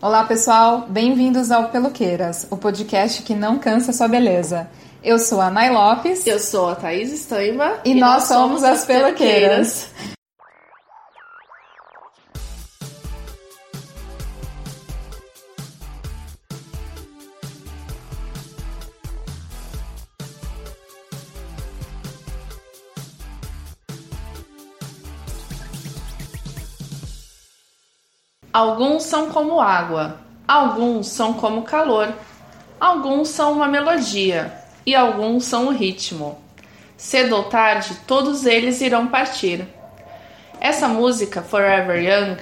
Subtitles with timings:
[0.00, 0.86] Olá, pessoal.
[0.88, 4.70] Bem-vindos ao Peloqueiras, o podcast que não cansa sua beleza.
[5.02, 6.24] Eu sou a Nay Lopes.
[6.24, 7.80] Eu sou a Thaís Estaima.
[7.84, 9.88] E, e nós, nós, somos as Peloqueiras.
[28.58, 32.12] Alguns são como água, alguns são como calor,
[32.80, 34.52] alguns são uma melodia
[34.84, 36.42] e alguns são o ritmo.
[36.96, 39.64] Cedo ou tarde, todos eles irão partir.
[40.60, 42.38] Essa música, Forever Young,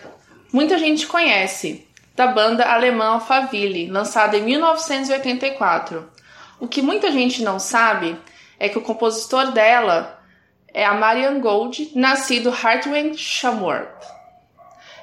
[0.50, 6.10] muita gente conhece, da banda alemã Alphaville, lançada em 1984.
[6.58, 8.18] O que muita gente não sabe
[8.58, 10.18] é que o compositor dela
[10.72, 14.15] é a Marian Gold, nascido Hartwig Schamworth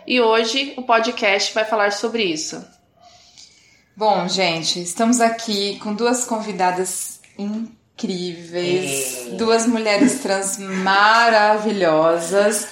[0.06, 2.64] e hoje o podcast vai falar sobre isso.
[3.96, 9.30] Bom, gente, estamos aqui com duas convidadas incríveis, é.
[9.36, 12.68] duas mulheres trans maravilhosas.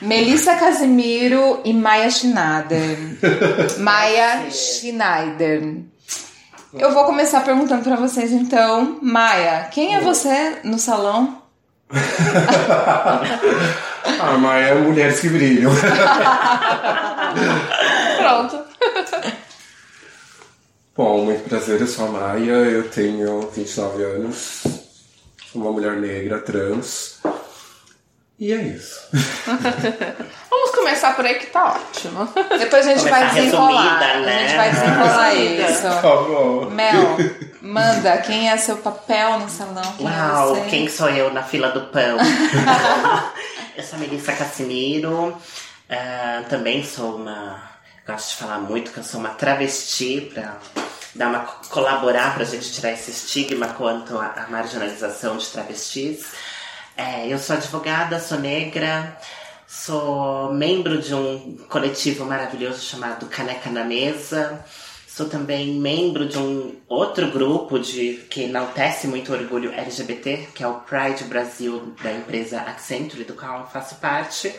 [0.00, 2.98] Melissa Casimiro e Maia Schneider.
[3.78, 5.78] Maia Schneider.
[6.74, 11.42] Eu vou começar perguntando para vocês então, Maia, quem é você no salão?
[14.04, 15.70] A Maia é Mulheres que Brilham.
[18.18, 18.64] Pronto.
[20.96, 24.62] Bom, muito prazer, eu sou a Maia, eu tenho 29 anos,
[25.50, 27.20] sou uma mulher negra, trans.
[28.38, 29.00] E é isso.
[30.50, 32.28] Vamos começar por aí que tá ótimo.
[32.58, 34.00] Depois a gente vai desenrolar.
[34.20, 34.36] Né?
[34.36, 35.82] A gente vai desenrolar isso.
[36.02, 36.70] Tá bom.
[36.70, 37.16] Mel,
[37.60, 39.94] manda, quem é seu papel no salão?
[39.96, 42.16] Quem é Uau, é quem sou eu na fila do pão?
[43.74, 47.72] Eu sou Melissa Cassimiro, uh, também sou uma.
[48.06, 50.58] Gosto de falar muito que eu sou uma travesti para
[51.14, 56.32] dar uma colaborar para a gente tirar esse estigma quanto à marginalização de travestis.
[56.96, 59.16] É, eu sou advogada, sou negra,
[59.66, 64.62] sou membro de um coletivo maravilhoso chamado Caneca na Mesa.
[65.14, 70.66] Sou também membro de um outro grupo de que enaltece muito orgulho LGBT, que é
[70.66, 74.50] o Pride Brasil da empresa Accenture, do qual eu faço parte.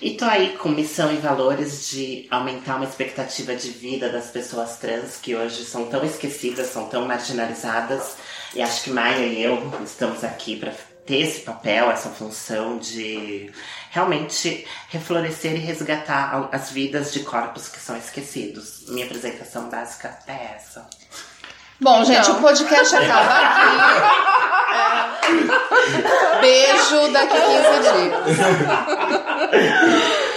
[0.00, 4.76] E tô aí com missão e valores de aumentar uma expectativa de vida das pessoas
[4.76, 8.14] trans que hoje são tão esquecidas, são tão marginalizadas.
[8.54, 10.72] E acho que Maia e eu estamos aqui para
[11.06, 13.52] ter esse papel, essa função de
[13.90, 18.84] realmente reflorescer e resgatar as vidas de corpos que são esquecidos.
[18.88, 20.88] Minha apresentação básica é essa.
[21.80, 23.66] Bom, gente, o podcast acaba aqui.
[26.36, 26.40] É.
[26.40, 28.38] Beijo daqui 15 dias.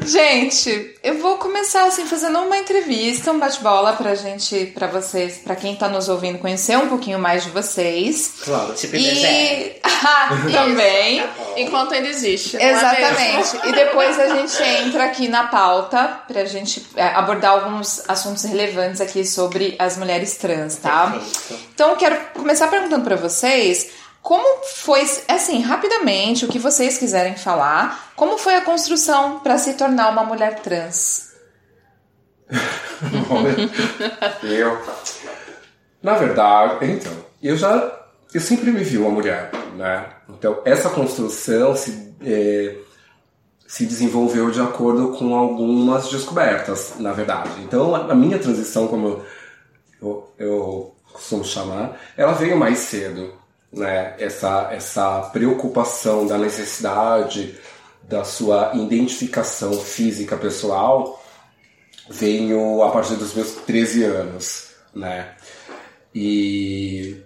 [0.00, 5.56] Gente, eu vou começar assim fazendo uma entrevista, um bate-bola pra gente, pra vocês, pra
[5.56, 8.34] quem tá nos ouvindo conhecer um pouquinho mais de vocês.
[8.44, 12.56] Claro, tipo e ah, também, tá enquanto ainda existe.
[12.56, 13.68] Exatamente.
[13.68, 19.00] e depois a gente entra aqui na pauta pra gente é, abordar alguns assuntos relevantes
[19.00, 21.10] aqui sobre as mulheres trans, tá?
[21.10, 21.62] Perfeito.
[21.74, 23.90] Então, eu quero começar perguntando para vocês
[24.28, 29.72] como foi, assim, rapidamente, o que vocês quiserem falar, como foi a construção para se
[29.72, 31.32] tornar uma mulher trans?
[34.42, 34.82] eu,
[36.02, 37.12] na verdade, então,
[37.42, 37.90] eu já,
[38.34, 40.10] eu sempre me vi uma mulher, né?
[40.28, 42.76] Então, essa construção se, é,
[43.66, 47.62] se desenvolveu de acordo com algumas descobertas, na verdade.
[47.62, 49.24] Então, a, minha transição, como eu,
[50.02, 53.37] eu, eu costumo chamar, ela veio mais cedo
[53.72, 57.58] né, essa, essa preocupação da necessidade
[58.02, 61.22] da sua identificação física pessoal
[62.08, 65.34] veio a partir dos meus 13 anos, né?
[66.14, 67.22] E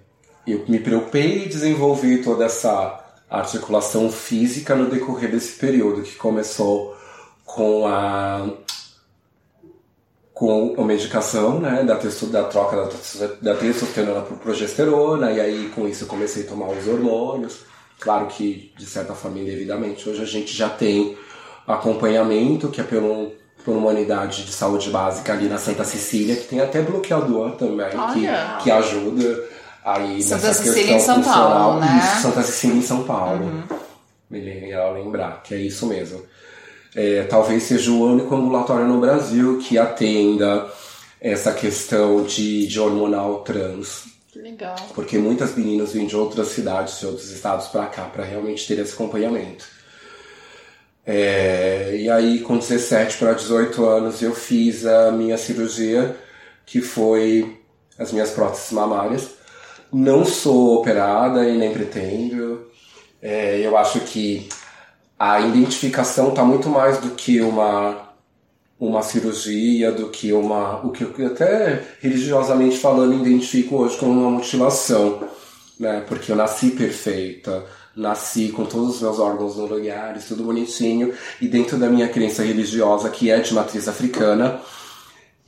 [0.46, 2.98] eu me preocupei e desenvolvi toda essa
[3.30, 6.96] articulação física no decorrer desse período que começou
[7.44, 8.50] com a
[10.42, 15.86] com a medicação, né, da, da troca da, da testosterona por progesterona, e aí com
[15.86, 17.60] isso eu comecei a tomar os hormônios.
[18.00, 20.08] Claro que, de certa forma, indevidamente.
[20.08, 21.16] Hoje a gente já tem
[21.64, 23.30] acompanhamento, que é pelo,
[23.64, 27.90] por uma unidade de saúde básica ali na Santa Cecília, que tem até bloqueador também,
[28.12, 29.44] que, que ajuda
[29.84, 32.00] aí Santa nessa Cecília questão em São Paulo, né?
[32.02, 33.44] Isso, Santa Cecília em São Paulo.
[33.44, 33.62] Uhum.
[34.28, 36.20] Me lembrar que é isso mesmo
[36.94, 40.70] é, talvez seja o único ambulatório no Brasil que atenda
[41.20, 44.04] essa questão de, de hormonal trans.
[44.34, 44.76] Legal.
[44.94, 48.78] Porque muitas meninas vêm de outras cidades, de outros estados para cá, para realmente ter
[48.78, 49.64] esse acompanhamento.
[51.04, 56.16] É, e aí, com 17 para 18 anos, eu fiz a minha cirurgia,
[56.64, 57.58] que foi
[57.98, 59.30] as minhas próteses mamárias.
[59.92, 62.66] Não sou operada e nem pretendo.
[63.20, 64.48] É, eu acho que
[65.22, 68.10] a identificação está muito mais do que uma
[68.80, 74.30] uma cirurgia, do que uma o que eu até religiosamente falando identifico hoje como uma
[74.32, 75.22] mutilação,
[75.78, 76.04] né?
[76.08, 77.64] Porque eu nasci perfeita,
[77.94, 82.42] nasci com todos os meus órgãos no lugar, tudo bonitinho, e dentro da minha crença
[82.42, 84.60] religiosa, que é de matriz africana,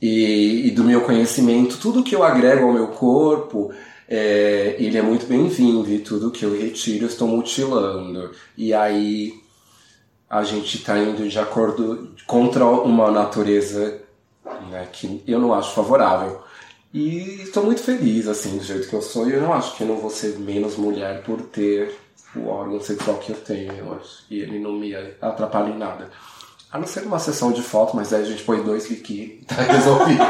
[0.01, 3.73] e, e do meu conhecimento, tudo que eu agrego ao meu corpo,
[4.07, 8.31] é, ele é muito bem-vindo, e tudo que eu retiro eu estou mutilando.
[8.57, 9.44] E aí
[10.29, 14.01] a gente está indo de acordo contra uma natureza
[14.69, 16.43] né, que eu não acho favorável.
[16.93, 19.27] E estou muito feliz, assim, do jeito que eu sou.
[19.27, 21.93] E eu não acho que eu não vou ser menos mulher por ter
[22.35, 24.23] o órgão sexual que eu tenho, eu acho.
[24.29, 26.09] E ele não me atrapalha em nada.
[26.71, 29.55] A não ser uma sessão de foto, mas aí a gente põe dois biquíni tá
[29.55, 30.23] resolvido.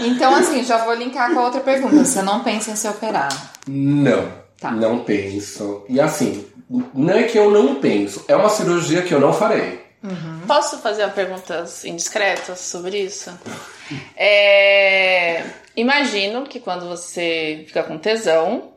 [0.00, 2.04] então, assim, já vou linkar com a outra pergunta.
[2.04, 3.28] Você não pensa em se operar?
[3.66, 4.46] Não.
[4.60, 4.70] Tá.
[4.70, 5.84] Não penso.
[5.88, 9.86] E assim, não é que eu não penso, é uma cirurgia que eu não farei.
[10.02, 10.40] Uhum.
[10.46, 13.30] Posso fazer perguntas indiscretas sobre isso?
[14.16, 15.44] É...
[15.76, 18.72] Imagino que quando você fica com tesão.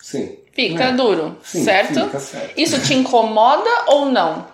[0.00, 0.38] Sim.
[0.54, 0.92] Fica é.
[0.92, 2.06] duro, Sim, certo?
[2.06, 2.58] Fica certo?
[2.58, 4.46] Isso te incomoda ou não?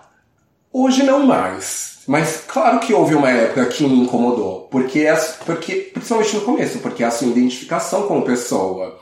[0.69, 1.99] Hoje não mais.
[2.05, 4.67] Mas claro que houve uma época que me incomodou.
[4.69, 5.15] Porque, é,
[5.45, 8.99] porque principalmente no começo, porque é a sua identificação como pessoa.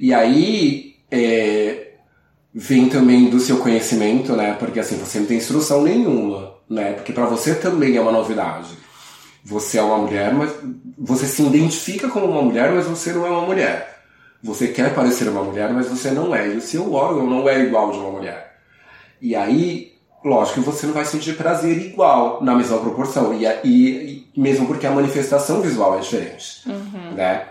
[0.00, 1.91] E aí é,
[2.54, 4.54] vem também do seu conhecimento, né?
[4.58, 6.92] Porque assim, você não tem instrução nenhuma, né?
[6.92, 8.68] Porque para você também é uma novidade.
[9.44, 10.52] Você é uma mulher, mas
[10.96, 14.02] você se identifica como uma mulher, mas você não é uma mulher.
[14.42, 16.48] Você quer parecer uma mulher, mas você não é.
[16.48, 18.56] E o seu órgão não é igual de uma mulher.
[19.20, 19.92] E aí,
[20.24, 23.34] lógico que você não vai sentir prazer igual, na mesma proporção.
[23.34, 26.62] E, e, e mesmo porque a manifestação visual é diferente.
[26.66, 27.14] Uhum.
[27.14, 27.46] Né?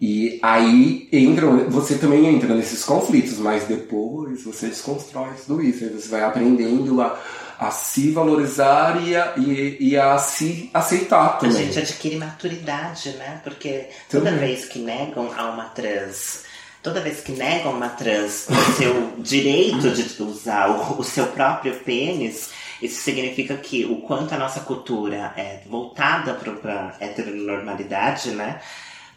[0.00, 5.84] E aí entra, você também entra nesses conflitos, mas depois você desconstrói tudo isso.
[5.84, 7.18] Aí você vai aprendendo a
[7.58, 11.56] a se valorizar e a, e, e a se aceitar também.
[11.56, 13.40] A gente adquire maturidade, né?
[13.42, 14.48] Porque toda também.
[14.48, 16.44] vez que negam a uma trans
[16.82, 21.74] toda vez que negam uma trans o seu direito de usar o, o, seu próprio
[21.80, 22.50] pênis,
[22.80, 28.60] isso significa que o quanto a nossa cultura é voltada para a heteronormalidade, né?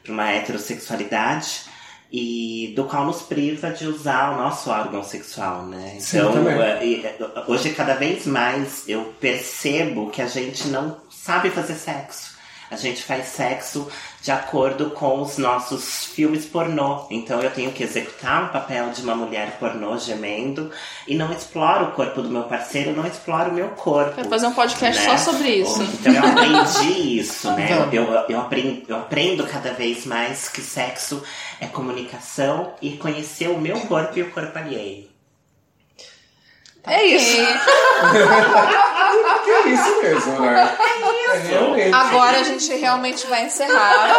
[0.10, 1.70] Uma heterossexualidade,
[2.12, 5.98] e do qual nos priva de usar o nosso órgão sexual, né?
[5.98, 7.16] Então, Sim, é,
[7.48, 12.38] hoje cada vez mais eu percebo que a gente não sabe fazer sexo.
[12.72, 13.88] A gente faz sexo
[14.22, 17.06] de acordo com os nossos filmes pornô.
[17.10, 20.72] Então eu tenho que executar um papel de uma mulher pornô gemendo
[21.08, 24.16] e não exploro o corpo do meu parceiro, não exploro o meu corpo.
[24.16, 25.18] Vai fazer um podcast né?
[25.18, 25.82] só sobre isso.
[25.82, 27.70] Então eu aprendi isso, né?
[27.72, 31.24] Eu, eu, eu, aprendo, eu aprendo cada vez mais que sexo
[31.60, 35.19] é comunicação e conhecer o meu corpo e o corpo alheio.
[36.88, 37.38] É isso.
[39.44, 40.76] que é isso mesmo, né?
[40.80, 40.98] É
[41.36, 41.76] isso.
[41.76, 44.18] É Agora a gente realmente vai encerrar.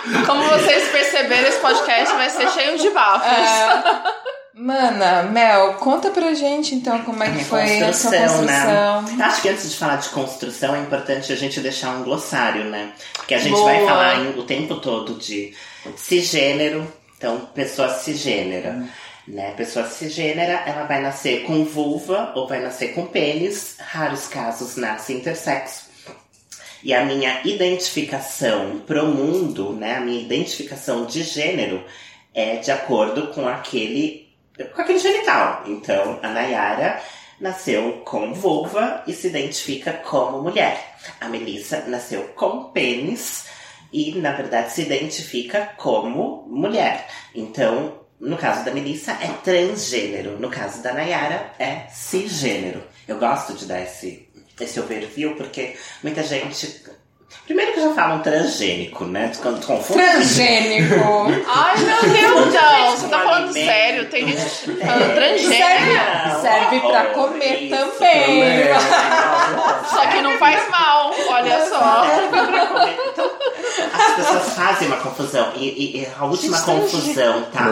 [0.26, 3.26] Como vocês perceberam, esse podcast vai ser cheio de bafos.
[3.26, 4.30] É.
[4.54, 9.02] Mana, Mel, conta pra gente então como é que foi a sua construção.
[9.02, 9.24] Né?
[9.24, 12.92] Acho que antes de falar de construção é importante a gente deixar um glossário, né?
[13.14, 13.64] Porque a gente Boa.
[13.64, 15.54] vai falar o tempo todo de
[15.96, 18.72] cisgênero, então pessoa cisgênera.
[18.72, 18.88] Hum.
[19.30, 19.52] Né?
[19.52, 25.12] Pessoa cisgênera, ela vai nascer com vulva ou vai nascer com pênis, raros casos nasce
[25.12, 25.88] intersexo.
[26.82, 31.84] E a minha identificação pro mundo, né, a minha identificação de gênero
[32.34, 34.28] é de acordo com aquele
[34.74, 35.62] com aquele genital.
[35.66, 37.00] Então, a Nayara
[37.38, 40.96] nasceu com vulva e se identifica como mulher.
[41.20, 43.46] A Melissa nasceu com pênis
[43.92, 47.06] e, na verdade, se identifica como mulher.
[47.34, 50.38] Então, no caso da Melissa, é transgênero.
[50.38, 52.82] No caso da Nayara, é cisgênero.
[53.08, 54.28] Eu gosto de dar esse,
[54.60, 56.84] esse overview porque muita gente
[57.46, 59.30] Primeiro que já falam transgênico, né?
[59.40, 60.00] Quando confunde.
[60.00, 60.94] Transgênico.
[61.46, 62.90] Ai, meu Deus, não.
[62.90, 64.08] Você tá falando sério.
[64.08, 64.40] Tem gente
[64.84, 65.54] falando transgênico.
[65.54, 68.64] Serve, serve pra comer também.
[69.90, 72.04] Só que não faz mal, olha só.
[73.12, 73.30] Então,
[73.92, 75.52] as pessoas fazem uma confusão.
[75.56, 77.66] E, e a última confusão, tá?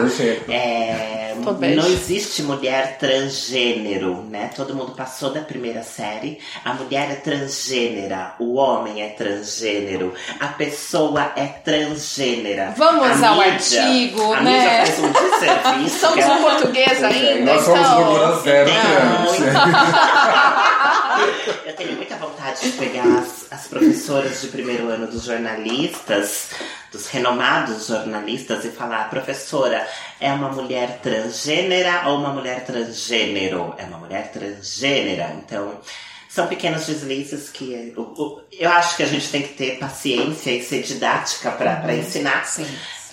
[0.49, 1.75] É, Tô bem.
[1.75, 4.49] não existe mulher transgênero, né?
[4.55, 6.39] Todo mundo passou da primeira série.
[6.65, 12.73] A mulher é transgênera, o homem é transgênero, a pessoa é transgênera.
[12.75, 14.51] Vamos a ao mídia, artigo, a né?
[14.51, 16.05] mídia faz um desserviço.
[16.19, 18.41] É- no português ainda, Nós somos então.
[18.41, 19.25] zero Não.
[19.25, 19.39] trans.
[21.65, 23.03] Eu tenho muita vontade de pegar
[23.51, 26.49] as, as professoras de primeiro ano dos jornalistas,
[26.91, 29.87] dos renomados jornalistas, e falar: professora,
[30.19, 33.73] é uma mulher transgênera ou uma mulher transgênero?
[33.77, 35.35] É uma mulher transgênera.
[35.37, 35.79] Então,
[36.27, 40.63] são pequenos deslizes que o- eu acho que a gente tem que ter paciência e
[40.63, 42.45] ser didática para ensinar.
[42.45, 42.67] Sim.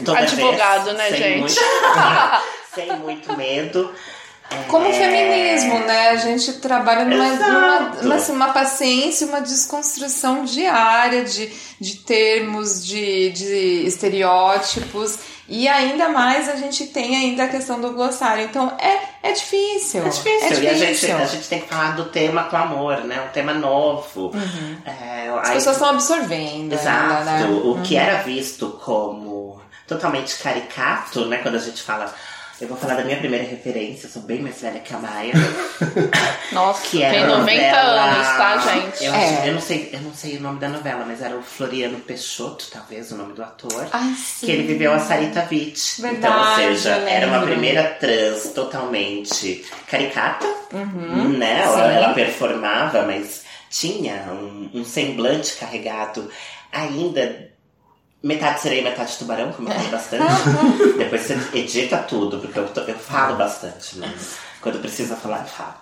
[0.04, 1.38] Toda Advogado, vez, né, sem gente?
[1.40, 1.54] Muito,
[2.74, 3.94] sem muito medo.
[4.68, 6.10] Como É, feminismo, né?
[6.10, 11.50] A gente trabalha numa, numa, uma, assim, uma paciência, uma desconstrução diária de,
[11.80, 15.18] de termos, de, de estereótipos.
[15.48, 18.44] E ainda mais a gente tem ainda a questão do glossário.
[18.44, 20.04] Então é, é difícil.
[20.04, 20.48] É difícil.
[20.48, 21.16] É E a gente, difícil.
[21.16, 23.20] a gente tem que falar do tema com amor, né?
[23.28, 24.32] Um tema novo.
[24.84, 25.38] É, Uhum.
[25.38, 27.14] As aí- pessoas estão absorvendo Exato.
[27.18, 27.46] ainda, né?
[27.64, 31.38] O que era visto como totalmente caricato, né?
[31.38, 32.12] Quando a gente fala.
[32.58, 35.34] Eu vou falar da minha primeira referência, eu sou bem mais velha que a Maia.
[36.52, 39.04] Nossa, Que era tem a 90 novela- anos, tá, gente?
[39.04, 39.24] Eu, É.
[39.38, 41.98] acho- eu não sei, eu não sei o nome da novela, mas era o Floriano
[42.00, 43.86] Peixoto, talvez, o nome do ator.
[43.92, 44.46] Ai, sim.
[44.46, 45.98] Que ele viveu a Sarita Witt.
[45.98, 46.12] então, ou
[46.46, 51.56] Verdade, seja, eu era uma primeira trans totalmente caricata, Uhum, né?
[51.62, 51.62] sim.
[51.74, 56.30] Ela, ela performava, mas tinha um, um semblante carregado
[56.72, 57.54] ainda.
[58.22, 60.24] Metade sereia, metade tubarão, como eu falei bastante.
[60.98, 65.74] Depois você edita tudo, porque eu, eu falo bastante, mas quando precisa falar, eu falo.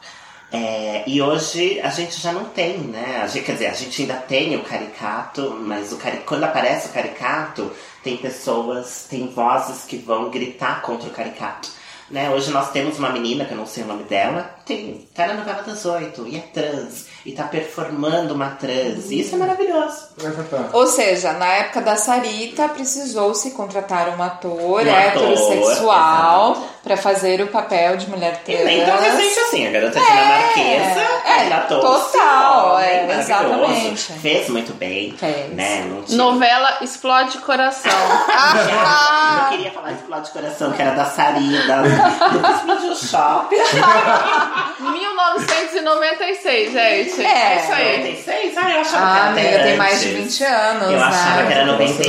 [0.53, 3.21] É, e hoje a gente já não tem, né?
[3.23, 6.89] A gente, quer dizer, a gente ainda tem o caricato, mas o cari quando aparece
[6.89, 7.73] o caricato,
[8.05, 11.69] tem pessoas, tem vozes que vão gritar contra o caricato.
[12.11, 12.31] Né?
[12.31, 15.35] Hoje nós temos uma menina, que eu não sei o nome dela, tem, tá na
[15.35, 19.11] novela das oito, e é trans, e tá performando uma trans.
[19.11, 20.09] E isso é maravilhoso.
[20.23, 20.77] É.
[20.77, 27.41] Ou seja, na época da Sarita, precisou-se contratar um ator Um ator, heterossexual para fazer
[27.41, 28.65] o papel de mulher E trans.
[28.65, 33.21] nem tão recente assim, a garota dinamarquesa é, candidatou-se total, é, maravilhoso.
[33.21, 34.13] exatamente.
[34.21, 35.17] Fez muito bem.
[35.17, 35.53] Fez.
[35.55, 35.85] Né?
[35.89, 37.91] Não tinha- Novela Explode Coração.
[38.29, 41.83] Ah, Eu queria falar Explode Coração, que era da Sarida,
[42.33, 44.81] do Video Shop.
[44.81, 47.23] 1996, gente.
[47.23, 47.25] É.
[47.25, 47.97] É, isso aí.
[47.99, 48.57] 96?
[48.57, 50.39] Ah, eu achava Ah, que era amiga, até tem mais de antes.
[50.39, 51.05] 20 anos, Eu né?
[51.05, 52.09] achava que era 92,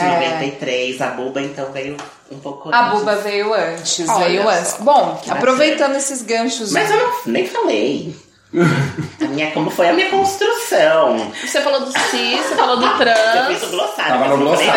[0.00, 0.10] É, é.
[0.14, 1.00] 93.
[1.02, 1.96] A Buba, então, veio
[2.30, 2.98] um pouco A antes.
[2.98, 4.48] Buba veio antes, Olha veio só.
[4.50, 4.76] antes.
[4.80, 6.72] Bom, Que aproveitando esses ganchos.
[6.72, 8.14] Mas eu não, nem falei.
[8.52, 11.30] A minha, como foi a minha construção.
[11.40, 13.62] Você falou do cis, você falou do Eu fiz trans.
[13.62, 14.12] o glossário.
[14.12, 14.70] Tava mas no glossário.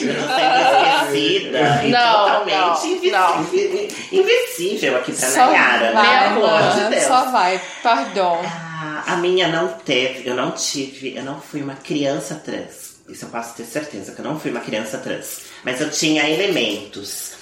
[0.00, 2.52] Não esquecida e Não, totalmente
[2.86, 3.40] não, invi- não.
[3.42, 5.92] invi- invisível aqui pra Só Nayara.
[5.92, 6.34] vai, né?
[6.34, 7.04] Pelo amor de Deus.
[7.04, 7.60] só vai.
[7.82, 8.40] Pardon.
[8.44, 12.90] Ah, a minha não teve, eu não tive, eu não fui uma criança trans.
[13.08, 15.42] Isso eu posso ter certeza, que eu não fui uma criança trans.
[15.64, 17.32] Mas eu tinha elementos,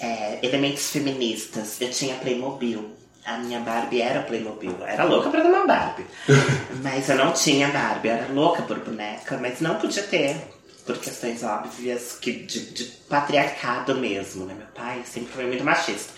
[0.00, 1.80] é, elementos feministas.
[1.80, 2.90] Eu tinha Playmobil.
[3.24, 4.74] A minha Barbie era Playmobil.
[4.80, 6.06] Eu era louca pra ter uma Barbie.
[6.82, 8.08] mas eu não tinha Barbie.
[8.08, 10.36] Eu era louca por boneca, mas não podia ter.
[10.84, 14.54] Por questões óbvias que de, de patriarcado mesmo, né?
[14.58, 16.12] Meu pai sempre foi muito machista.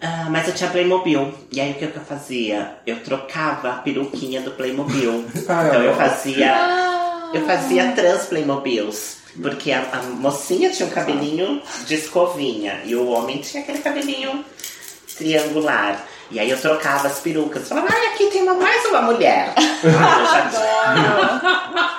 [0.00, 1.34] Ah, mas eu tinha Playmobil.
[1.50, 2.76] E aí o que, que eu fazia?
[2.86, 5.24] Eu trocava a peruquinha do Playmobil.
[5.48, 6.54] Ah, então eu eu- fazia.
[7.34, 9.16] Eu fazia trans Playmobils.
[9.40, 12.82] Porque a, a mocinha tinha um cabelinho de escovinha.
[12.84, 14.44] E o homem tinha aquele cabelinho
[15.16, 16.06] triangular.
[16.32, 17.68] E aí eu trocava as perucas.
[17.68, 19.52] Falava, ai, aqui tem uma, mais uma mulher.
[19.84, 20.50] Ah,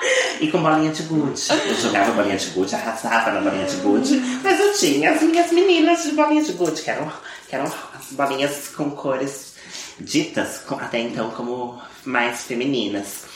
[0.40, 1.40] e com bolinha de gude.
[1.50, 4.16] Eu jogava bolinha de gude, arrasava na bolinha de gude.
[4.42, 7.10] Mas eu tinha as minhas meninas de bolinha de gude, que eram,
[7.48, 9.54] que eram as bolinhas com cores
[10.00, 13.26] ditas até então como mais femininas.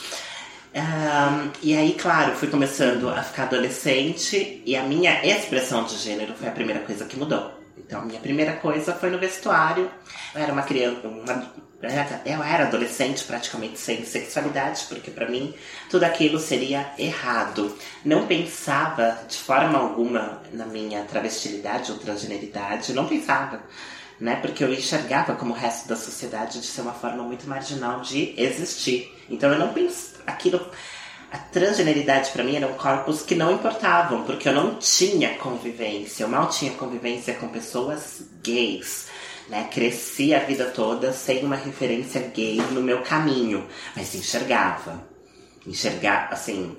[0.75, 6.33] Ahn, e aí, claro, fui começando a ficar adolescente e a minha expressão de gênero
[6.37, 7.58] foi a primeira coisa que mudou.
[7.89, 9.89] Então, minha primeira coisa foi no vestuário.
[10.35, 11.51] Eu era uma criança, uma-
[12.23, 15.55] eu era adolescente praticamente sem sexualidade, porque pra mim
[15.89, 17.75] tudo aquilo seria errado.
[18.05, 23.63] Não pensava de forma alguma na minha travestilidade ou transgeneridade, não pensava
[24.19, 24.35] né?
[24.35, 28.35] Porque eu enxergava como o resto da sociedade de ser uma forma muito marginal de
[28.37, 29.17] existir.
[29.29, 30.69] Então eu não pensava aquilo
[31.31, 36.27] a transgeneridade para mim eram corpos que não importavam, porque eu não tinha convivência, eu
[36.27, 39.07] mal tinha convivência com pessoas gays.
[39.47, 39.67] Né?
[39.71, 45.07] Cresci a vida toda sem uma referência gay no meu caminho, mas enxergava.
[45.65, 46.75] enxergar, assim.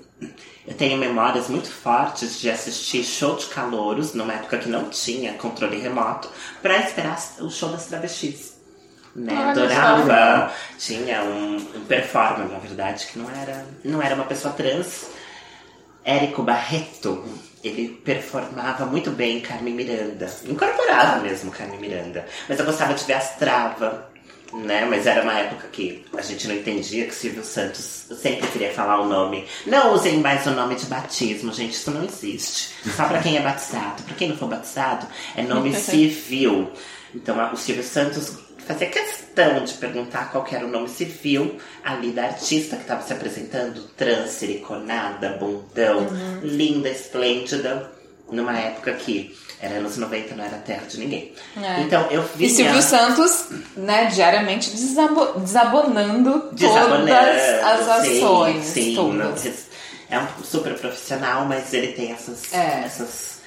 [0.67, 5.33] Eu tenho memórias muito fortes de assistir show de calouros, numa época que não tinha
[5.33, 6.29] controle remoto,
[6.61, 8.50] para esperar o show das travestis.
[9.15, 9.35] Né?
[9.35, 10.53] Adorava.
[10.77, 15.09] Tinha um, um performer, na verdade, que não era, não era uma pessoa trans.
[16.03, 17.23] Érico Barreto,
[17.63, 20.29] ele performava muito bem Carmen Miranda.
[20.45, 22.25] Incorporava mesmo Carmen Miranda.
[22.49, 23.99] Mas eu gostava de ver as travas,
[24.53, 24.85] né?
[24.85, 28.99] Mas era uma época que a gente não entendia que Silvio Santos sempre queria falar
[28.99, 29.45] o nome.
[29.65, 32.73] Não usem mais o nome de batismo, gente, isso não existe.
[32.95, 34.01] Só para quem é batizado.
[34.03, 36.71] Para quem não for batizado, é nome civil.
[37.13, 42.25] Então o Silvio Santos fazia questão de perguntar qual era o nome civil ali da
[42.25, 46.39] artista que estava se apresentando, trans, siliconada, bundão, uhum.
[46.43, 47.91] linda, esplêndida,
[48.31, 51.33] numa época que era anos 90, não era terra de ninguém.
[51.55, 51.81] É.
[51.81, 52.45] Então eu vi.
[52.45, 53.45] E Silvio Santos,
[53.77, 58.65] né, diariamente desabo desabonando, desabonando todas as ações.
[58.65, 59.35] Sim, sim não,
[60.09, 62.83] é um super profissional, mas ele tem essas, é.
[62.85, 63.39] essas,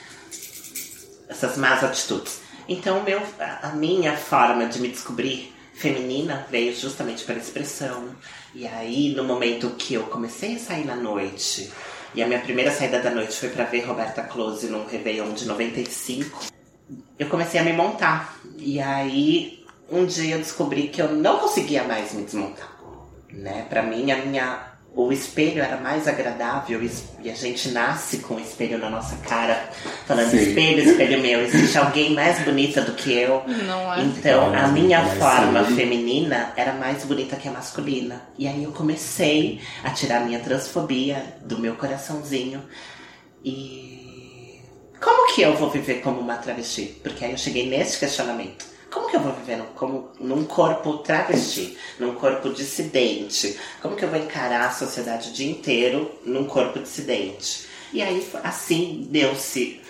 [1.29, 2.44] essas más atitudes.
[2.69, 3.21] Então, meu,
[3.63, 8.11] a minha forma de me descobrir feminina veio justamente pela expressão.
[8.55, 11.71] E aí, no momento que eu comecei a sair na noite,
[12.15, 15.47] e a minha primeira saída da noite foi para ver Roberta Close num Réveillon de
[15.47, 16.41] 95,
[17.19, 18.39] eu comecei a me montar.
[18.57, 22.73] E aí, um dia eu descobri que eu não conseguia mais me desmontar.
[23.31, 23.67] Né?
[23.69, 26.81] Para mim, a minha o espelho era mais agradável
[27.21, 29.69] e a gente nasce com o espelho na nossa cara,
[30.07, 30.37] falando Sim.
[30.37, 33.43] espelho, espelho meu, existe alguém mais bonita do que eu.
[33.67, 34.03] Não é.
[34.03, 38.23] Então, a minha forma feminina era mais bonita que a masculina.
[38.39, 42.63] E aí eu comecei a tirar minha transfobia do meu coraçãozinho
[43.45, 44.61] e
[45.03, 47.01] como que eu vou viver como uma travesti?
[47.03, 50.99] Porque aí eu cheguei nesse questionamento como que eu vou viver num, como, num corpo
[50.99, 53.59] travesti, num corpo dissidente?
[53.83, 57.67] Como que eu vou encarar a sociedade o dia inteiro num corpo dissidente?
[57.93, 59.83] E aí, assim, deu-se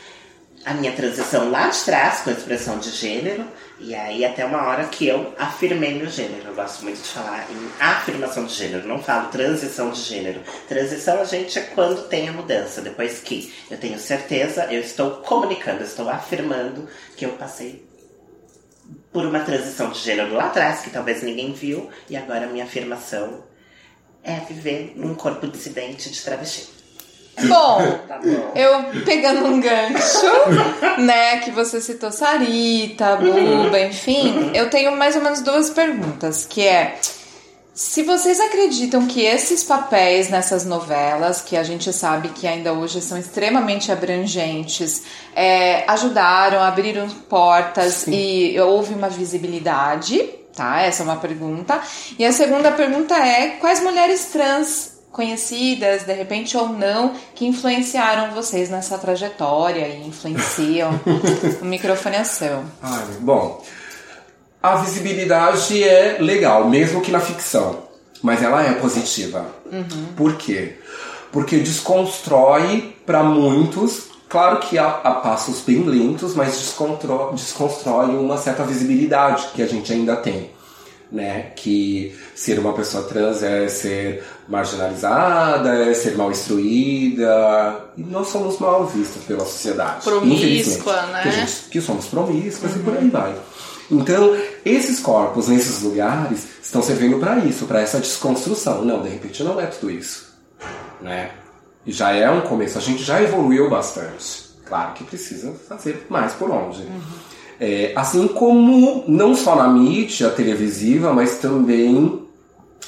[0.65, 3.47] a minha transição lá de trás com a expressão de gênero,
[3.79, 6.49] e aí até uma hora que eu afirmei meu gênero.
[6.49, 10.41] Eu gosto muito de falar em afirmação de gênero, não falo transição de gênero.
[10.67, 15.11] Transição a gente é quando tem a mudança, depois que eu tenho certeza, eu estou
[15.17, 17.85] comunicando, eu estou afirmando que eu passei
[19.15, 22.65] por uma transição de gênero lá atrás, que talvez ninguém viu, e agora a minha
[22.65, 23.45] afirmação
[24.25, 26.69] é viver num corpo dissidente de travesti.
[27.43, 30.27] Bom, tá bom, eu pegando um gancho,
[30.99, 36.63] né, que você citou Sarita, Buba, enfim, eu tenho mais ou menos duas perguntas, que
[36.67, 36.99] é
[37.75, 43.03] se vocês acreditam que esses papéis nessas novelas, que a gente sabe que ainda hoje
[43.03, 45.03] são extremamente abrangentes,
[45.35, 48.13] é, ajudaram, abriram portas Sim.
[48.13, 50.23] e houve uma visibilidade,
[50.55, 50.83] tá?
[50.83, 51.81] Essa é uma pergunta.
[52.17, 58.33] E a segunda pergunta é: quais mulheres trans conhecidas, de repente ou não, que influenciaram
[58.33, 60.93] vocês nessa trajetória e influenciam
[61.61, 62.65] o microfone ação?
[62.81, 63.61] Ai, bom.
[64.65, 67.81] A visibilidade é legal, mesmo que na ficção,
[68.23, 69.45] mas ela é positiva.
[69.71, 70.15] Uhum.
[70.17, 70.77] Por quê?
[71.31, 76.57] Porque desconstrói para muitos, claro que há, há, passos bem lentos, mas
[77.35, 80.51] desconstrói uma certa visibilidade que a gente ainda tem.
[81.13, 81.53] Né?
[81.55, 87.85] Que ser uma pessoa trans é ser marginalizada, é ser mal instruída.
[87.99, 90.05] E nós somos mal vistos pela sociedade.
[90.05, 91.23] Promíscua, né?
[91.23, 92.79] Que, gente, que somos promíscuas uhum.
[92.79, 93.35] e por aí vai.
[93.91, 98.85] Então, esses corpos nesses lugares estão servindo para isso, para essa desconstrução.
[98.85, 100.35] Não, de repente não é tudo isso,
[101.01, 101.31] né?
[101.87, 102.79] E já é um começo.
[102.79, 104.45] A gente já evoluiu bastante.
[104.65, 106.83] Claro que precisa fazer mais por onde.
[106.83, 107.01] Uhum.
[107.61, 112.27] É, assim como não só na mídia televisiva, mas também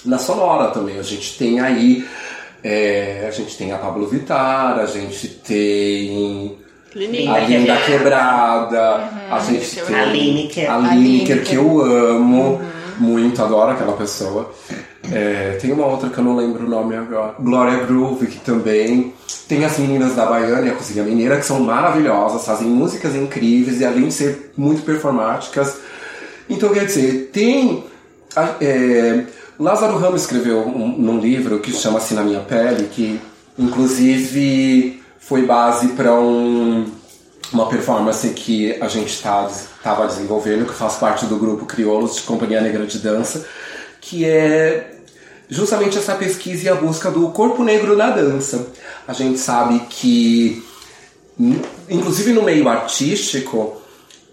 [0.05, 0.99] na sonora também.
[0.99, 2.07] A gente tem aí
[2.69, 6.59] é, a gente tem a Pablo Vittar, a gente tem
[6.97, 7.35] Lineker.
[7.35, 8.97] A Linda Quebrada.
[8.97, 9.35] Uhum.
[9.35, 10.71] A gente tem a Lineker.
[10.71, 12.61] A Lineker, que eu amo uhum.
[12.99, 14.51] muito, adoro aquela pessoa.
[15.13, 17.35] É, tem uma outra que eu não lembro o nome agora.
[17.39, 19.13] Glória Groove, que também.
[19.47, 23.81] Tem as meninas da Baiana e a Cozinha Mineira, que são maravilhosas, fazem músicas incríveis
[23.81, 25.77] e além de ser muito performáticas.
[26.49, 27.85] Então, quer dizer, tem.
[28.61, 29.23] É,
[29.59, 33.21] Lázaro Ramos escreveu um, num livro que chama-se Na Minha Pele, que
[33.59, 36.87] inclusive foi base para um,
[37.53, 39.51] uma performance que a gente estava
[39.83, 43.45] tá, desenvolvendo, que faz parte do grupo Crioulos de Companhia Negra de Dança,
[44.01, 44.99] que é
[45.49, 48.69] justamente essa pesquisa e a busca do corpo negro na dança.
[49.07, 50.65] A gente sabe que,
[51.89, 53.83] inclusive no meio artístico,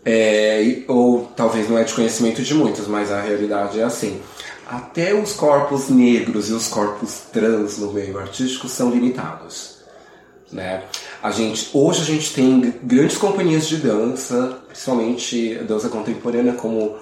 [0.06, 4.22] é, ou talvez não é de conhecimento de muitos, mas a realidade é assim.
[4.68, 9.73] até os corpos negros e os corpos trans no meio artístico são limitados.
[10.54, 10.84] Né?
[11.22, 16.96] A gente, hoje a gente tem grandes companhias de dança, principalmente dança contemporânea, como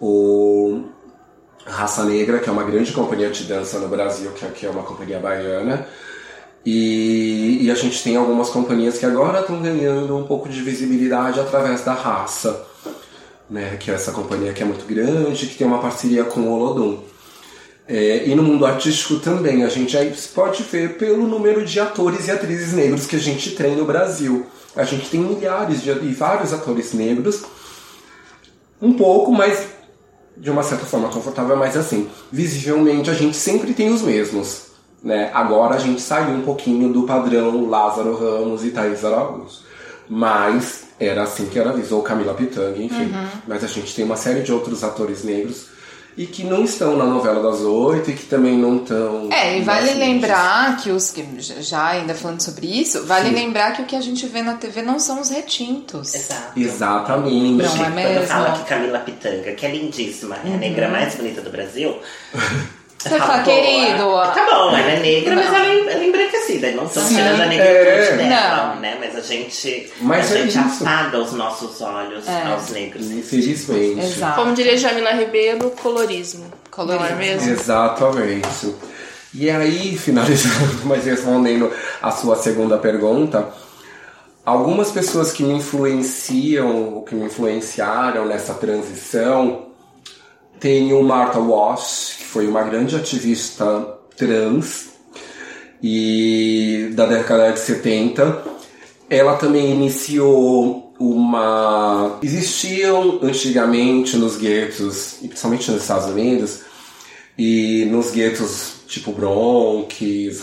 [0.00, 0.82] o
[1.64, 4.82] Raça Negra, que é uma grande companhia de dança no Brasil, que aqui é uma
[4.82, 5.86] companhia baiana.
[6.66, 11.40] E, e, a gente tem algumas companhias que agora estão ganhando um pouco de visibilidade
[11.40, 12.66] através da raça,
[13.48, 13.76] né?
[13.78, 17.02] que é essa companhia que é muito grande, que tem uma parceria com o Olodum.
[17.92, 22.28] É, e no mundo artístico também, a gente aí pode ver pelo número de atores
[22.28, 24.46] e atrizes negros que a gente tem no Brasil.
[24.76, 27.42] A gente tem milhares de, e vários atores negros,
[28.80, 29.66] um pouco, mas
[30.36, 34.66] de uma certa forma confortável, mas assim, visivelmente a gente sempre tem os mesmos.
[35.02, 35.28] Né?
[35.34, 39.62] Agora a gente saiu um pouquinho do padrão Lázaro Ramos e Thaís Araújo.
[40.08, 43.06] Mas era assim que era visto, ou Camila Pitanga, enfim.
[43.06, 43.28] Uhum.
[43.48, 45.79] Mas a gente tem uma série de outros atores negros
[46.20, 49.30] e que não estão na novela das oito e que também não estão.
[49.32, 53.36] É, e vale lembrar que os que já ainda falando sobre isso, vale Sim.
[53.36, 56.14] lembrar que o que a gente vê na TV não são os retintos.
[56.14, 56.60] Exato.
[56.60, 57.62] Exatamente.
[57.62, 58.14] Não é mesmo?
[58.16, 60.92] Quando fala que Camila Pitanga, que é lindíssima, é a negra uhum.
[60.92, 61.96] mais bonita do Brasil.
[63.00, 64.12] Você tá fala, querido.
[64.34, 65.42] Tá bom, ela é negra, não.
[65.42, 66.70] mas ela é, ela é embranquecida.
[66.72, 68.28] Não estamos tirando a negritude é.
[68.28, 68.80] dela, não.
[68.80, 68.96] né?
[69.00, 72.42] Mas a gente, mas a é gente apaga os nossos olhos é.
[72.52, 73.10] aos negros.
[73.10, 74.00] Infelizmente.
[74.00, 74.34] Exato.
[74.34, 76.44] Como diria Jamila Ribeiro, colorismo.
[76.70, 77.06] Colorismo.
[77.06, 77.50] Não é mesmo?
[77.50, 78.74] Exatamente.
[79.32, 83.48] E aí, finalizando, mas respondendo a sua segunda pergunta,
[84.44, 89.69] algumas pessoas que me influenciam, que me influenciaram nessa transição,
[90.60, 94.90] tem o Martha Wash, que foi uma grande ativista trans
[95.82, 98.44] e da década de 70.
[99.08, 102.18] Ela também iniciou uma.
[102.22, 106.60] Existiam antigamente nos guetos, principalmente nos Estados Unidos,
[107.38, 109.96] e nos guetos tipo Bronx,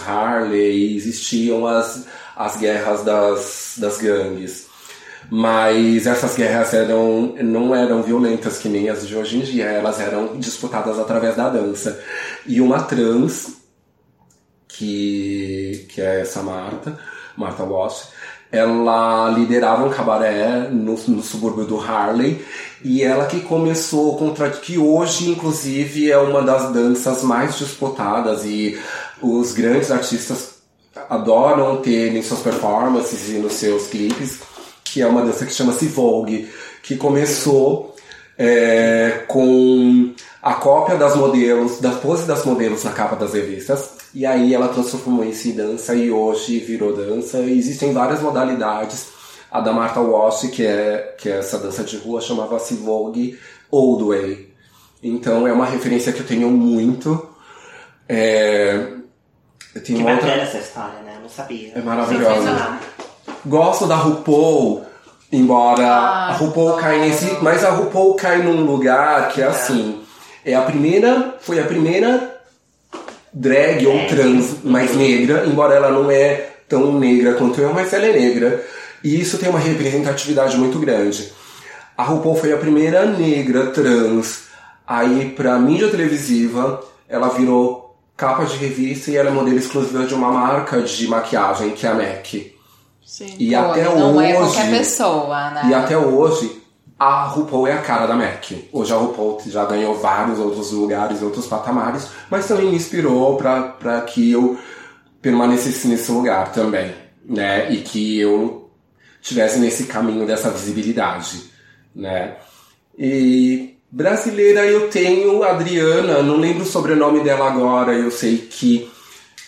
[0.06, 4.67] Harley, existiam as, as guerras das, das gangues.
[5.30, 10.00] Mas essas guerras eram, não eram violentas que nem as de hoje em dia, elas
[10.00, 12.00] eram disputadas através da dança.
[12.46, 13.58] E uma trans,
[14.68, 16.98] que, que é essa Marta,
[17.36, 18.10] Marta Walsh,
[18.50, 22.46] ela liderava um cabaré no, no subúrbio do Harley
[22.82, 28.46] e ela que começou contra que hoje inclusive é uma das danças mais disputadas.
[28.46, 28.80] E
[29.22, 30.56] os grandes artistas
[31.10, 34.40] adoram ter em suas performances e nos seus clipes
[34.98, 36.50] que é uma dança que chama-se Vogue,
[36.82, 37.96] que começou
[38.36, 44.26] é, com a cópia das modelos, da pose das modelos na capa das revistas, e
[44.26, 47.38] aí ela transformou isso em dança e hoje virou dança.
[47.42, 49.06] E existem várias modalidades.
[49.52, 53.38] A da Martha Wash, que é, que é essa dança de rua, chamava-se Vogue
[53.70, 54.52] Old Way.
[55.04, 57.30] Então é uma referência que eu tenho muito.
[58.10, 58.94] É,
[59.76, 60.32] eu tenho que outra...
[60.32, 61.14] essa história, né?
[61.18, 61.74] Eu não sabia.
[61.76, 62.80] É maravilhosa.
[63.46, 64.87] Gosto da RuPaul,
[65.32, 67.38] embora ah, a RuPaul cai nesse.
[67.42, 70.02] Mas a RuPaul cai num lugar que é assim.
[70.46, 71.36] É a primeira.
[71.42, 72.36] Foi a primeira
[73.34, 78.06] drag ou trans mais negra, embora ela não é tão negra quanto eu, mas ela
[78.06, 78.66] é negra.
[79.04, 81.32] E isso tem uma representatividade muito grande.
[81.96, 84.44] A RuPaul foi a primeira negra trans
[84.86, 86.84] aí pra mídia televisiva.
[87.08, 91.72] Ela virou capa de revista e ela é modelo exclusiva de uma marca de maquiagem
[91.72, 92.57] que é a MAC.
[93.08, 93.38] Sim.
[93.40, 94.02] E Pô, até não hoje.
[94.02, 95.62] Não é qualquer pessoa, né?
[95.70, 96.62] E até hoje,
[97.00, 98.68] a RuPaul é a cara da MAC.
[98.74, 104.02] Hoje a RuPaul já ganhou vários outros lugares, outros patamares, mas também me inspirou para
[104.02, 104.60] que eu
[105.22, 106.94] permanecesse nesse lugar também,
[107.26, 107.72] né?
[107.72, 108.70] E que eu
[109.22, 111.44] tivesse nesse caminho dessa visibilidade,
[111.96, 112.36] né?
[113.00, 118.92] E brasileira eu tenho Adriana, não lembro o sobrenome dela agora, eu sei que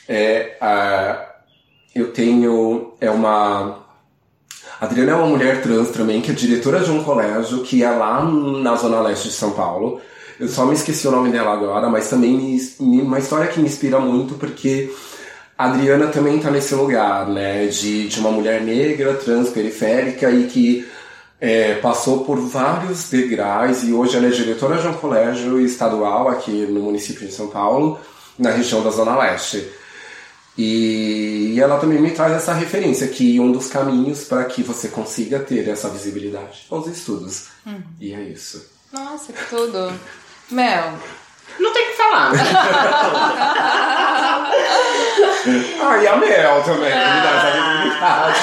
[0.07, 1.28] é a
[1.99, 3.79] eu tenho é uma
[4.79, 7.89] a Adriana é uma mulher trans também, que é diretora de um colégio que é
[7.89, 9.99] lá na zona leste de São Paulo.
[10.39, 12.31] Eu só me esqueci o nome dela agora, mas também
[12.79, 14.89] me, uma história que me inspira muito porque
[15.57, 20.47] a Adriana também está nesse lugar, né, de, de uma mulher negra, trans, periférica e
[20.47, 20.87] que
[21.41, 26.65] é, passou por vários degraus e hoje ela é diretora de um colégio estadual aqui
[26.67, 27.99] no município de São Paulo,
[28.37, 29.69] na região da Zona Leste.
[30.61, 34.89] E, e ela também me traz essa referência que um dos caminhos para que você
[34.89, 37.45] consiga ter essa visibilidade são os estudos.
[37.65, 37.81] Hum.
[37.97, 38.69] E é isso.
[38.91, 39.97] Nossa, que tudo.
[40.51, 40.99] Mel.
[41.57, 42.33] Não tem o que falar.
[45.81, 47.15] ah, e a Mel também, ah.
[47.15, 48.39] me dá essa visibilidade.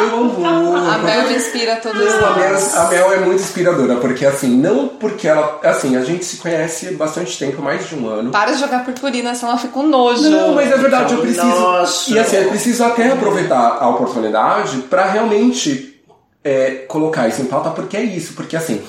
[0.00, 0.76] Meu amor.
[0.90, 4.88] A Mel inspira todos Não, a Mel, a Mel é muito inspiradora, porque assim, não
[4.88, 5.60] porque ela.
[5.64, 8.30] Assim, a gente se conhece há bastante tempo, mais de um ano.
[8.30, 10.28] Para de jogar purpurina, senão ela fica com nojo.
[10.28, 11.60] Não, mas é verdade, eu Então, preciso.
[11.60, 12.12] nossa.
[12.14, 16.00] E assim, eu preciso até aproveitar a oportunidade pra realmente
[16.44, 18.80] é, colocar isso em pauta, porque é isso, porque assim,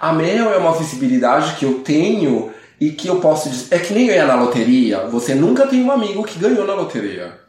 [0.00, 3.74] a Mel é uma visibilidade que eu tenho e que eu posso dizer.
[3.74, 7.43] É que nem ganhar na loteria, você nunca tem um amigo que ganhou na loteria.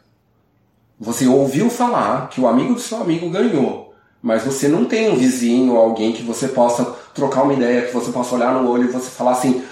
[0.98, 5.16] Você ouviu falar que o amigo do seu amigo ganhou, mas você não tem um
[5.16, 8.92] vizinho, alguém que você possa trocar uma ideia, que você possa olhar no olho e
[8.92, 9.62] você falar assim: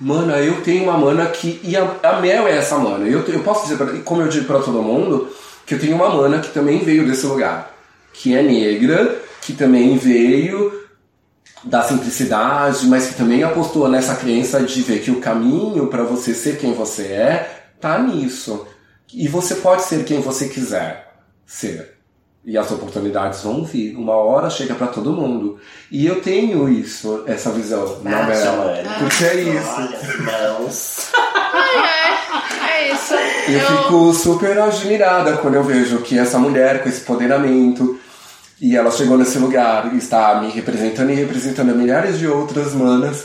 [0.00, 1.60] Mana, eu tenho uma mana que.
[1.62, 3.06] E a, a Mel é essa mana.
[3.06, 5.28] Eu, eu posso dizer, pra, como eu digo pra todo mundo,
[5.66, 7.74] que eu tenho uma mana que também veio desse lugar.
[8.12, 10.72] Que é negra, que também veio
[11.62, 16.32] da simplicidade, mas que também apostou nessa crença de ver que o caminho para você
[16.32, 18.66] ser quem você é tá nisso.
[19.14, 21.12] E você pode ser quem você quiser
[21.46, 21.98] ser.
[22.44, 23.94] E as oportunidades vão vir.
[23.96, 25.58] Uma hora chega para todo mundo.
[25.90, 28.44] E eu tenho isso, essa visão na Ah, Bela.
[28.44, 28.98] Joana.
[28.98, 29.74] Porque é isso.
[29.76, 31.10] Olha as mãos.
[31.74, 33.14] É, é isso.
[33.14, 37.98] Eu fico super admirada quando eu vejo que essa mulher com esse empoderamento
[38.60, 43.24] e ela chegou nesse lugar e está me representando e representando milhares de outras manas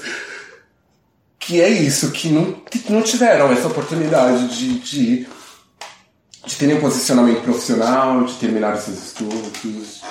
[1.46, 5.28] que é isso, que não, que não tiveram essa oportunidade de, de,
[6.46, 10.02] de terem um posicionamento profissional, de terminar os seus estudos,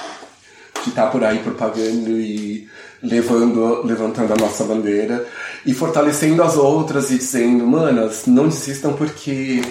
[0.83, 2.69] de estar por aí propagando e
[3.03, 5.27] levando, levantando a nossa bandeira
[5.65, 9.63] e fortalecendo as outras e dizendo, manas, não desistam porque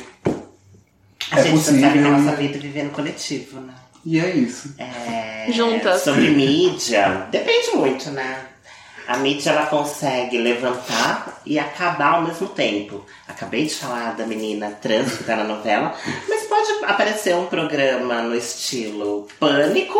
[1.31, 2.11] A é gente sabe que a possível.
[2.11, 3.73] nossa vida viver no coletivo, né?
[4.05, 4.73] E é isso.
[4.77, 6.01] É, Juntas.
[6.01, 8.37] Sobre mídia, depende muito, né?
[9.07, 13.05] A mídia ela consegue levantar e acabar ao mesmo tempo.
[13.27, 15.93] Acabei de falar da menina trans que tá na novela,
[16.29, 19.99] mas pode aparecer um programa no estilo Pânico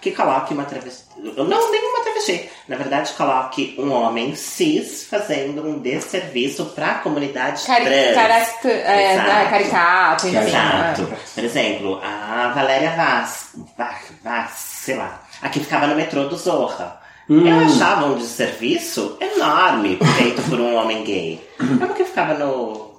[0.00, 1.04] que coloque uma travesti.
[1.16, 2.50] Não, nenhuma travesti.
[2.68, 8.14] Na verdade, coloque um homem cis fazendo um desserviço pra comunidade Cari trans.
[8.14, 9.30] caract- é, Exato.
[9.30, 10.36] é, caricato, enfim.
[10.38, 11.02] Exato.
[11.02, 11.16] né?
[11.34, 16.36] Por exemplo, a Valéria Vaz, Vaz, Vaz, sei lá, a que ficava no metrô do
[16.36, 17.00] Zorra.
[17.28, 21.48] Eu achava um desserviço enorme feito por um homem gay.
[21.80, 22.94] É porque ficava no.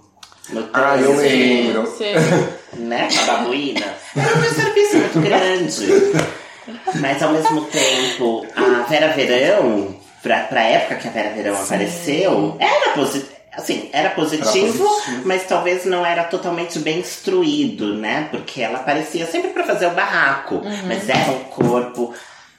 [0.50, 1.86] no Ah, eu lembro.
[1.88, 2.14] Sim.
[2.74, 3.08] Né?
[3.08, 3.86] Com a babuína.
[4.16, 5.88] Era um desserviço muito grande.
[7.00, 12.58] Mas ao mesmo tempo, a Vera Verão, pra, pra época que a Vera Verão apareceu,
[12.60, 13.36] era positivo.
[13.58, 15.22] Assim, era positivo, positivo.
[15.24, 18.28] mas talvez não era totalmente bem instruído, né?
[18.30, 20.62] Porque ela aparecia sempre pra fazer o barraco.
[20.86, 22.14] Mas era um corpo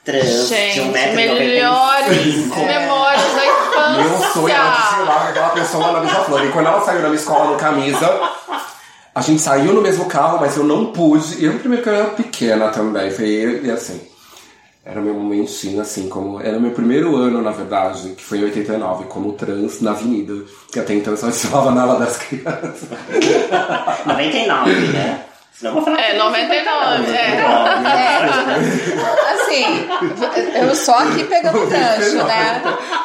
[0.07, 1.13] trans de Gente, 1,95m.
[1.13, 4.03] melhores memórias da infância.
[4.03, 6.45] Meu sonho era desfilar com aquela pessoa na Beija-Flor.
[6.45, 8.21] E quando ela saiu da minha escola no camisa,
[9.13, 11.43] a gente saiu no mesmo carro, mas eu não pude.
[11.43, 13.11] Eu, primeiro que eu era pequena também.
[13.11, 13.99] Foi eu, e assim.
[14.85, 16.39] Era meu momentinho, assim, como.
[16.39, 20.33] Era meu primeiro ano, na verdade, que foi em 89, como trans na avenida.
[20.71, 22.87] Que até então eu só desfilava na ala das crianças.
[24.07, 25.25] 99, né?
[25.57, 27.17] Senão eu vou falar É, que 99, é.
[27.97, 29.89] É, assim,
[30.61, 32.61] eu só aqui pegando o gancho, né?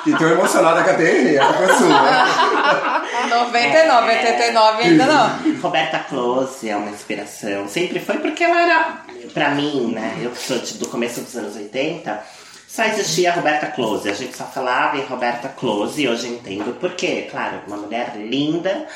[0.07, 3.39] E tô emocionada que até errei, a culpa é sua.
[3.39, 5.61] 99, 89 ainda não.
[5.63, 7.67] Roberta Close é uma inspiração.
[7.69, 8.97] Sempre foi porque ela era,
[9.33, 10.19] pra mim, né?
[10.21, 12.23] Eu que sou do começo dos anos 80,
[12.69, 14.11] só existia a Roberta Close.
[14.11, 17.29] A gente só falava em Roberta Close e hoje eu entendo por quê.
[17.31, 18.87] Claro, uma mulher linda.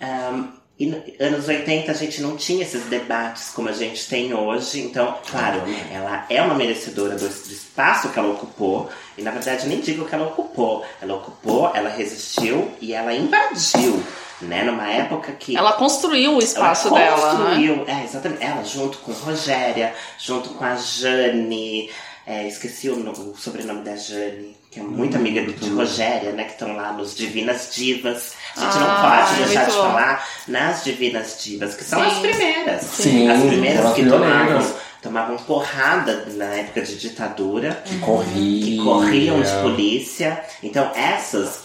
[0.00, 0.44] ahn,
[0.82, 4.80] e nos anos 80 a gente não tinha esses debates como a gente tem hoje.
[4.80, 8.90] Então, claro, ela é uma merecedora do, espaço que ela ocupou.
[9.16, 10.84] E na verdade nem digo que ela ocupou.
[11.00, 14.02] Ela ocupou, ela resistiu e ela invadiu.
[14.40, 14.64] Né?
[14.64, 17.44] Numa época que Ela construiu o espaço ela dela, né?
[17.44, 18.42] construiu, é, exatamente.
[18.42, 21.88] Ela junto com Rogéria, junto com a Jane,
[22.26, 26.44] é, esqueci o, o sobrenome da Jane, que é muito amiga de Rogéria, né?
[26.44, 28.32] Que estão lá nos Divinas Divas.
[28.56, 32.06] A gente não Ah, pode é deixar de falar nas Divinas Divas, que são Sim.
[32.06, 32.82] as primeiras.
[32.82, 34.38] Sim, as primeiras as que pioneiras.
[34.38, 38.64] tomavam, tomavam porrada na época de ditadura Que corria.
[38.64, 40.42] que corriam de polícia.
[40.62, 41.64] Então essas,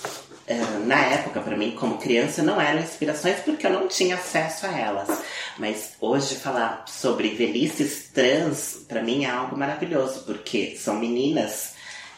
[0.86, 4.78] na época, pra mim, como criança, não eram inspirações porque eu não tinha acesso a
[4.78, 5.10] elas.
[5.58, 11.74] Mas hoje falar sobre velhices trans, pra mim é algo maravilhoso, porque são meninas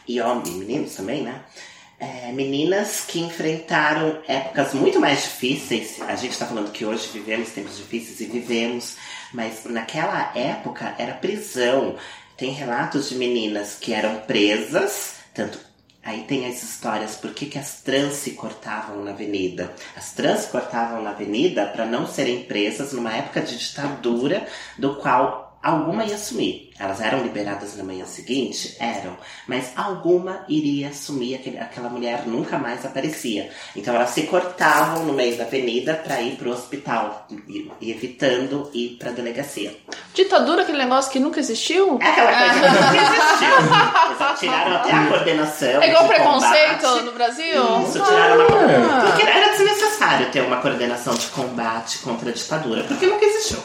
[0.06, 1.42] e homens, meninos também, né?
[1.98, 6.00] É, meninas que enfrentaram épocas muito mais difíceis.
[6.02, 8.96] A gente tá falando que hoje vivemos tempos difíceis e vivemos,
[9.34, 11.96] mas naquela época era prisão.
[12.36, 15.69] Tem relatos de meninas que eram presas, tanto
[16.10, 19.72] aí tem as histórias por que, que as trans se cortavam na avenida.
[19.96, 24.46] As trans se cortavam na avenida para não serem presas numa época de ditadura
[24.76, 26.70] do qual alguma ia sumir.
[26.78, 28.74] Elas eram liberadas na manhã seguinte?
[28.80, 29.14] Eram.
[29.46, 33.50] Mas alguma iria sumir, aquele, aquela mulher nunca mais aparecia.
[33.76, 37.28] Então elas se cortavam no meio da avenida para ir pro hospital,
[37.82, 39.76] evitando ir pra delegacia.
[40.14, 41.98] Ditadura, aquele negócio que nunca existiu?
[42.00, 44.30] É aquela coisa que nunca existiu.
[44.30, 45.82] Eles tiraram até a coordenação.
[45.82, 47.04] É igual preconceito combate.
[47.04, 47.62] no Brasil?
[47.82, 49.06] Isso, tiraram uma É.
[49.06, 53.58] Porque era desnecessário ter uma coordenação de combate contra a ditadura, porque nunca existiu.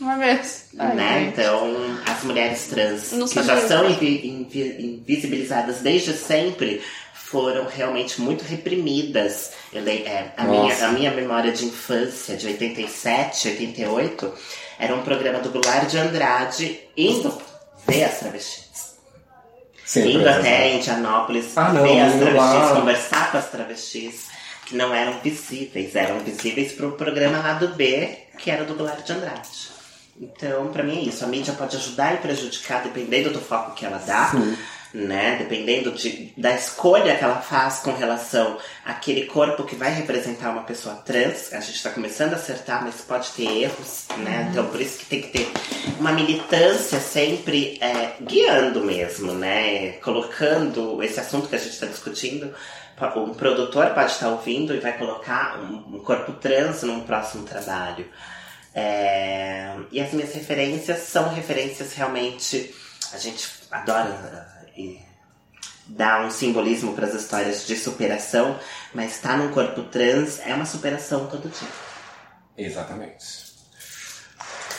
[0.00, 0.66] Uma vez.
[0.78, 1.22] Ai, né?
[1.32, 1.74] Então,
[2.06, 6.80] as mulheres trans Não que já são invi- invi- invisibilizadas desde sempre
[7.14, 9.50] foram realmente muito reprimidas.
[9.72, 10.60] Eu é, a, Nossa.
[10.62, 14.32] minha, a minha memória de infância, de 87, 88,
[14.78, 17.36] era um programa do Goulart de Andrade indo
[17.86, 18.68] ver as travestis.
[19.84, 20.12] Sempre.
[20.12, 22.74] indo é, até Indianópolis Ah, não, ver as travestis, lá.
[22.76, 24.26] conversar com as travestis
[24.66, 28.74] que não eram visíveis, eram visíveis para o programa lá do B, que era do
[28.74, 29.67] Goulart de Andrade.
[30.20, 31.24] Então, para mim é isso.
[31.24, 34.32] A mídia pode ajudar e prejudicar dependendo do foco que ela dá,
[34.92, 35.36] né?
[35.38, 40.62] Dependendo de, da escolha que ela faz com relação àquele corpo que vai representar uma
[40.62, 41.52] pessoa trans.
[41.52, 44.48] A gente está começando a acertar, mas pode ter erros, né?
[44.50, 45.48] Então, por isso que tem que ter
[46.00, 49.92] uma militância sempre é, guiando mesmo, né?
[50.02, 52.52] Colocando esse assunto que a gente está discutindo.
[53.14, 58.04] Um produtor pode estar ouvindo e vai colocar um, um corpo trans num próximo trabalho.
[58.74, 62.74] É, e as minhas referências são referências realmente.
[63.12, 65.00] A gente adora uh, e
[65.86, 68.58] dar um simbolismo para as histórias de superação,
[68.94, 71.68] mas estar num corpo trans é uma superação todo dia.
[72.56, 73.48] Exatamente.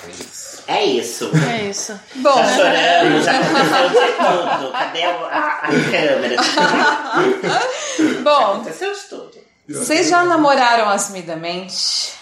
[0.05, 0.63] É isso.
[0.67, 1.31] É isso.
[1.49, 1.99] É isso.
[2.15, 4.71] Bom, Já choramos, já aconteceu de tudo.
[4.71, 6.35] Cadê a, a, a câmera?
[6.43, 9.37] Já bom, aconteceu de tudo.
[9.67, 12.18] vocês já namoraram assumidamente?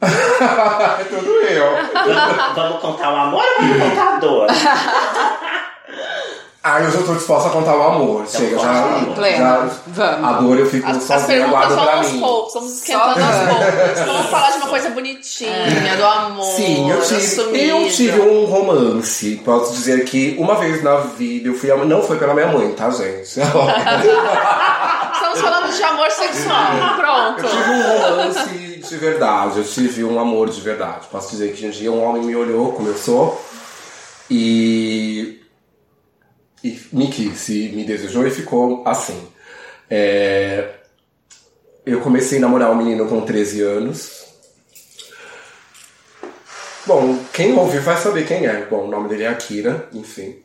[0.00, 1.72] É tudo eu.
[2.54, 4.46] Vamos, contar o amor ou vamos contar a dor?
[6.62, 8.26] Ah, eu já tô disposta a contar o amor.
[8.28, 9.38] Chega, conta já.
[9.38, 10.24] já Vamos.
[10.28, 12.20] A dor eu fico As, as sozinha, perguntas guardo pra aos mim.
[12.20, 14.00] poucos, vamos esquentando Só- aos poucos.
[14.06, 16.44] Vamos falar de uma coisa bonitinha, do amor.
[16.44, 19.40] Sim, eu tive, eu tive um romance.
[19.44, 21.70] Posso dizer que uma vez na vida eu fui.
[21.86, 23.22] Não foi pela minha mãe, tá, gente?
[23.40, 26.72] Estamos falando de amor sexual.
[26.74, 27.44] Eu Pronto.
[27.48, 31.06] tive um romance de verdade, eu tive um amor de verdade.
[31.10, 33.40] Posso dizer que um dia um homem me olhou sou
[34.30, 35.40] e,
[36.62, 39.28] e me quis, e me desejou e ficou assim.
[39.90, 40.74] É,
[41.84, 44.26] eu comecei a namorar um menino com 13 anos.
[46.86, 48.64] Bom, quem ouvir vai saber quem é.
[48.66, 50.42] Bom, o nome dele é Akira, enfim.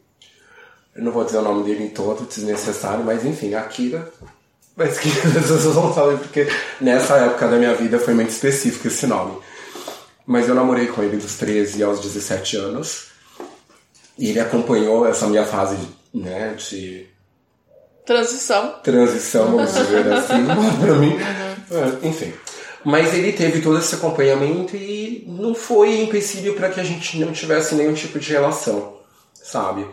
[0.96, 4.12] Eu não vou dizer o nome dele em todo, desnecessário, mas enfim, Akira.
[4.76, 6.48] Mas que as pessoas vão saber, porque
[6.82, 9.38] nessa época da minha vida foi muito específico esse nome.
[10.26, 13.08] Mas eu namorei com ele dos 13 aos 17 anos.
[14.18, 15.78] E ele acompanhou essa minha fase
[16.14, 17.08] né, de
[18.06, 18.80] Transição.
[18.84, 20.46] transição, vamos dizer assim,
[20.82, 21.18] pra mim.
[22.02, 22.34] É, Enfim.
[22.86, 27.32] Mas ele teve todo esse acompanhamento e não foi empecilho para que a gente não
[27.32, 28.98] tivesse nenhum tipo de relação,
[29.34, 29.88] sabe?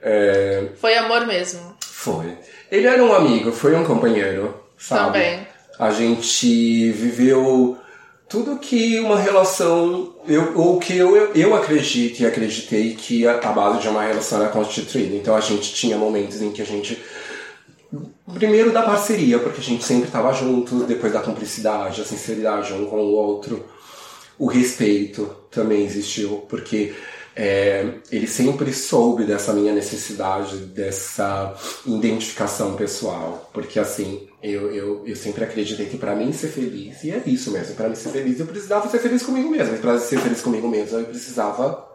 [0.00, 1.76] É, Foi amor mesmo.
[2.02, 2.36] Foi.
[2.70, 5.12] Ele era um amigo, foi um companheiro, sabe?
[5.12, 5.46] Também.
[5.78, 7.78] A gente viveu
[8.28, 13.38] tudo que uma relação, eu, ou que eu, eu, eu acredito e acreditei que a,
[13.38, 15.14] a base de uma relação era constituída.
[15.14, 17.00] Então a gente tinha momentos em que a gente
[18.32, 22.86] Primeiro da parceria, porque a gente sempre estava junto, depois da cumplicidade, a sinceridade um
[22.86, 23.66] com o outro.
[24.38, 26.94] O respeito também existiu, porque
[27.34, 31.54] é, ele sempre soube dessa minha necessidade, dessa
[31.86, 33.50] identificação pessoal.
[33.52, 37.50] Porque assim, eu, eu, eu sempre acreditei que para mim ser feliz, e é isso
[37.50, 39.74] mesmo, para mim ser feliz, eu precisava ser feliz comigo mesmo.
[39.74, 41.88] E para ser feliz comigo mesmo, eu precisava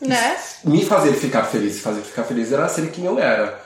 [0.00, 0.36] Né?
[0.64, 3.60] me fazer ficar feliz, fazer ficar feliz era ser quem eu era.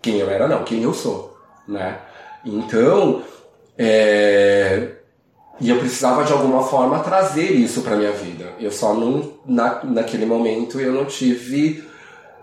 [0.00, 1.98] Quem eu era não, quem eu sou, né?
[2.44, 3.24] Então,
[3.76, 4.95] é...
[5.60, 8.52] e eu precisava de alguma forma trazer isso pra minha vida.
[8.60, 11.84] Eu só não, na, naquele momento eu não tive,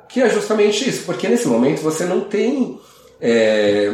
[0.09, 2.79] que é justamente isso, porque nesse momento você não tem
[3.21, 3.93] é,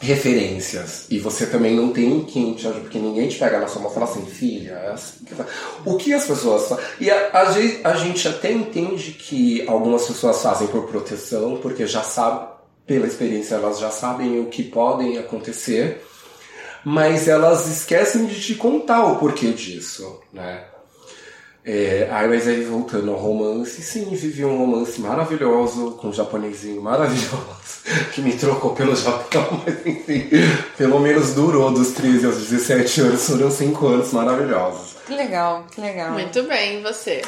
[0.00, 3.90] referências e você também não tem quem te porque ninguém te pega na sua mão
[3.90, 5.46] e fala assim, filha, é assim que vai."
[5.86, 6.84] o que as pessoas fazem?
[7.00, 12.02] E a, gente, a gente até entende que algumas pessoas fazem por proteção, porque já
[12.02, 12.48] sabem,
[12.86, 16.02] pela experiência, elas já sabem o que podem acontecer,
[16.84, 20.64] mas elas esquecem de te contar o porquê disso, né?
[21.64, 26.82] É, aí, mas aí voltando ao romance, sim, vivi um romance maravilhoso, com um japonesinho
[26.82, 27.56] maravilhoso,
[28.12, 30.28] que me trocou pelo Japão, mas enfim,
[30.76, 34.96] pelo menos durou dos 13 aos 17 anos, foram 5 anos maravilhosos.
[35.06, 36.12] Que legal, que legal.
[36.12, 37.22] Muito bem, e você?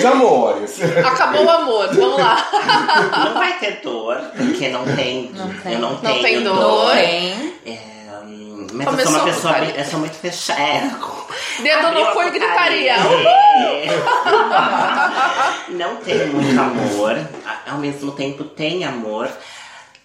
[0.00, 0.80] De amores.
[1.04, 2.36] Acabou o amor, vamos lá.
[3.24, 5.32] Não vai ter dor, porque não tem.
[5.34, 5.72] Não tem.
[5.72, 6.56] Eu não, Não tenho tem dor.
[6.56, 6.96] dor.
[6.96, 7.34] É,
[8.24, 10.60] hum, mas Começou eu sou uma pessoa eu sou muito fechada.
[10.60, 10.90] É,
[11.62, 12.94] Dedo no cu e gritaria.
[12.94, 13.86] É.
[15.70, 17.16] Não tem muito amor,
[17.70, 19.28] ao mesmo tempo tem amor,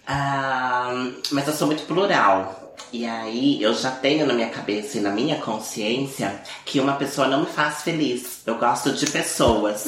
[0.06, 0.92] ah,
[1.32, 2.69] mas eu sou muito plural.
[2.92, 7.28] E aí eu já tenho na minha cabeça e na minha consciência que uma pessoa
[7.28, 8.40] não me faz feliz.
[8.46, 9.86] Eu gosto de pessoas.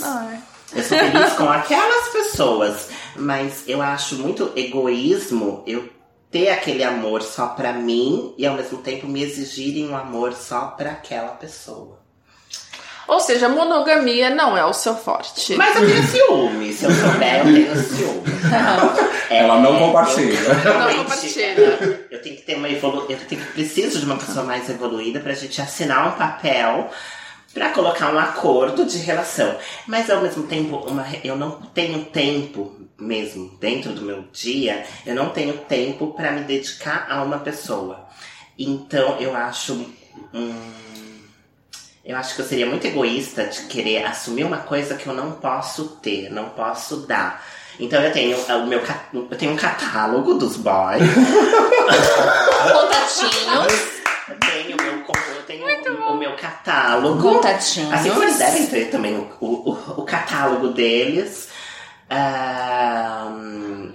[0.74, 5.88] Eu sou feliz com aquelas pessoas, mas eu acho muito egoísmo eu
[6.30, 10.68] ter aquele amor só pra mim e ao mesmo tempo me exigirem um amor só
[10.68, 12.01] pra aquela pessoa.
[13.08, 15.54] Ou seja, monogamia não é o seu forte.
[15.56, 18.22] Mas eu tenho ciúme, se eu souber, eu tenho ciúme.
[19.30, 20.38] É, Ela não compartilha.
[20.38, 22.06] eu Não compartilha.
[22.10, 23.06] Eu tenho que ter uma evolu...
[23.08, 26.90] Eu tenho que preciso de uma pessoa mais evoluída pra gente assinar um papel
[27.52, 29.56] pra colocar um acordo de relação.
[29.86, 31.06] Mas ao mesmo tempo, uma...
[31.24, 36.42] eu não tenho tempo mesmo dentro do meu dia, eu não tenho tempo pra me
[36.42, 38.06] dedicar a uma pessoa.
[38.58, 39.74] Então eu acho
[40.32, 40.54] hum,
[42.04, 45.32] eu acho que eu seria muito egoísta de querer assumir uma coisa que eu não
[45.32, 47.44] posso ter, não posso dar.
[47.78, 48.82] Então eu tenho o meu
[49.12, 51.02] eu tenho um catálogo dos boys.
[52.72, 54.02] Contatinhos.
[54.28, 55.04] Eu tenho o meu,
[55.36, 57.22] eu tenho o, o meu catálogo.
[57.22, 57.92] Contatinhos.
[57.92, 61.48] Assim como eles devem ter também o, o, o catálogo deles.
[62.10, 63.90] Ahn,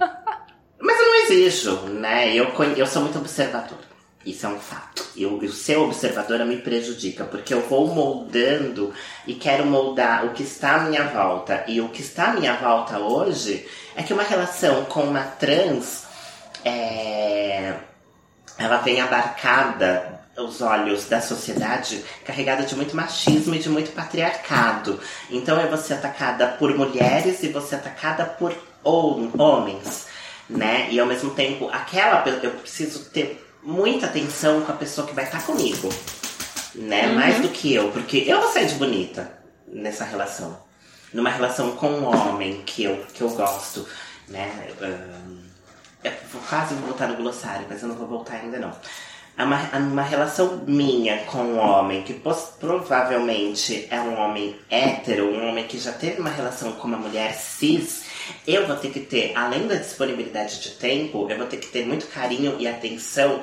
[0.80, 2.34] mas eu não exijo, né?
[2.34, 3.87] Eu, eu sou muito observadora.
[4.26, 5.06] Isso é um fato.
[5.16, 8.92] Eu, eu ser observadora me prejudica, porque eu vou moldando
[9.26, 11.64] e quero moldar o que está à minha volta.
[11.66, 13.66] E o que está à minha volta hoje
[13.96, 16.04] é que uma relação com uma trans
[16.64, 17.74] é,
[18.58, 25.00] ela vem abarcada os olhos da sociedade carregada de muito machismo e de muito patriarcado.
[25.30, 28.54] Então é você atacada por mulheres e você atacada por
[28.84, 30.06] hom- homens,
[30.48, 30.88] né?
[30.90, 35.24] E ao mesmo tempo, aquela eu preciso ter muita atenção com a pessoa que vai
[35.24, 35.88] estar comigo,
[36.74, 37.08] né?
[37.08, 39.32] Mais do que eu, porque eu vou sair de bonita
[39.66, 40.58] nessa relação.
[41.12, 43.86] Numa relação com um homem que eu, que eu gosto,
[44.28, 44.70] né?
[44.80, 45.38] Ahn,
[46.04, 48.72] eu vou quase voltar no glossário, mas eu não vou voltar ainda não.
[49.38, 52.20] Uma, uma relação minha com um homem que
[52.58, 57.34] provavelmente é um homem hétero, um homem que já teve uma relação com uma mulher
[57.34, 58.04] cis,
[58.46, 61.86] eu vou ter que ter, além da disponibilidade de tempo, eu vou ter que ter
[61.86, 63.42] muito carinho e atenção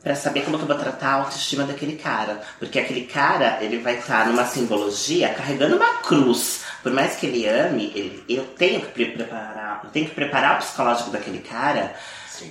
[0.00, 2.40] Pra saber como que eu vou tratar a autoestima daquele cara.
[2.60, 6.60] Porque aquele cara, ele vai estar numa simbologia carregando uma cruz.
[6.84, 10.54] Por mais que ele ame, ele- eu tenho que pre- preparar, eu tenho que preparar
[10.54, 11.92] o psicológico daquele cara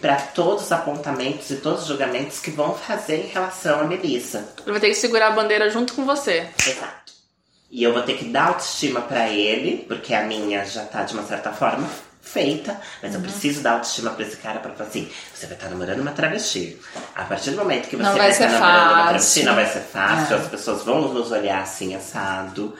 [0.01, 4.49] pra todos os apontamentos e todos os julgamentos que vão fazer em relação a Melissa.
[4.63, 6.49] Ele vai ter que segurar a bandeira junto com você.
[6.67, 7.06] Exato.
[7.69, 11.13] E eu vou ter que dar autoestima pra ele, porque a minha já tá de
[11.13, 11.87] uma certa forma
[12.21, 13.17] feita, mas Uhum.
[13.17, 16.11] eu preciso dar autoestima pra esse cara pra falar assim: você vai estar namorando uma
[16.11, 16.77] travesti.
[17.15, 19.65] A partir do momento que você Não vai vai estar namorando uma travesti, não vai
[19.65, 20.39] ser fácil, É.
[20.39, 22.73] as pessoas vão nos olhar assim assado.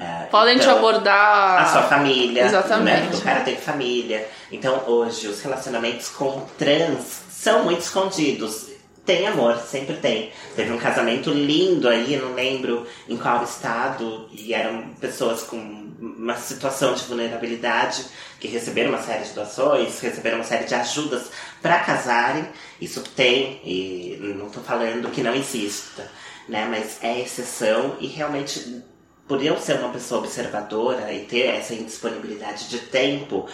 [0.00, 1.62] É, Podem te então, abordar.
[1.62, 3.08] a sua família, Exatamente.
[3.08, 3.16] né?
[3.16, 4.26] O cara tem família.
[4.50, 8.66] Então hoje os relacionamentos com trans são muito escondidos.
[9.04, 10.30] Tem amor, sempre tem.
[10.54, 15.56] Teve um casamento lindo aí, não lembro em qual estado, e eram pessoas com
[16.00, 18.04] uma situação de vulnerabilidade
[18.38, 21.30] que receberam uma série de doações, receberam uma série de ajudas
[21.60, 22.46] para casarem.
[22.80, 26.08] Isso tem, e não tô falando que não exista,
[26.48, 26.66] né?
[26.70, 28.82] Mas é exceção e realmente
[29.26, 33.48] por eu ser uma pessoa observadora e ter essa indisponibilidade de tempo,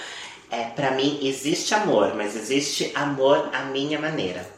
[0.51, 4.57] é, para mim existe amor, mas existe amor à minha maneira.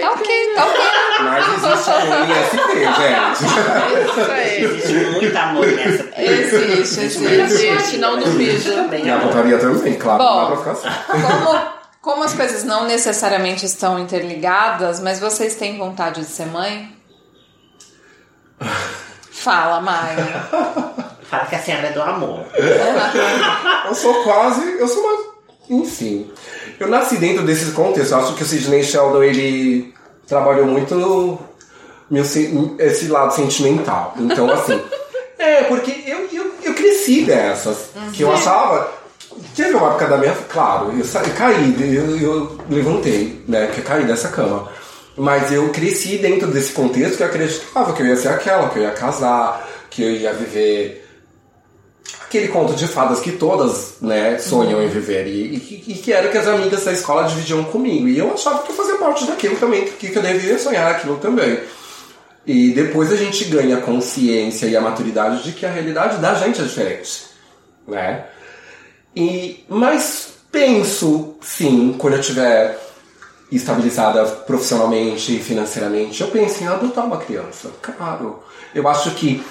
[0.00, 0.80] Tá ok, tá ok.
[1.20, 2.56] Mas existe um IST,
[3.00, 4.10] gente.
[4.10, 4.64] Isso aí.
[4.64, 6.06] Existe muito amor nessa.
[6.20, 7.24] Existe, existe.
[7.24, 8.74] Existe, não duvido.
[8.74, 10.22] Também E a putaria também, claro.
[10.22, 10.40] Bom.
[10.40, 11.22] não dá pra ficar assim.
[11.22, 11.60] Como,
[12.02, 16.94] como as coisas não necessariamente estão interligadas, mas vocês têm vontade de ser mãe?
[19.30, 20.46] Fala, Maia.
[21.22, 22.44] Fala que a senhora é do amor.
[23.86, 24.78] Eu sou quase.
[24.78, 25.35] Eu sou uma.
[25.68, 26.30] Enfim.
[26.78, 28.12] Eu nasci dentro desse contexto.
[28.12, 29.92] Eu acho que o Sidney Sheldon ele
[30.26, 31.38] trabalhou muito
[32.10, 34.14] meu, se- esse lado sentimental.
[34.18, 34.80] Então, assim.
[35.38, 37.90] é, porque eu, eu, eu cresci dessas.
[38.12, 38.92] Que eu achava.
[39.54, 40.34] Teve uma época da minha.
[40.48, 43.66] Claro, eu, sa- eu caí, eu, eu levantei, né?
[43.68, 44.68] Que eu caí dessa cama.
[45.16, 48.78] Mas eu cresci dentro desse contexto que eu acreditava que eu ia ser aquela, que
[48.78, 51.05] eu ia casar, que eu ia viver
[52.36, 56.28] aquele conto de fadas que todas né, sonham em viver e, e, e, que era
[56.28, 58.06] que as amigas da escola dividiam comigo.
[58.06, 61.58] E eu achava que eu fazia parte daquilo também, que eu devia sonhar aquilo também.
[62.46, 66.34] E depois a gente ganha a consciência e a maturidade de que a realidade da
[66.34, 67.24] gente é diferente,
[67.88, 68.24] né?
[69.14, 72.78] E, mas penso, sim, quando eu tiver
[73.50, 77.70] estabilizada profissionalmente e financeiramente, eu penso em adotar uma criança.
[77.80, 78.42] Claro.
[78.74, 79.42] Eu acho que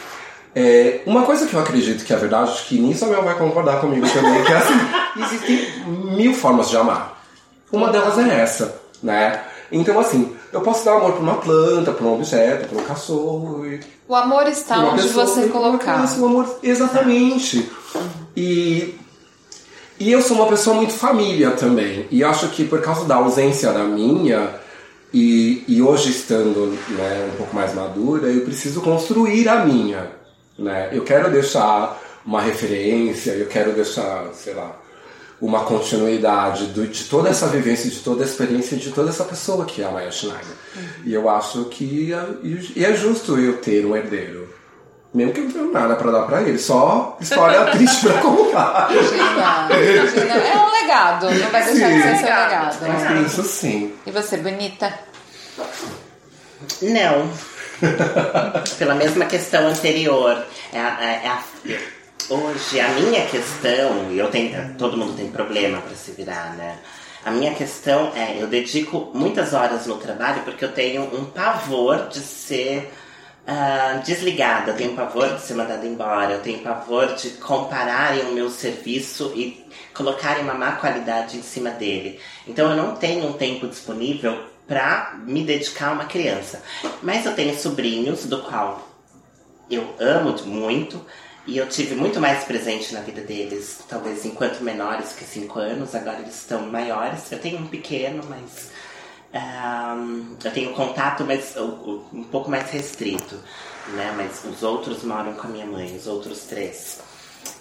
[0.56, 3.82] é, uma coisa que eu acredito que é verdade, que nisso a Mel vai concordar
[3.82, 4.74] comigo também, que é assim,
[5.22, 5.84] existem
[6.16, 7.22] mil formas de amar.
[7.70, 9.44] Uma delas é essa, né?
[9.70, 13.66] Então, assim, eu posso dar amor para uma planta, para um objeto, para um cachorro.
[14.08, 15.96] O amor está onde pessoa, você colocar.
[15.96, 17.70] Criança, o amor, exatamente.
[18.38, 18.96] E,
[20.00, 22.08] e eu sou uma pessoa muito família também.
[22.10, 24.52] E acho que por causa da ausência da minha,
[25.14, 30.24] e, e hoje estando né, um pouco mais madura, eu preciso construir a minha.
[30.58, 30.90] Né?
[30.92, 34.76] Eu quero deixar uma referência, eu quero deixar, sei lá,
[35.40, 39.66] uma continuidade do, de toda essa vivência, de toda a experiência de toda essa pessoa
[39.66, 40.46] que é a Maya Schneider.
[40.76, 40.84] Uhum.
[41.06, 42.26] E eu acho que é,
[42.76, 44.54] e é justo eu ter um herdeiro.
[45.14, 48.90] Mesmo que eu não tenha nada para dar para ele, só história triste para contar.
[48.92, 49.64] Imagina,
[50.36, 51.96] É um legado, não vai deixar sim.
[51.96, 52.78] de ser seu legado.
[52.82, 53.94] Mas isso sim.
[54.06, 54.94] E você, bonita?
[56.82, 57.30] Não.
[58.78, 60.46] Pela mesma questão anterior.
[60.72, 61.44] É a, é, é a,
[62.30, 66.78] hoje, a minha questão, e eu tenho, todo mundo tem problema para se virar, né?
[67.24, 72.08] A minha questão é, eu dedico muitas horas no trabalho porque eu tenho um pavor
[72.08, 72.92] de ser
[73.48, 78.32] uh, desligada, eu tenho pavor de ser mandada embora, eu tenho pavor de compararem o
[78.32, 82.20] meu serviço e colocarem uma má qualidade em cima dele.
[82.48, 86.62] Então eu não tenho um tempo disponível para me dedicar a uma criança.
[87.02, 88.88] Mas eu tenho sobrinhos, do qual
[89.70, 91.04] eu amo muito,
[91.48, 95.94] e eu tive muito mais presente na vida deles, talvez enquanto menores que 5 anos,
[95.94, 97.32] agora eles estão maiores.
[97.32, 98.72] Eu tenho um pequeno, mas
[99.36, 103.36] um, eu tenho contato mas, um pouco mais restrito,
[103.90, 104.14] né?
[104.16, 107.00] Mas os outros moram com a minha mãe, os outros três.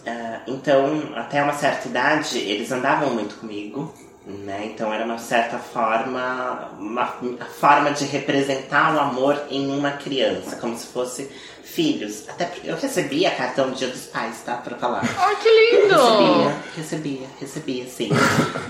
[0.06, 3.92] Uh, então, até uma certa idade, eles andavam muito comigo,
[4.26, 4.70] né?
[4.72, 7.06] Então era uma certa forma, uma,
[7.58, 11.30] forma de representar o amor em uma criança, como se fosse
[11.62, 12.28] filhos.
[12.28, 14.56] Até eu recebia cartão do Dia dos Pais, tá?
[14.56, 15.02] Pra falar.
[15.18, 15.96] Ai, que lindo!
[16.76, 18.10] Recebia, recebia, recebia, sim.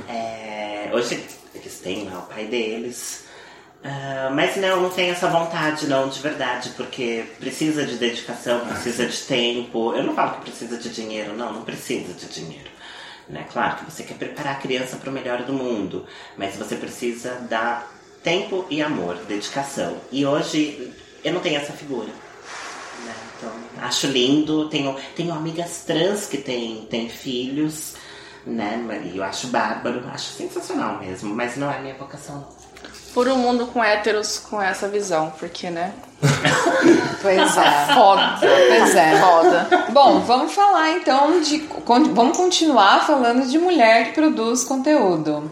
[0.09, 1.25] é, hoje
[1.55, 3.25] eles têm lá o pai deles.
[3.85, 9.05] Uh, mas não, não tem essa vontade não, de verdade, porque precisa de dedicação, precisa
[9.07, 9.93] de tempo.
[9.95, 12.74] Eu não falo que precisa de dinheiro, não, não precisa de dinheiro.
[13.29, 13.47] Né?
[13.53, 16.07] Claro que você quer preparar a criança para o melhor do mundo,
[16.37, 17.91] mas você precisa dar
[18.23, 19.97] tempo e amor, dedicação.
[20.13, 22.09] E hoje eu não tenho essa figura.
[22.09, 23.15] Né?
[23.37, 24.69] Então, acho lindo.
[24.69, 27.95] Tenho, tenho amigas trans que têm, têm filhos,
[28.47, 28.79] né?
[29.13, 32.47] E eu acho bárbaro, acho sensacional mesmo, mas não é minha vocação
[33.15, 35.95] por um mundo com héteros com essa visão, porque, né?
[37.23, 37.95] Pois é.
[37.95, 38.37] Foda.
[38.41, 39.21] Pois é.
[39.21, 39.85] Foda.
[39.91, 41.69] Bom, vamos falar então de.
[41.87, 45.51] Vamos continuar falando de mulher que produz conteúdo.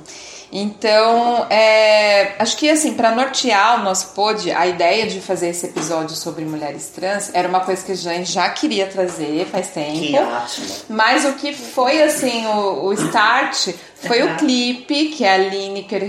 [0.54, 5.64] Então, é, acho que assim, para nortear o nosso pod, a ideia de fazer esse
[5.64, 9.98] episódio sobre mulheres trans era uma coisa que a gente já queria trazer faz tempo.
[9.98, 10.66] Que ótimo.
[10.90, 16.02] Mas o que foi assim, o, o start foi o clipe que a Lineker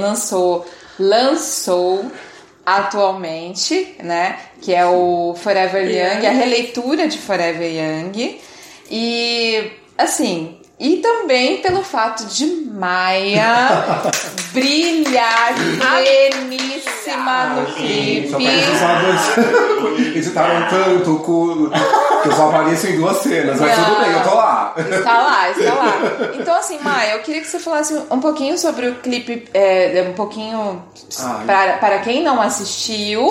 [0.00, 0.66] lançou,
[0.98, 2.10] lançou
[2.76, 4.38] atualmente, né?
[4.60, 8.38] Que é o Forever Young, a releitura de Forever Young.
[8.90, 13.68] E assim, e também pelo fato de Maia
[14.52, 18.30] brilhar pleníssima no clipe.
[20.16, 21.18] editaram tanto
[22.22, 24.74] que eu só apareço em duas cenas, mas Não, tudo bem, eu tô lá.
[24.76, 25.94] Está lá, está lá.
[26.38, 30.14] Então, assim, Maia, eu queria que você falasse um pouquinho sobre o clipe, é, um
[30.14, 30.82] pouquinho
[31.46, 33.28] para, para quem não assistiu.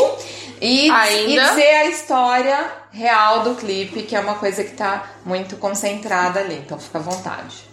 [0.61, 5.55] E, e dizer a história real do clipe, que é uma coisa que tá muito
[5.57, 6.55] concentrada ali.
[6.65, 7.67] Então fica à vontade.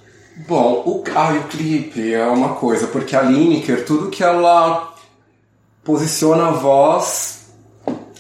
[0.49, 4.93] Bom, o, ah, o clipe é uma coisa, porque a Lineker, tudo que ela
[5.85, 7.53] posiciona a voz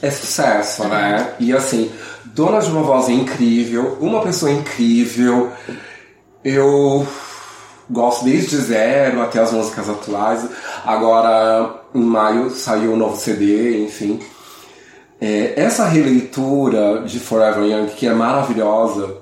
[0.01, 1.35] é sucesso, né?
[1.41, 1.91] E assim,
[2.27, 5.51] dona de uma voz incrível, uma pessoa incrível.
[6.45, 7.07] Eu
[7.91, 10.47] gosto desde zero até as músicas atuais.
[10.85, 14.21] Agora, em maio, saiu um novo CD, enfim.
[15.21, 19.17] É, essa releitura de Forever Young, que é maravilhosa,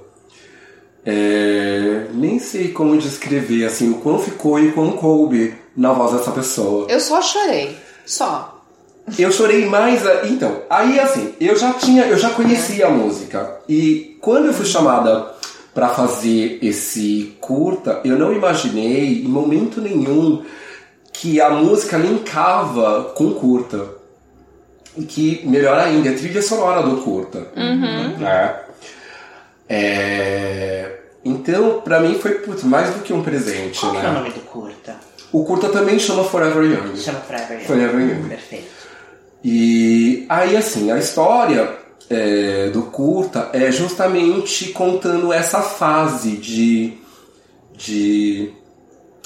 [1.05, 6.13] é, nem sei como descrever assim, o quão ficou e o quão coube na voz
[6.13, 6.87] dessa pessoa.
[6.89, 7.77] Eu só chorei.
[8.07, 8.63] Só.
[9.19, 10.07] Eu chorei mais.
[10.07, 10.27] A...
[10.27, 13.61] Então, aí assim, eu já tinha, eu já conhecia a música.
[13.69, 15.33] E quando eu fui chamada
[15.75, 20.45] para fazer esse curta, eu não imaginei em momento nenhum
[21.13, 24.02] que a música linkava com curta.
[24.97, 27.49] E que, melhor ainda, a trilha sonora do curta.
[27.57, 28.19] Uhum.
[28.19, 28.57] Né?
[29.69, 30.99] É...
[31.25, 34.05] Então, pra mim foi putz, mais do que um presente, Qual né?
[34.05, 34.97] é o nome do curta?
[35.33, 36.97] O curta também chama Forever Young.
[36.97, 37.67] Chama Forever Young.
[37.67, 38.29] Forever Young.
[38.29, 38.83] Perfeito.
[39.45, 41.77] E aí, assim, a história
[42.11, 46.99] é, do curta é justamente contando essa fase de,
[47.75, 48.53] de,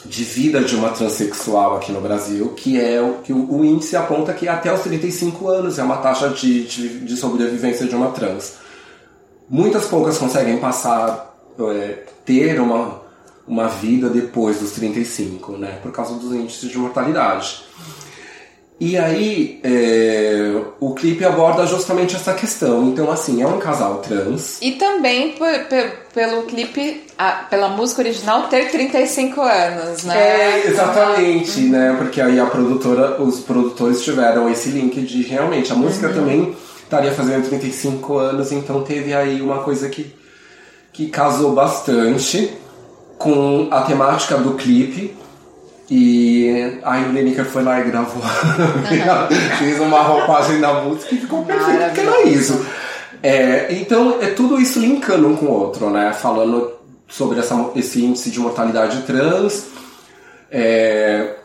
[0.09, 4.33] de vida de uma transexual aqui no Brasil, que é o que o, índice aponta
[4.33, 8.55] que até os 35 anos é uma taxa de, de, de sobrevivência de uma trans.
[9.49, 13.01] Muitas poucas conseguem passar, é, ter uma,
[13.47, 15.79] uma vida depois dos 35, né?
[15.83, 17.65] Por causa dos índices de mortalidade.
[18.79, 22.87] E aí, é, o clipe aborda justamente essa questão.
[22.89, 24.59] Então, assim, é um casal trans.
[24.61, 30.15] E também pe- pe- pelo clipe, a- pela música original, ter 35 anos, né?
[30.19, 31.95] É, exatamente, né?
[31.97, 37.13] Porque aí a produtora, os produtores tiveram esse link de realmente a música também estaria
[37.13, 40.15] fazendo 35 anos, então teve aí uma coisa que,
[40.93, 42.53] que casou bastante
[43.17, 45.17] com a temática do clipe.
[45.89, 48.23] E o Lineker foi lá e gravou.
[49.59, 52.67] Fez uma roupagem da música e ficou perfeito, porque era isso.
[53.23, 56.13] É, então é tudo isso linkando um com o outro, né?
[56.13, 56.73] Falando
[57.09, 59.67] sobre essa, esse índice de mortalidade trans.
[60.51, 61.37] É,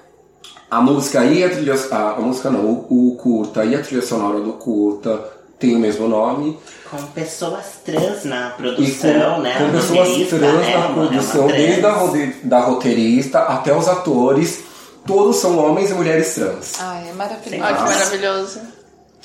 [0.70, 1.76] a música e a trilha.
[1.92, 5.80] A, a música não, o, o curta e a trilha sonora do curta tem o
[5.80, 6.58] mesmo nome.
[6.90, 9.56] Com pessoas trans na produção, com, né?
[9.58, 10.74] com A pessoas trans né?
[10.78, 11.58] na Uma- é produção, trans.
[11.62, 11.98] desde a
[12.44, 14.60] da roteirista até os atores,
[15.08, 16.74] todos são homens e mulheres trans.
[16.82, 17.64] Ai, é maravilhoso.
[17.64, 18.60] Olha que maravilhoso.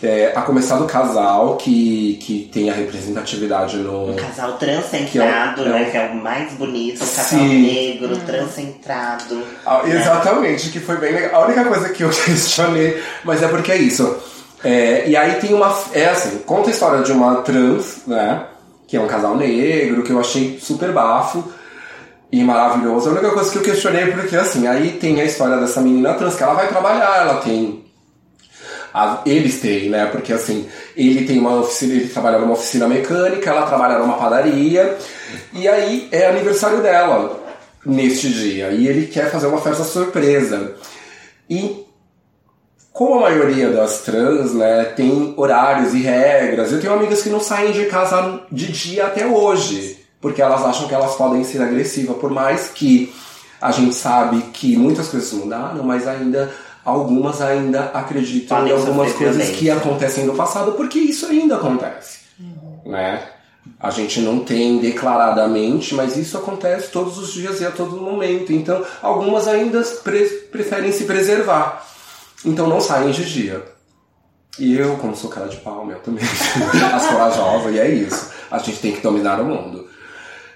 [0.02, 4.10] É, a começar do casal, que, que tem a representatividade no.
[4.10, 5.90] Um casal transcentrado, Que é o- é o- né?
[5.90, 7.62] Que é o mais bonito, um casal Sim.
[7.62, 9.42] negro, transcentrado.
[9.64, 11.42] Ah, exatamente, que foi bem legal.
[11.42, 14.16] A única coisa que eu questionei, mas é porque é isso.
[14.64, 15.72] É, e aí tem uma.
[15.92, 18.46] É assim, conta a história de uma trans, né?
[18.86, 21.44] Que é um casal negro, que eu achei super bafo
[22.32, 23.08] e maravilhoso.
[23.08, 26.14] A única coisa que eu questionei é porque, assim, aí tem a história dessa menina
[26.14, 27.84] trans que ela vai trabalhar, ela tem.
[28.94, 30.06] a- eles têm, né?
[30.06, 34.96] Porque assim, ele tem uma oficina, ele trabalha numa oficina mecânica, ela trabalha numa padaria,
[35.52, 37.38] e aí é aniversário dela
[37.84, 40.74] neste dia, e ele quer fazer uma festa surpresa.
[41.50, 41.84] E
[42.96, 47.40] como a maioria das trans, né, tem horários e regras, eu tenho amigas que não
[47.40, 52.16] saem de casa de dia até hoje, porque elas acham que elas podem ser agressivas,
[52.16, 53.12] por mais que
[53.60, 56.50] a gente sabe que muitas coisas mudaram, mas ainda
[56.82, 59.76] algumas ainda acreditam Podem em algumas coisas que violência.
[59.76, 62.20] acontecem no passado, porque isso ainda acontece,
[62.86, 63.22] né?
[63.78, 68.52] A gente não tem declaradamente, mas isso acontece todos os dias e a todo momento.
[68.52, 71.84] Então, algumas ainda pre- preferem se preservar.
[72.44, 73.62] Então não saem de dia.
[74.58, 76.24] E eu, como sou cara de pau, meu também,
[76.94, 78.30] as corajosas, e é isso.
[78.50, 79.86] A gente tem que dominar o mundo.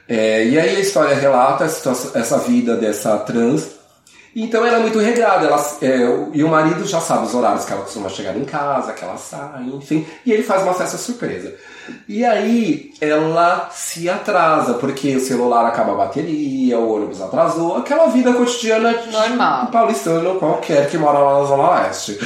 [0.08, 3.79] É, e aí a história relata essa vida dessa trans.
[4.34, 5.98] Então ela é muito regrada, ela, é,
[6.32, 9.16] e o marido já sabe os horários que ela costuma chegar em casa, que ela
[9.16, 10.06] sai, enfim.
[10.24, 11.54] E ele faz uma festa surpresa.
[12.08, 18.06] E aí ela se atrasa, porque o celular acaba a bateria, o ônibus atrasou, aquela
[18.06, 19.66] vida cotidiana de Normal.
[19.66, 22.18] paulistano qualquer que mora lá na Zona Leste.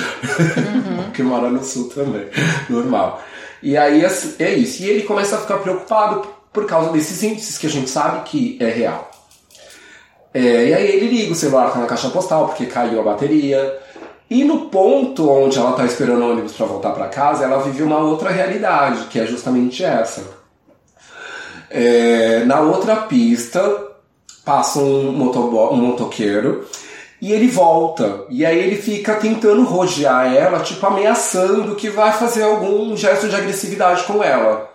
[0.98, 2.28] Ou que mora no Sul também.
[2.68, 3.22] Normal.
[3.62, 4.82] E aí assim, é isso.
[4.82, 8.58] E ele começa a ficar preocupado por causa desses índices que a gente sabe que
[8.60, 9.13] é real.
[10.34, 13.78] É, e aí ele liga o celular tá na caixa postal porque caiu a bateria.
[14.28, 17.84] E no ponto onde ela tá esperando o ônibus para voltar para casa, ela vive
[17.84, 20.24] uma outra realidade, que é justamente essa.
[21.70, 23.60] É, na outra pista,
[24.44, 26.66] passa um, um motoqueiro
[27.20, 28.24] e ele volta.
[28.28, 33.36] E aí ele fica tentando rodear ela, tipo ameaçando que vai fazer algum gesto de
[33.36, 34.73] agressividade com ela.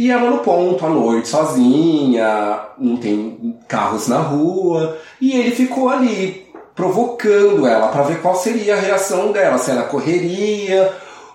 [0.00, 4.96] E ela no ponto, à noite, sozinha, não tem carros na rua.
[5.20, 9.58] E ele ficou ali, provocando ela, para ver qual seria a reação dela.
[9.58, 10.90] Se ela correria,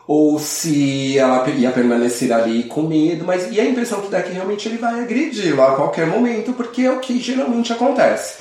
[0.07, 3.23] ou se ela ia permanecer ali com medo.
[3.23, 6.51] Mas e a impressão que dá é que realmente ele vai agredi-la a qualquer momento,
[6.53, 8.37] porque é o que geralmente acontece.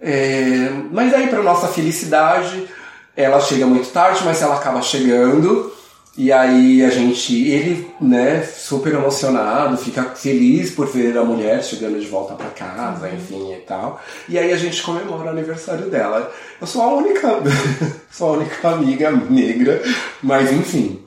[0.00, 2.68] É, mas aí, para nossa felicidade,
[3.16, 5.72] ela chega muito tarde, mas ela acaba chegando.
[6.16, 11.98] E aí a gente, ele, né, super emocionado, fica feliz por ver a mulher chegando
[11.98, 13.14] de volta para casa, uhum.
[13.14, 14.00] enfim e tal.
[14.28, 16.32] E aí a gente comemora o aniversário dela.
[16.60, 17.28] Eu sou a única,
[18.12, 19.82] sou a única amiga negra,
[20.22, 21.04] mas enfim.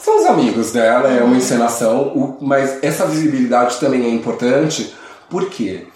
[0.00, 4.94] São os amigos dela, é uma encenação, mas essa visibilidade também é importante,
[5.28, 5.86] por quê?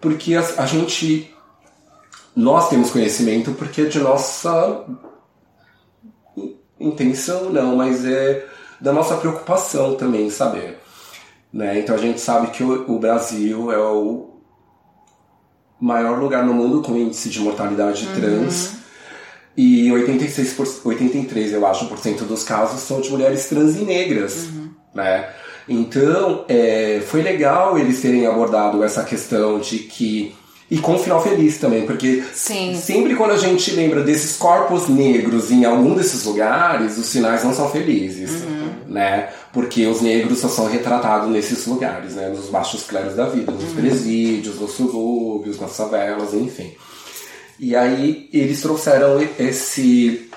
[0.00, 1.32] Porque a, a gente,
[2.34, 4.84] nós temos conhecimento porque é de nossa
[6.80, 8.46] intenção não, mas é
[8.80, 10.78] da nossa preocupação também saber.
[11.52, 11.80] Né?
[11.80, 14.30] Então a gente sabe que o, o Brasil é o
[15.80, 18.14] maior lugar no mundo com índice de mortalidade uhum.
[18.14, 18.80] trans.
[19.56, 23.84] E 86 por, 83, eu acho, por cento dos casos são de mulheres trans e
[23.84, 24.46] negras.
[24.46, 24.70] Uhum.
[24.94, 25.28] Né?
[25.68, 30.34] Então, é, foi legal eles terem abordado essa questão de que
[30.70, 32.80] e com um final feliz também, porque Sim.
[32.80, 37.52] sempre quando a gente lembra desses corpos negros em algum desses lugares, os sinais não
[37.52, 38.70] são felizes, uhum.
[38.86, 39.30] né?
[39.52, 42.28] Porque os negros só são retratados nesses lugares, né?
[42.28, 43.74] Nos baixos cleros da vida, nos uhum.
[43.74, 46.72] presídios, nos subúrbios, nas favelas, enfim.
[47.58, 50.30] E aí eles trouxeram esse...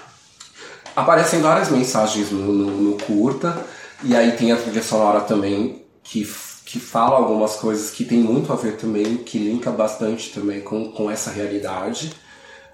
[0.96, 3.64] Aparecem várias mensagens no, no, no curta,
[4.04, 6.28] e aí tem a trilha sonora também que
[6.74, 10.92] que fala algumas coisas que tem muito a ver também, que linka bastante também com,
[10.92, 12.12] com essa realidade,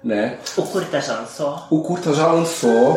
[0.02, 0.38] né?
[0.56, 1.62] O curta já lançou?
[1.68, 2.92] O curta já lançou.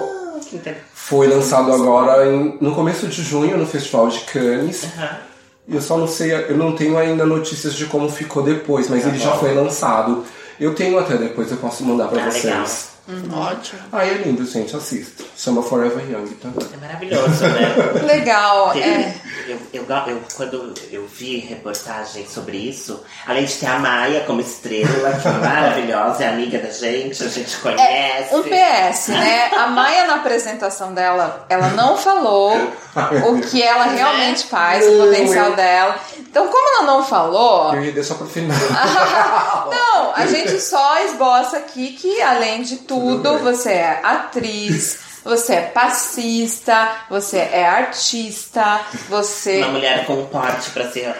[0.66, 4.84] Ah, Foi lançado agora em, no começo de junho no Festival de Cannes.
[4.84, 5.76] Uhum.
[5.76, 9.10] Eu só não sei, eu não tenho ainda notícias de como ficou depois, mas tá
[9.10, 9.26] ele bom.
[9.26, 10.24] já foi lançado.
[10.58, 12.46] Eu tenho até depois, eu posso mandar para ah, vocês.
[12.46, 12.66] Legal.
[13.06, 13.38] Uhum.
[13.38, 13.82] Ótimo.
[13.92, 15.26] Ah, é lindo, gente, assista.
[15.36, 16.66] Chama Forever Young também.
[16.74, 17.76] É maravilhoso, né?
[18.08, 18.72] Legal.
[18.78, 19.14] é.
[19.46, 24.40] eu, eu, eu, quando eu vi reportagem sobre isso, além de ter a Maia como
[24.40, 28.34] estrela, que é maravilhosa, é amiga da gente, a gente conhece.
[28.34, 29.52] É, um PS, né?
[29.54, 35.52] A Maia na apresentação dela, ela não falou o que ela realmente faz, o potencial
[35.54, 36.00] dela.
[36.20, 37.76] Então, como ela não falou.
[37.76, 38.58] Eu ia deixar pro final.
[39.70, 42.93] não, a gente só esboça aqui que, além de tudo,
[43.42, 45.00] você é atriz.
[45.24, 49.60] Você é passista, você é artista, você.
[49.60, 51.16] Uma mulher com porte pra ser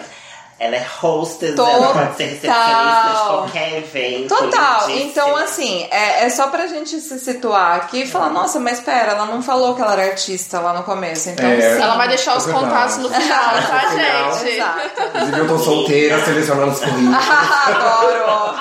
[0.58, 1.74] ela é hostess, Total.
[1.74, 4.28] ela pode ser recepcionista de qualquer evento.
[4.28, 4.88] Total.
[4.90, 9.12] Então, assim, é, é só pra gente se situar aqui e falar, nossa, mas pera,
[9.12, 11.28] ela não falou que ela era artista lá no começo.
[11.30, 14.54] Então, é, ela vai deixar os é contatos no final, tá, gente?
[14.54, 15.02] Exato.
[15.08, 17.18] Inclusive, eu tô solteira, selecionando os currículos.
[17.66, 18.54] Adoro!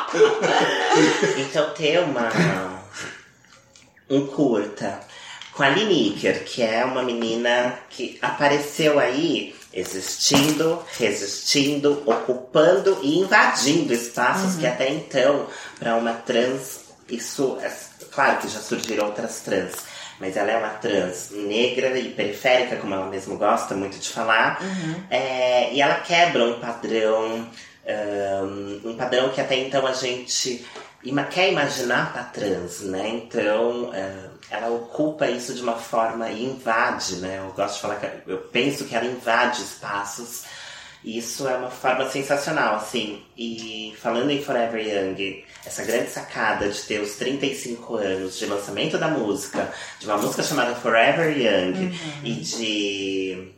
[1.38, 2.73] então, ter uma...
[4.16, 5.00] um curta
[5.54, 13.94] com a Liniker, que é uma menina que apareceu aí existindo, resistindo, ocupando e invadindo
[13.94, 14.60] espaços uhum.
[14.60, 15.48] que até então,
[15.80, 17.72] para uma trans, isso é
[18.12, 19.74] claro que já surgiram outras trans,
[20.20, 24.62] mas ela é uma trans negra e periférica, como ela mesmo gosta muito de falar,
[24.62, 25.04] uhum.
[25.10, 27.48] é, e ela quebra um padrão,
[28.44, 30.66] um, um padrão que até então a gente
[31.30, 33.10] quer imaginar para trans, né?
[33.10, 37.40] Então, uh, ela ocupa isso de uma forma e invade, né?
[37.40, 40.44] Eu gosto de falar que eu penso que ela invade espaços.
[41.04, 43.22] E isso é uma forma sensacional, assim.
[43.38, 48.98] E falando em Forever Young, essa grande sacada de ter os 35 anos de lançamento
[48.98, 51.94] da música, de uma música chamada Forever Young, uhum.
[52.24, 53.52] e de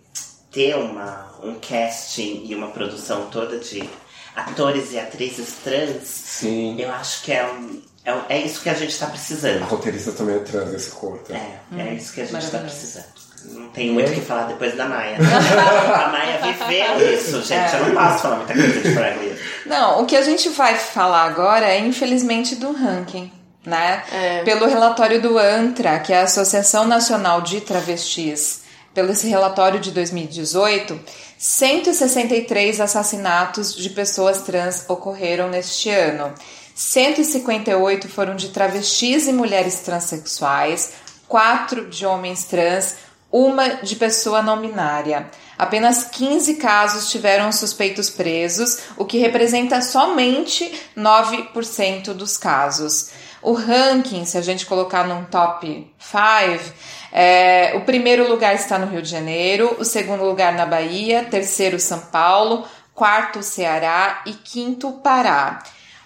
[0.52, 3.88] ter uma, um casting e uma produção toda de
[4.36, 6.80] atores e atrizes trans, Sim.
[6.80, 9.64] eu acho que é um é, é isso que a gente está precisando.
[9.64, 11.34] A roteirista também é trans esse curta.
[11.34, 13.06] É, hum, é isso que a gente está precisando.
[13.46, 15.18] Não tem muito o que falar depois da Maia.
[15.20, 17.76] a Maia viveu isso, gente.
[17.76, 17.80] É.
[17.80, 19.38] Eu não posso falar muita coisa de Fraglia.
[19.66, 23.32] Não, o que a gente vai falar agora é, infelizmente, do ranking.
[23.66, 24.04] Né?
[24.12, 24.44] É.
[24.44, 28.62] Pelo relatório do ANTRA, que é a Associação Nacional de Travestis,
[28.94, 31.00] pelo esse relatório de 2018,
[31.38, 36.34] 163 assassinatos de pessoas trans ocorreram neste ano.
[36.74, 40.94] 158 foram de travestis e mulheres transexuais,
[41.28, 42.96] 4 de homens trans,
[43.32, 45.30] uma de pessoa não binária.
[45.58, 53.10] Apenas 15 casos tiveram suspeitos presos, o que representa somente 9% dos casos.
[53.46, 56.74] O ranking, se a gente colocar num top 5,
[57.12, 61.80] é, o primeiro lugar está no Rio de Janeiro, o segundo lugar na Bahia, terceiro
[61.80, 65.62] São Paulo, quarto Ceará e quinto Pará.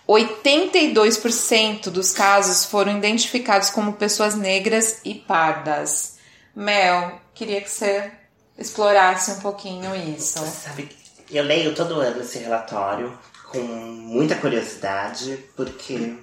[0.05, 6.17] 82% dos casos foram identificados como pessoas negras e pardas.
[6.53, 8.11] Mel, queria que você
[8.57, 10.39] explorasse um pouquinho isso.
[10.39, 10.89] Sabe,
[11.31, 13.17] eu leio todo ano esse relatório
[13.49, 16.17] com muita curiosidade, porque,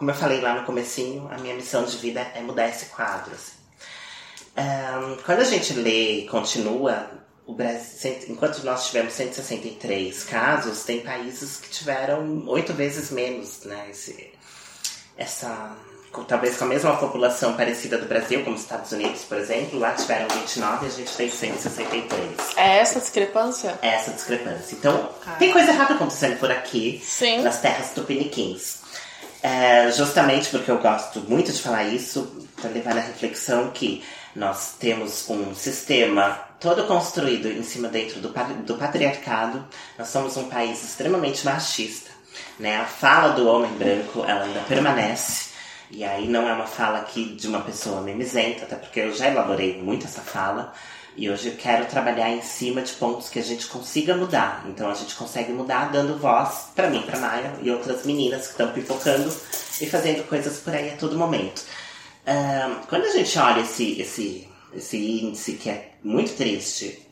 [0.00, 3.34] como eu falei lá no comecinho, a minha missão de vida é mudar esse quadro.
[3.34, 3.52] Assim.
[4.56, 7.06] Um, quando a gente lê e continua,
[7.44, 13.88] o Brasil, enquanto nós tivemos 163 casos, tem países que tiveram oito vezes menos, né?
[13.90, 14.32] Esse,
[15.18, 15.76] essa,
[16.26, 19.92] talvez com a mesma população parecida do Brasil, como os Estados Unidos, por exemplo, lá
[19.92, 22.56] tiveram 29 e a gente tem 163.
[22.56, 23.78] É essa discrepância?
[23.82, 24.74] É essa discrepância.
[24.74, 27.42] Então, tem coisa errada acontecendo por aqui, Sim.
[27.42, 28.79] nas terras tupiniquins.
[29.42, 34.04] É, justamente porque eu gosto muito de falar isso, para levar na reflexão que
[34.36, 38.28] nós temos um sistema todo construído em cima dentro do,
[38.64, 39.64] do patriarcado.
[39.98, 42.10] Nós somos um país extremamente machista.
[42.58, 42.76] Né?
[42.76, 45.50] A fala do homem branco ela ainda permanece.
[45.90, 49.26] E aí não é uma fala aqui de uma pessoa mimizenta, até porque eu já
[49.26, 50.72] elaborei muito essa fala.
[51.16, 54.64] E hoje eu quero trabalhar em cima de pontos que a gente consiga mudar.
[54.68, 58.52] Então a gente consegue mudar dando voz para mim, para Maia e outras meninas que
[58.52, 59.28] estão pipocando
[59.80, 61.62] e fazendo coisas por aí a todo momento.
[62.26, 67.06] Um, quando a gente olha esse, esse, esse índice que é muito triste,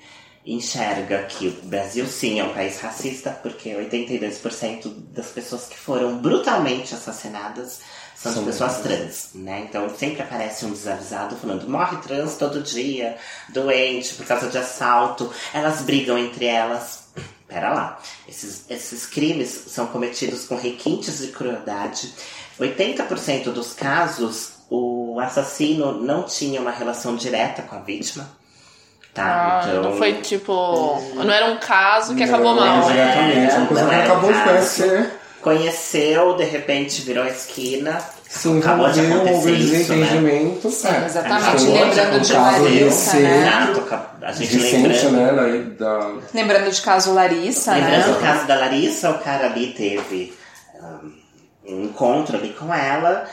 [0.47, 6.19] enxerga que o Brasil sim é um país racista, porque 82% das pessoas que foram
[6.19, 7.81] brutalmente assassinadas
[8.21, 9.67] são, são pessoas trans, né?
[9.69, 13.17] Então sempre aparece um desavisado falando morre trans todo dia,
[13.51, 17.07] doente por causa de assalto, elas brigam entre elas.
[17.47, 17.99] Pera lá,
[18.29, 22.13] esses, esses crimes são cometidos com requintes de crueldade.
[22.61, 28.29] 80% dos casos o assassino não tinha uma relação direta com a vítima.
[29.15, 29.83] Tá, ah, então...
[29.83, 31.01] Não foi tipo.
[31.15, 32.91] Não era um caso que não, acabou mal.
[32.91, 35.18] Exatamente, é uma coisa que acabou de conhecer.
[35.41, 38.01] Conheceu, de repente virou a esquina.
[38.29, 40.69] Sim, acabou de acontecer desentendimento.
[40.69, 41.01] Isso, né?
[41.01, 41.65] Sim, exatamente.
[41.65, 43.73] Lembrando de Larissa, né?
[44.23, 45.77] A gente lembrando, né?
[45.79, 46.13] Da...
[46.35, 47.97] Lembrando de caso Larissa, lembrando né?
[47.99, 50.35] Lembrando do caso da Larissa, o cara ali teve
[51.67, 53.27] um encontro ali com ela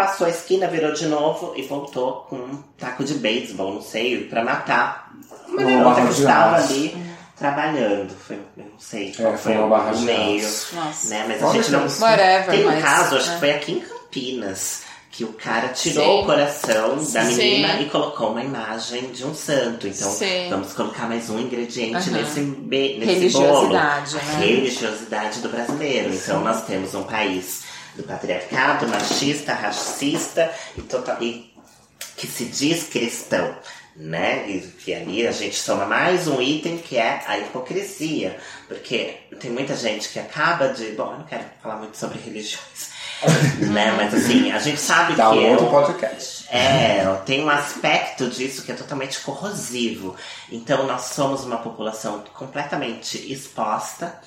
[0.00, 4.24] passou a esquina, virou de novo e voltou com um taco de beisebol, não sei,
[4.24, 5.12] para matar
[5.46, 6.96] uma garota que estava ali
[7.40, 8.14] trabalhando.
[8.14, 10.42] Foi, não sei qual é, foi, uma barra o meio.
[10.74, 11.08] Nossa.
[11.08, 11.24] Né?
[11.26, 11.80] Mas a gente não.
[11.88, 13.32] Whatever, Tem um mas, caso, acho é.
[13.34, 14.82] que foi aqui em Campinas.
[15.12, 16.22] Que o cara tirou Sim.
[16.22, 17.36] o coração da Sim.
[17.36, 19.88] menina e colocou uma imagem de um santo.
[19.88, 20.48] Então, Sim.
[20.48, 23.68] vamos colocar mais um ingrediente nesse, be- nesse bolo.
[23.72, 24.46] Religiosidade, A né?
[24.46, 26.14] religiosidade do brasileiro.
[26.14, 27.64] Então, nós temos um país
[27.96, 31.52] do patriarcado, machista, racista e, total, e
[32.16, 33.52] que se diz cristão,
[34.00, 34.48] né?
[34.48, 39.50] E que ali a gente soma mais um item que é a hipocrisia, porque tem
[39.50, 42.90] muita gente que acaba de, bom, eu não quero falar muito sobre religiões,
[43.70, 43.92] né?
[43.92, 46.46] Mas assim, a gente sabe Dá que um outro podcast.
[46.50, 50.16] é, tem um aspecto disso que é totalmente corrosivo.
[50.50, 54.18] Então, nós somos uma população completamente exposta.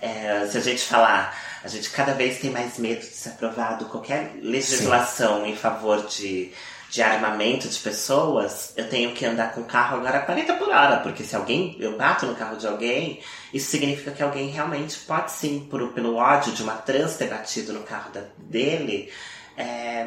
[0.00, 3.84] É, se a gente falar, a gente cada vez tem mais medo de ser aprovado
[3.84, 6.50] qualquer legislação em favor de,
[6.92, 8.74] de armamento de pessoas.
[8.76, 11.74] Eu tenho que andar com o carro agora a 40 por hora, porque se alguém,
[11.80, 13.18] eu bato no carro de alguém,
[13.50, 17.72] isso significa que alguém realmente pode sim, por, pelo ódio de uma trans ter batido
[17.72, 19.10] no carro da- dele,
[19.56, 20.06] é,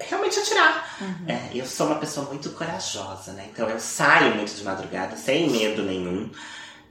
[0.00, 0.98] realmente atirar.
[1.28, 3.46] É, eu sou uma pessoa muito corajosa, né?
[3.52, 6.28] Então eu saio muito de madrugada, sem medo nenhum.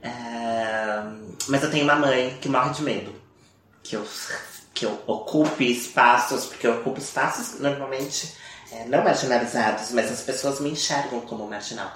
[0.02, 1.02] É,
[1.46, 3.14] mas eu tenho uma mãe que morre de medo.
[3.82, 4.06] Que eu,
[4.72, 8.32] que eu ocupe espaços, porque eu ocupo espaços normalmente
[8.72, 11.90] é, não marginalizados, mas as pessoas me enxergam como marginal.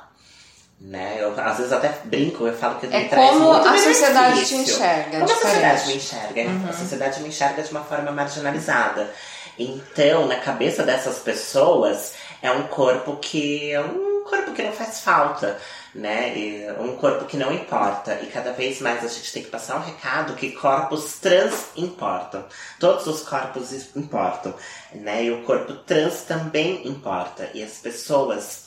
[0.80, 1.16] Né?
[1.20, 4.34] Eu, às vezes até brinco, eu falo que É me traz como muito a sociedade
[4.34, 4.64] benefício.
[4.64, 5.86] te enxerga, Como a sociedade diferente.
[5.86, 6.68] me enxerga.
[6.68, 9.10] A sociedade me enxerga de uma forma marginalizada.
[9.58, 15.00] Então, na cabeça dessas pessoas, é um corpo que é um corpo que não faz
[15.00, 15.58] falta,
[15.94, 16.74] né?
[16.80, 18.18] Um corpo que não importa.
[18.22, 22.44] E cada vez mais a gente tem que passar um recado que corpos trans importam.
[22.80, 24.54] Todos os corpos importam,
[24.92, 25.24] né?
[25.24, 27.48] E o corpo trans também importa.
[27.54, 28.64] E as pessoas,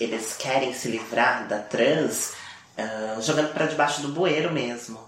[0.00, 2.32] eles querem se livrar da trans
[2.76, 5.00] ah, jogando para debaixo do bueiro mesmo.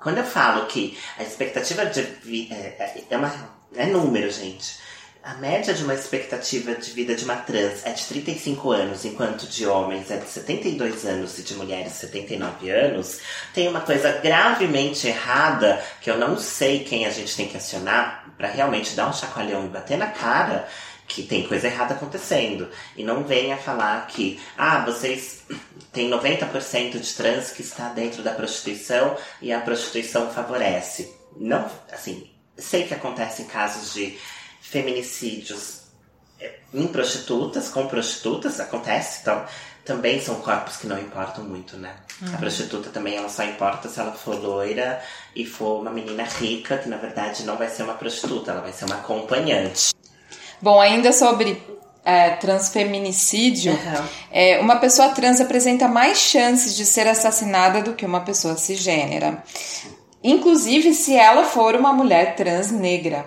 [0.00, 3.32] Quando eu falo que a expectativa de vida é, é, uma,
[3.74, 4.78] é número, gente.
[5.24, 9.46] A média de uma expectativa de vida de uma trans é de 35 anos, enquanto
[9.46, 13.20] de homens é de 72 anos e de mulheres 79 anos,
[13.54, 18.34] tem uma coisa gravemente errada que eu não sei quem a gente tem que acionar
[18.36, 20.68] para realmente dar um chacoalhão e bater na cara
[21.08, 22.68] que tem coisa errada acontecendo.
[22.94, 25.42] E não venha falar que, ah, vocês
[25.90, 31.16] têm 90% de trans que está dentro da prostituição e a prostituição favorece.
[31.34, 34.18] Não, assim, sei que acontecem casos de
[34.74, 35.82] feminicídios
[36.40, 39.44] é, em prostitutas, com prostitutas, acontece, então
[39.84, 41.94] também são corpos que não importam muito, né?
[42.32, 45.00] A prostituta também ela só importa se ela for loira
[45.36, 48.72] e for uma menina rica, que na verdade não vai ser uma prostituta, ela vai
[48.72, 49.94] ser uma acompanhante.
[50.60, 51.62] Bom, ainda sobre
[52.04, 54.08] é, transfeminicídio, uhum.
[54.32, 59.44] é, uma pessoa trans apresenta mais chances de ser assassinada do que uma pessoa cisgênera.
[60.22, 63.26] Inclusive se ela for uma mulher trans negra.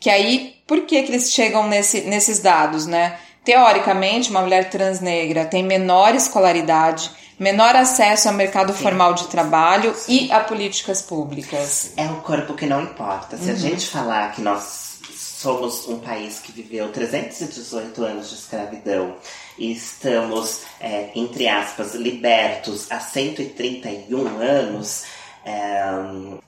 [0.00, 3.18] Que aí, por que, que eles chegam nesse, nesses dados, né?
[3.44, 8.84] Teoricamente, uma mulher trans negra tem menor escolaridade, menor acesso ao mercado Sim.
[8.84, 10.28] formal de trabalho Sim.
[10.28, 11.90] e a políticas públicas.
[11.96, 13.36] É o corpo que não importa.
[13.36, 13.56] Se uhum.
[13.56, 19.16] a gente falar que nós somos um país que viveu 318 anos de escravidão
[19.58, 25.02] e estamos, é, entre aspas, libertos há 131 anos,
[25.44, 25.80] é,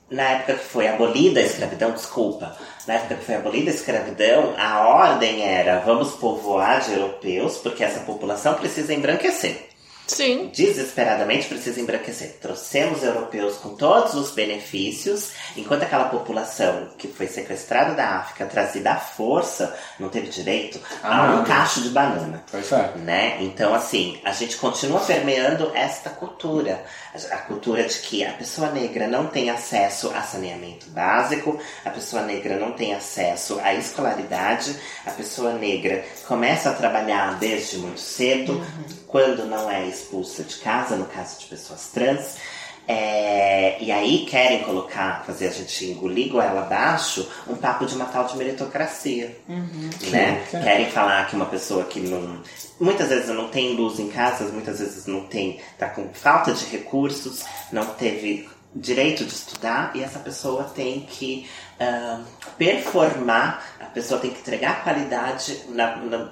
[0.09, 2.55] na época que foi abolida a escravidão, desculpa,
[2.87, 7.83] na época que foi abolida a escravidão, a ordem era vamos povoar de europeus porque
[7.83, 9.73] essa população precisa embranquecer.
[10.05, 10.51] Sim.
[10.53, 12.37] Desesperadamente precisa embranquecer.
[12.41, 18.91] Trouxemos europeus com todos os benefícios, enquanto aquela população que foi sequestrada da África, trazida
[18.91, 22.43] à força, não teve direito ah, a um cacho de banana.
[22.51, 22.91] Pois é.
[22.97, 23.37] Né?
[23.41, 26.83] Então, assim, a gente continua permeando esta cultura.
[27.31, 32.23] A cultura de que a pessoa negra não tem acesso a saneamento básico, a pessoa
[32.23, 38.53] negra não tem acesso à escolaridade, a pessoa negra começa a trabalhar desde muito cedo,
[38.53, 38.85] uhum.
[39.05, 42.37] quando não é expulsa de casa, no caso de pessoas trans.
[42.85, 48.05] É, e aí querem colocar, fazer a gente engolir goela abaixo, um papo de uma
[48.05, 49.37] tal de meritocracia.
[49.47, 49.89] Uhum.
[50.11, 50.43] Né?
[50.51, 52.41] Sim, querem falar que uma pessoa que não.
[52.79, 55.59] Muitas vezes não tem luz em casa, muitas vezes não tem.
[55.77, 61.47] tá com falta de recursos, não teve direito de estudar e essa pessoa tem que
[61.79, 62.23] uh,
[62.57, 66.29] performar, a pessoa tem que entregar qualidade na, na,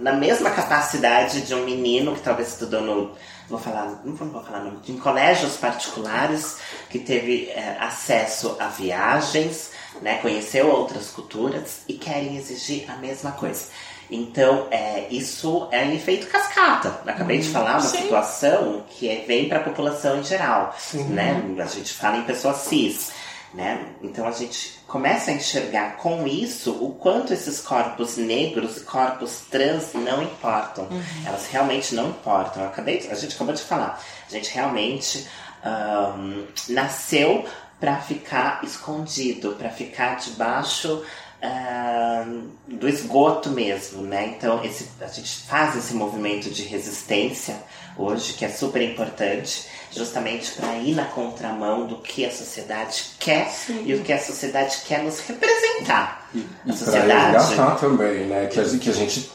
[0.00, 3.12] na, mesma capacidade de um menino que talvez estudou no.
[3.50, 9.72] Vou falar, não vou falar no, em colégios particulares, que teve uh, acesso a viagens,
[10.00, 13.64] né, conheceu outras culturas e querem exigir a mesma coisa.
[14.08, 17.00] Então, é, isso é um efeito cascata.
[17.06, 18.02] Acabei de hum, falar uma Sim.
[18.02, 20.74] situação que é, vem para a população em geral.
[20.94, 21.42] Né?
[21.60, 23.12] A gente fala em pessoas cis.
[23.52, 23.84] Né?
[24.00, 29.40] Então a gente começa a enxergar com isso o quanto esses corpos negros e corpos
[29.50, 30.84] trans não importam.
[30.84, 31.02] Uhum.
[31.26, 32.64] Elas realmente não importam.
[32.64, 34.00] Acabei de, a gente acabou de falar.
[34.28, 35.26] A gente realmente
[35.64, 37.44] um, nasceu
[37.80, 41.02] para ficar escondido, para ficar debaixo
[41.42, 44.34] uh, do esgoto mesmo, né?
[44.36, 47.56] Então esse, a gente faz esse movimento de resistência
[48.00, 53.48] hoje, que é super importante, justamente para ir na contramão do que a sociedade quer
[53.48, 53.82] Sim.
[53.84, 56.28] e o que a sociedade quer nos representar.
[56.34, 58.46] E, e para resgatar também, né?
[58.46, 59.30] Que a, que a gente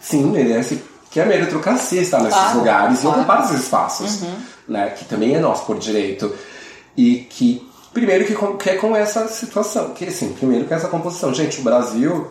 [0.00, 4.36] sim merece que a meritocracia está nesses ah, lugares e ocupar esses espaços, uhum.
[4.68, 4.90] né?
[4.90, 6.34] Que também é nosso por direito
[6.96, 11.34] e que Primeiro que, que é com essa situação, que assim, primeiro com essa composição.
[11.34, 12.28] Gente, o Brasil,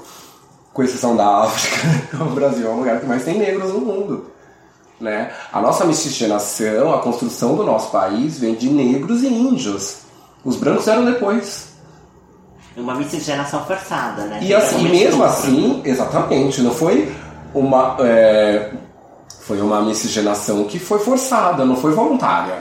[0.73, 4.31] com exceção da África, o Brasil é o lugar que mais tem negros no mundo.
[4.99, 5.31] Né?
[5.51, 9.99] A nossa miscigenação, a construção do nosso país vem de negros e índios.
[10.43, 11.69] Os brancos eram depois.
[12.75, 14.39] Uma miscigenação forçada, né?
[14.41, 17.13] E assim, mesmo assim, exatamente, não foi
[17.53, 17.97] uma.
[18.01, 18.71] É,
[19.41, 22.59] foi uma miscigenação que foi forçada, não foi voluntária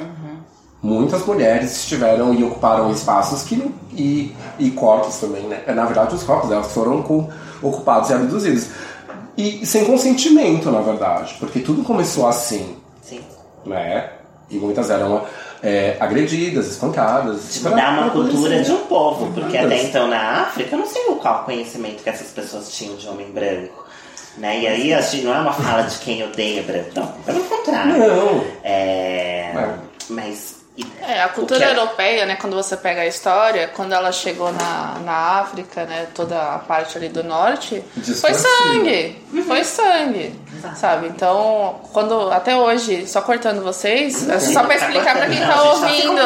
[0.82, 5.62] muitas mulheres estiveram e ocuparam espaços que e, e corpos também, né?
[5.74, 7.04] Na verdade, os corpos delas foram
[7.60, 8.68] ocupados e abduzidos.
[9.38, 12.76] E sem consentimento, na verdade, porque tudo começou assim.
[13.00, 13.20] Sim.
[13.64, 14.10] Né?
[14.50, 15.24] E muitas eram
[15.62, 17.54] é, agredidas, espancadas.
[17.54, 21.04] Tipo, dá uma cultura de um povo, porque até então na África eu não sei
[21.20, 23.86] qual conhecimento que essas pessoas tinham de homem branco.
[24.38, 24.60] Né?
[24.60, 27.96] E aí, assim, não é uma fala de quem odeia branco, não, pelo contrário.
[27.96, 28.44] Não.
[28.64, 29.74] É, é.
[30.10, 30.57] Mas
[31.00, 31.70] é, a cultura é...
[31.70, 36.54] europeia, né, quando você pega a história, quando ela chegou na, na África, né, toda
[36.54, 37.82] a parte ali do norte,
[38.20, 39.44] foi sangue, uhum.
[39.44, 40.38] foi sangue,
[40.76, 41.08] sabe?
[41.08, 45.62] Então, quando, até hoje, só cortando vocês, é só pra explicar pra quem tá, tá
[45.72, 46.20] ouvindo,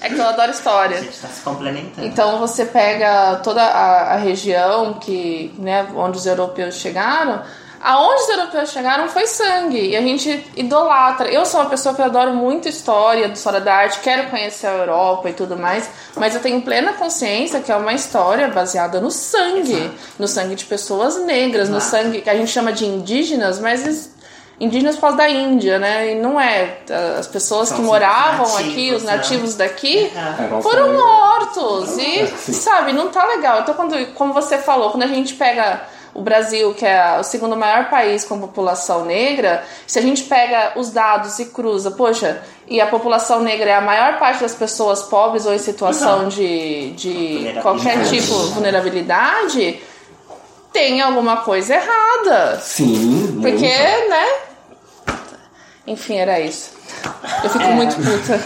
[0.00, 0.98] é que eu adoro história.
[0.98, 2.06] A gente tá se complementando.
[2.06, 7.42] Então, você pega toda a, a região que, né, onde os europeus chegaram,
[7.82, 9.90] Aonde os europeus chegaram foi sangue.
[9.90, 11.28] E a gente idolatra.
[11.28, 15.28] Eu sou uma pessoa que adoro muito história, história da arte, quero conhecer a Europa
[15.28, 15.88] e tudo mais.
[16.16, 19.74] Mas eu tenho plena consciência que é uma história baseada no sangue.
[19.74, 19.94] Exato.
[20.18, 21.74] No sangue de pessoas negras, Exato.
[21.74, 24.14] no sangue que a gente chama de indígenas, mas
[24.58, 26.12] indígenas por causa da Índia, né?
[26.12, 26.78] E não é.
[27.18, 29.16] As pessoas São que moravam nativos, aqui, os né?
[29.16, 29.66] nativos né?
[29.66, 31.96] daqui, é, foram mortos.
[31.98, 33.60] E, sabe, não tá legal.
[33.60, 35.82] Então, quando, como você falou, quando a gente pega
[36.16, 40.72] o Brasil, que é o segundo maior país com população negra, se a gente pega
[40.76, 45.02] os dados e cruza, poxa, e a população negra é a maior parte das pessoas
[45.02, 49.78] pobres ou em situação de, de qualquer tipo de vulnerabilidade,
[50.72, 52.60] tem alguma coisa errada.
[52.60, 54.08] Sim, Porque, muita.
[54.08, 54.26] né?
[55.86, 56.75] Enfim, era isso.
[57.44, 58.40] Eu fico muito puta.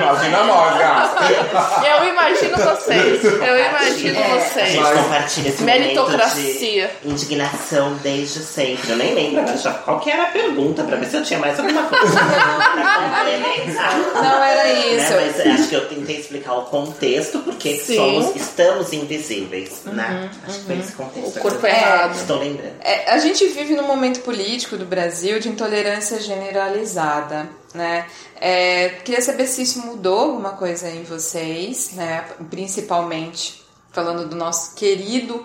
[0.00, 1.86] Imagina nós, gata.
[1.86, 3.24] Eu imagino vocês.
[3.24, 4.68] Eu imagino É, A vocês.
[4.72, 6.82] gente compartilha esse Meritocracia.
[6.84, 8.90] momento de indignação desde sempre.
[8.90, 11.58] Eu nem lembro já qual que era a pergunta, pra ver se eu tinha mais
[11.58, 13.98] alguma coisa pra complementar.
[14.14, 15.12] Não era isso.
[15.14, 15.32] Né?
[15.36, 17.96] Mas acho que eu tentei explicar o contexto, porque Sim.
[17.96, 20.30] somos, estamos invisíveis, né?
[20.46, 21.36] Acho que foi esse contexto.
[21.38, 22.14] O corpo Agora é errado.
[22.16, 22.72] Estou lembrando.
[22.80, 27.27] É, a gente vive num momento político do Brasil de intolerância generalizada,
[27.74, 28.06] né?
[28.40, 32.24] É, queria saber se isso mudou alguma coisa em vocês, né?
[32.50, 35.44] Principalmente falando do nosso querido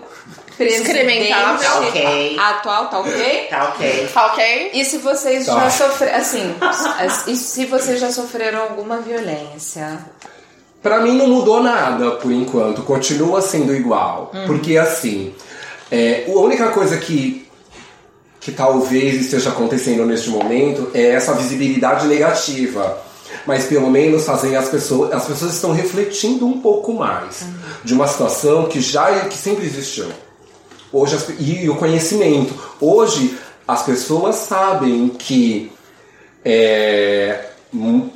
[0.56, 1.68] presidente Excrementável.
[1.70, 2.38] Tá ok.
[2.38, 3.46] atual, tá ok?
[3.50, 4.08] Tá ok.
[4.12, 4.70] Tá ok?
[4.74, 5.60] E se vocês Tá.
[5.60, 6.54] já sofreram, assim,
[7.34, 9.98] se vocês já sofreram alguma violência?
[10.82, 14.30] Pra mim não mudou nada por enquanto, continua sendo igual.
[14.46, 15.34] Porque assim,
[15.90, 17.43] é, a única coisa que,
[18.44, 22.98] que talvez esteja acontecendo neste momento é essa visibilidade negativa.
[23.46, 25.12] Mas pelo menos fazem as pessoas.
[25.12, 27.42] As pessoas estão refletindo um pouco mais
[27.82, 30.06] de uma situação que já que sempre existiu.
[30.92, 32.54] Hoje as pe- e o conhecimento.
[32.80, 33.36] Hoje
[33.66, 35.72] as pessoas sabem que
[36.44, 38.10] é, mu-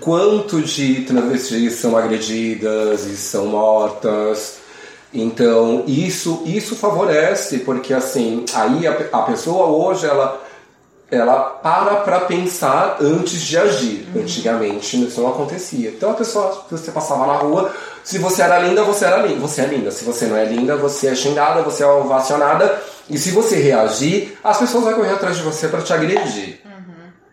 [0.00, 4.58] quanto de travestis são agredidas e são mortas.
[5.14, 10.42] Então isso isso favorece porque assim aí a, a pessoa hoje ela
[11.08, 14.08] ela para para pensar antes de agir.
[14.16, 15.90] Antigamente isso não acontecia.
[15.90, 19.60] Então a pessoa você passava na rua se você era linda você era linda você
[19.60, 19.92] é linda.
[19.92, 24.36] Se você não é linda você é xingada você é ovacionada e se você reagir
[24.42, 26.60] as pessoas vão correr atrás de você para te agredir.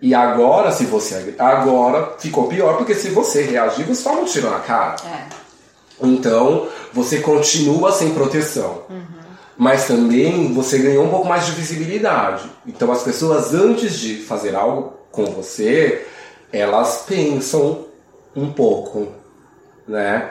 [0.02, 1.36] E agora, se você.
[1.38, 4.96] Agora ficou pior, porque se você reagir, você toma um tiro na cara.
[5.06, 5.41] É.
[6.02, 8.84] Então, você continua sem proteção.
[9.58, 12.50] Mas também você ganhou um pouco mais de visibilidade.
[12.66, 16.06] Então, as pessoas, antes de fazer algo com você,
[16.52, 17.86] elas pensam
[18.36, 19.10] um pouco,
[19.88, 20.30] né?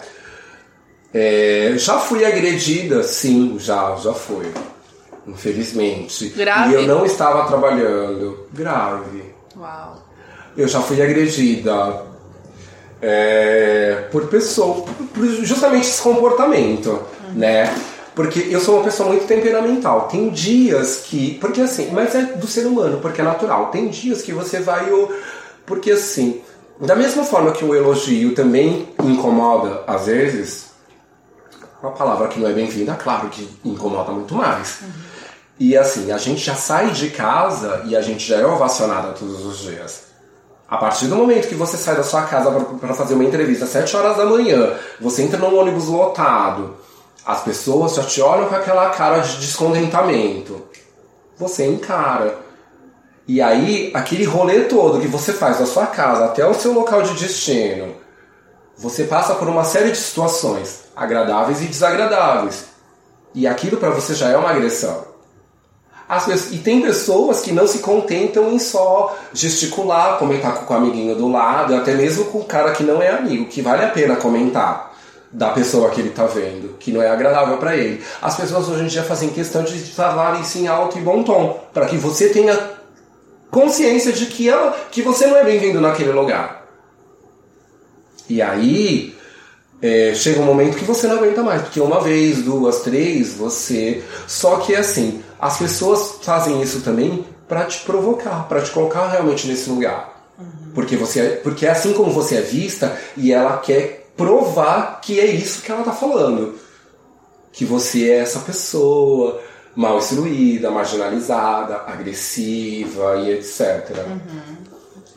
[1.13, 4.51] É, já fui agredida, sim, já, já fui.
[5.27, 6.31] Infelizmente.
[6.31, 6.73] Grave?
[6.73, 8.47] E eu não estava trabalhando.
[8.53, 9.35] Grave.
[9.57, 10.03] Uau.
[10.57, 12.10] Eu já fui agredida
[13.01, 14.85] é, por pessoa,
[15.15, 17.01] por justamente esse comportamento,
[17.35, 17.75] né?
[18.15, 20.09] Porque eu sou uma pessoa muito temperamental.
[20.09, 21.35] Tem dias que.
[21.41, 23.71] Porque assim, mas é do ser humano, porque é natural.
[23.71, 24.91] Tem dias que você vai.
[25.65, 26.43] Porque assim,
[26.81, 30.71] da mesma forma que o elogio também incomoda às vezes,
[31.83, 34.81] uma palavra que não é bem-vinda, claro que incomoda muito mais.
[35.59, 39.45] E assim, a gente já sai de casa e a gente já é ovacionada todos
[39.45, 40.10] os dias.
[40.71, 42.49] A partir do momento que você sai da sua casa
[42.81, 46.77] para fazer uma entrevista às 7 horas da manhã, você entra num ônibus lotado,
[47.27, 50.63] as pessoas já te olham com aquela cara de descontentamento.
[51.37, 52.39] Você encara.
[53.27, 57.03] E aí, aquele rolê todo que você faz da sua casa até o seu local
[57.03, 57.97] de destino,
[58.79, 62.67] você passa por uma série de situações agradáveis e desagradáveis.
[63.35, 65.10] E aquilo para você já é uma agressão.
[66.11, 70.77] As pessoas- e tem pessoas que não se contentam em só gesticular, comentar com o
[70.77, 73.91] amiguinho do lado, até mesmo com o cara que não é amigo, que vale a
[73.91, 74.93] pena comentar
[75.31, 78.03] da pessoa que ele tá vendo, que não é agradável para ele.
[78.21, 81.87] As pessoas hoje em dia fazem questão de falarem em alto e bom tom, para
[81.87, 82.59] que você tenha
[83.49, 86.67] consciência de que, ela, que você não é bem-vindo naquele lugar.
[88.29, 89.15] E aí
[89.81, 94.03] é, chega um momento que você não aguenta mais, porque uma vez, duas, três, você.
[94.27, 99.47] Só que assim, as pessoas fazem isso também para te provocar, para te colocar realmente
[99.47, 100.21] nesse lugar.
[100.75, 105.19] Porque você é, porque é assim como você é vista e ela quer provar que
[105.19, 106.59] é isso que ela tá falando.
[107.53, 109.41] Que você é essa pessoa
[109.75, 113.97] mal instruída, marginalizada, agressiva e etc.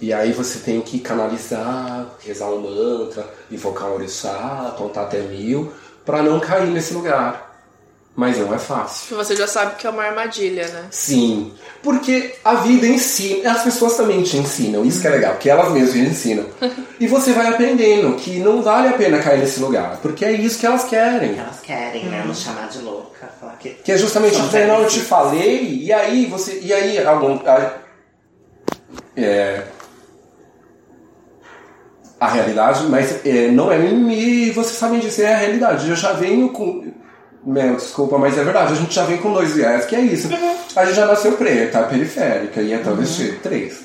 [0.01, 5.71] E aí você tem que canalizar, rezar um mantra, invocar um orixá, contar até mil,
[6.03, 7.52] pra não cair nesse lugar.
[8.15, 9.07] Mas não é fácil.
[9.07, 10.85] Que você já sabe que é uma armadilha, né?
[10.91, 11.51] Sim,
[11.81, 15.71] porque a vida ensina, as pessoas também te ensinam, isso que é legal, porque elas
[15.71, 16.45] mesmas te ensinam.
[16.99, 20.57] E você vai aprendendo que não vale a pena cair nesse lugar, porque é isso
[20.57, 21.37] que elas querem.
[21.37, 22.23] Elas querem, né?
[22.25, 23.27] Nos chamar de louca.
[23.41, 23.71] Falar que.
[23.71, 26.59] Que é justamente dizer, não, eu te falei, e aí você.
[26.61, 27.39] E aí algum.
[27.45, 27.73] A,
[29.17, 29.63] é,
[32.17, 35.89] a realidade, mas é, não é mimimi, e você sabe disso, é a realidade.
[35.89, 36.93] Eu já venho com.
[37.45, 40.29] Meu, desculpa, mas é verdade, a gente já vem com dois viés, que é isso.
[40.75, 43.81] A gente já nasceu preta, periférica e é travesti, três.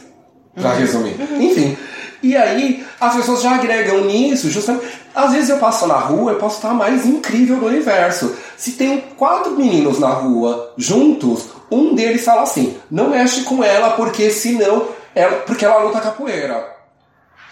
[0.54, 1.16] Pra resumir.
[1.40, 1.76] Enfim.
[2.22, 4.86] E aí as pessoas já agregam nisso, justamente.
[5.14, 8.34] Às vezes eu passo na rua, eu posso estar mais incrível do universo.
[8.56, 13.90] Se tem quatro meninos na rua juntos, um deles fala assim: não mexe com ela
[13.90, 16.77] porque senão ela, porque ela luta capoeira.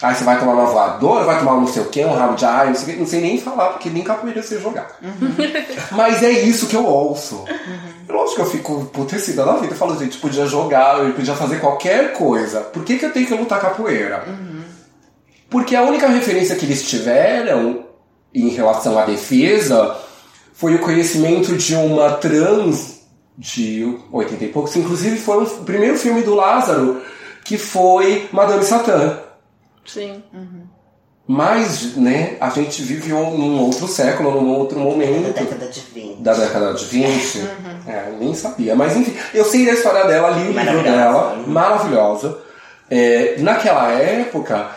[0.03, 2.35] Aí você vai tomar uma voadora, vai tomar um não sei o que, um rabo
[2.35, 4.89] de ar, não sei, não sei nem falar, porque nem capoeira você jogar.
[5.03, 5.35] Uhum.
[5.93, 7.37] Mas é isso que eu ouço.
[7.37, 8.15] Uhum.
[8.15, 9.73] Lógico que eu fico putecida na vida.
[9.73, 12.61] Eu falo, gente, podia jogar, eu podia fazer qualquer coisa.
[12.61, 14.25] Por que, que eu tenho que lutar capoeira?
[14.27, 14.65] Uhum.
[15.49, 17.87] Porque a única referência que eles tiveram
[18.35, 19.97] em relação à defesa
[20.53, 23.01] foi o conhecimento de uma trans
[23.39, 24.77] de 80 e poucos.
[24.77, 27.01] Inclusive foi o primeiro filme do Lázaro,
[27.45, 29.21] que foi Madame Satã.
[29.87, 30.23] Sim.
[30.33, 30.63] Uhum.
[31.29, 35.33] Mas, né, a gente vive um, num outro século, num outro momento.
[35.33, 36.17] Da década de 20.
[36.23, 37.39] Da década de 20.
[37.39, 37.47] Uhum.
[37.89, 38.77] É, nem sabia.
[38.77, 42.39] Mas enfim, eu sei da história dela, li o livro dela, maravilhosa.
[42.89, 44.71] É, naquela época,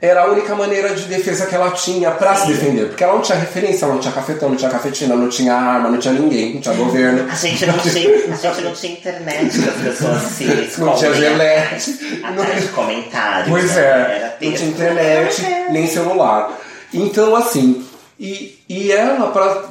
[0.00, 2.88] era a única maneira de defesa que ela tinha para se defender.
[2.88, 5.88] Porque ela não tinha referência, ela não tinha cafetão, não tinha cafetina, não tinha arma,
[5.88, 7.30] não tinha ninguém, não tinha governo.
[7.30, 12.20] A gente não tinha, a gente não tinha internet as pessoas se Não tinha gelete.
[12.22, 13.48] Atrás de comentários.
[13.48, 13.82] Pois né?
[13.82, 16.58] é, não tinha internet, nem celular.
[16.92, 17.86] Então, assim,
[18.18, 19.64] e, e ela, pra,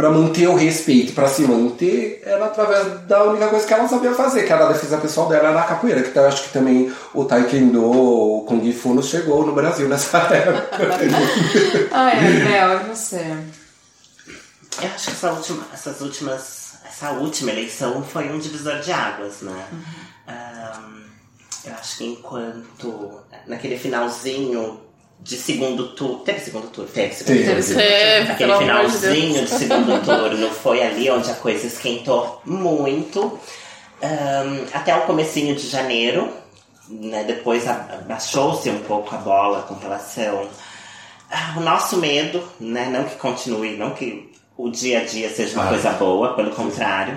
[0.00, 4.14] para manter o respeito, para se manter, era através da única coisa que ela sabia
[4.14, 6.90] fazer, que era a defesa pessoal dela, era a capoeira, que eu acho que também
[7.12, 10.88] o Taekwondo, o Kung Fu não chegou no Brasil nessa época.
[11.90, 13.36] Ai, Bel, e você?
[14.80, 19.42] Eu acho que essa última, essas últimas, essa última eleição foi um divisor de águas,
[19.42, 19.66] né?
[19.70, 20.96] Uhum.
[20.96, 21.00] Um,
[21.66, 24.80] eu acho que enquanto naquele finalzinho
[25.22, 26.18] de segundo turno.
[26.20, 26.90] Teve segundo turno?
[26.90, 27.74] Teve segundo turno.
[27.74, 33.38] Teve, Aquele finalzinho de, segundo turno foi ali onde a coisa esquentou muito.
[34.02, 36.40] Um, até o comecinho de janeiro.
[36.88, 40.48] Né, depois abaixou-se um pouco a bola com relação
[41.30, 45.66] ao nosso medo, né, não que continue, não que o dia a dia seja uma
[45.66, 45.68] ah.
[45.68, 47.16] coisa boa, pelo contrário,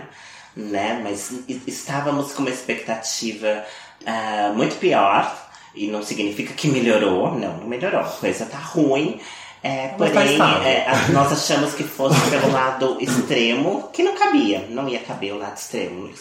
[0.55, 1.33] né, mas
[1.65, 3.65] estávamos com uma expectativa
[4.05, 5.42] uh, muito pior
[5.75, 8.01] e não significa que melhorou, não, não melhorou.
[8.01, 9.19] A coisa tá ruim.
[9.63, 14.99] É, porém, é, nós achamos que fosse pelo lado extremo, que não cabia, não ia
[14.99, 16.11] caber o lado extremo.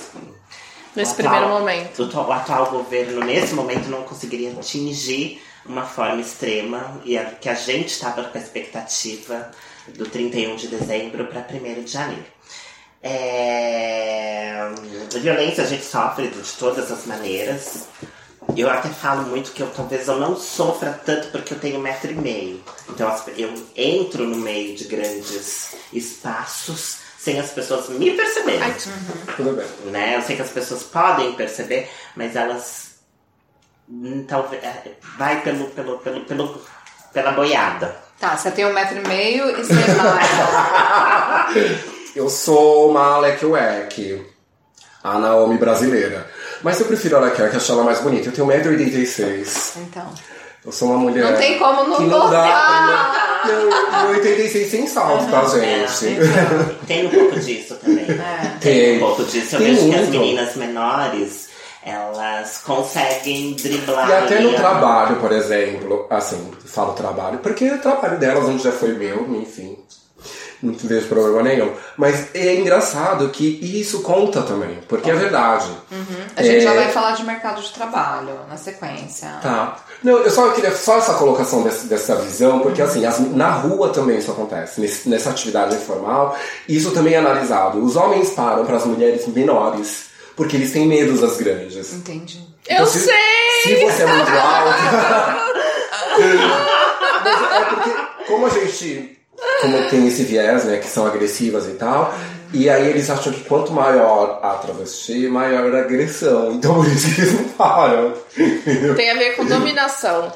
[0.94, 2.04] Nesse primeiro momento.
[2.04, 7.48] O, o, atual governo, nesse momento, não conseguiria atingir uma forma extrema e a, que
[7.48, 9.50] a gente estava com a expectativa
[9.88, 12.24] do 31 de dezembro para 1 de janeiro.
[13.02, 14.68] É,
[15.20, 17.88] violência a gente sofre de todas as maneiras.
[18.56, 21.82] Eu até falo muito que eu talvez eu não sofra tanto porque eu tenho um
[21.82, 22.62] metro e meio.
[22.88, 28.68] Então eu entro no meio de grandes espaços sem as pessoas me perceberem.
[28.68, 29.34] Uhum.
[29.36, 29.66] Tudo bem.
[29.92, 30.16] Né?
[30.16, 32.96] Eu sei que as pessoas podem perceber, mas elas
[33.88, 36.62] hum, talvez é, vai pelo, pelo, pelo, pelo,
[37.12, 37.96] pela boiada.
[38.18, 40.24] Tá, você tem um metro e meio e você vai.
[42.16, 44.26] eu sou uma Alec Weck,
[45.02, 46.28] a Naomi brasileira.
[46.62, 48.28] Mas eu prefiro a Laquer, que acho ela mais bonita.
[48.28, 49.78] Eu tenho 1,86m.
[49.78, 50.12] Então.
[50.64, 51.32] Eu sou uma mulher.
[51.32, 53.42] Não tem como não, que não dá.
[53.44, 56.06] Não, 86 sem salto, tá, gente?
[56.06, 58.06] É, tem um pouco disso também.
[58.08, 58.58] É.
[58.60, 58.96] Tem.
[58.96, 59.56] um pouco disso.
[59.56, 59.98] Eu tem vejo muito.
[59.98, 61.48] que as meninas menores
[61.84, 64.08] elas conseguem driblar.
[64.08, 68.70] E até no trabalho, por exemplo, assim, falo trabalho, porque o trabalho delas, onde já
[68.70, 69.76] foi meu, enfim,
[70.62, 71.72] não vejo problema nenhum.
[71.96, 75.68] Mas é engraçado que isso conta também, porque é verdade.
[75.90, 76.24] Uhum.
[76.36, 76.60] A gente é...
[76.60, 79.28] já vai falar de mercado de trabalho na sequência.
[79.42, 79.76] Tá.
[80.02, 82.88] Não, eu só queria só essa colocação desse, dessa visão, porque uhum.
[82.88, 86.36] assim, as, na rua também isso acontece, nesse, nessa atividade informal,
[86.68, 87.84] isso também é analisado.
[87.84, 90.06] Os homens param para as mulheres menores,
[90.36, 91.92] porque eles têm medo das grandes.
[91.92, 92.40] Entendi.
[92.64, 93.14] Então, eu se, sei!
[93.64, 95.42] Se você é muito alto.
[97.54, 97.90] é porque,
[98.26, 99.21] como a gente
[99.60, 102.12] como tem esse viés, né, que são agressivas e tal.
[102.52, 106.52] E aí eles acham que quanto maior a travesti, maior a agressão.
[106.52, 108.12] Então por isso que eles não param.
[108.96, 110.32] Tem a ver com dominação.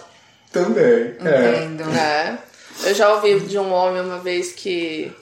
[0.50, 1.14] Também.
[1.22, 1.64] É.
[1.64, 1.90] Entendo.
[1.90, 2.38] É.
[2.84, 5.12] Eu já ouvi de um homem uma vez que.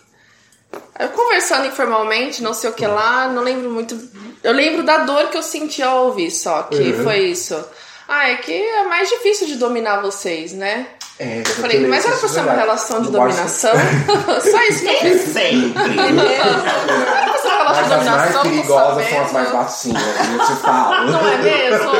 [0.98, 3.98] Eu conversando informalmente, não sei o que lá, não lembro muito.
[4.42, 7.04] Eu lembro da dor que eu senti ao ouvir só, que uhum.
[7.04, 7.64] foi isso.
[8.06, 10.86] Ah, é que é mais difícil de dominar vocês, né?
[11.18, 13.72] É, eu falei, mas era pra ser uma relação de dominação?
[14.42, 15.32] Só isso que eu pensei.
[15.32, 15.82] Sempre.
[16.34, 18.14] Era pra ser uma relação de dominação?
[18.14, 21.10] As mais perigosas são as mais baixinhas, eu te falo.
[21.12, 21.92] Não é mesmo?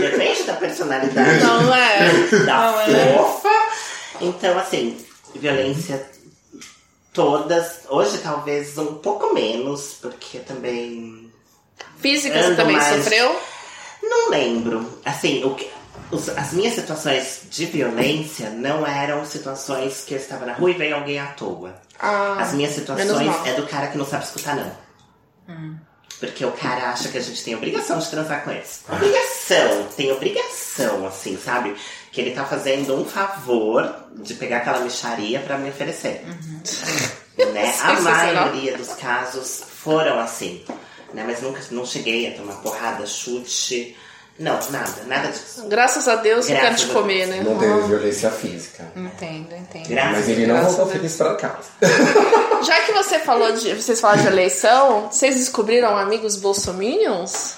[0.00, 1.42] Depende da personalidade.
[1.42, 1.98] Não é.
[2.44, 3.16] Da Não é.
[3.16, 3.48] fofa.
[4.20, 4.98] Então, assim,
[5.34, 6.06] violência
[7.14, 7.80] todas.
[7.88, 11.32] Hoje talvez um pouco menos, porque também.
[11.96, 12.96] Física você também mais...
[12.96, 13.40] sofreu?
[14.02, 15.00] Não lembro.
[15.04, 15.70] Assim, o que
[16.12, 20.74] os- as minhas situações de violência não eram situações que eu estava na rua e
[20.74, 21.74] veio alguém à toa.
[21.98, 23.08] Ah, As minhas situações
[23.46, 24.72] é do cara que não sabe escutar, não.
[26.20, 28.82] Porque o cara acha que a gente tem obrigação de transar com eles.
[28.88, 31.74] Obrigação, tem obrigação, assim, sabe?
[32.12, 36.24] Que ele tá fazendo um favor de pegar aquela micharia pra me oferecer.
[37.52, 37.74] Né?
[37.82, 40.64] A maioria dos casos foram assim.
[41.12, 41.24] Né?
[41.26, 43.96] Mas nunca não cheguei a tomar porrada, chute.
[44.38, 45.66] Não, nada, nada disso.
[45.68, 47.42] Graças a Deus eu quero Graças te comer, né?
[47.44, 48.90] Não teve violência física.
[48.96, 49.88] Entendo, entendo.
[49.88, 51.68] Graças Mas ele não Graças voltou feliz pra casa.
[52.64, 53.74] Já que você falou de.
[53.74, 57.54] Vocês falaram de eleição, vocês descobriram amigos bolsominions?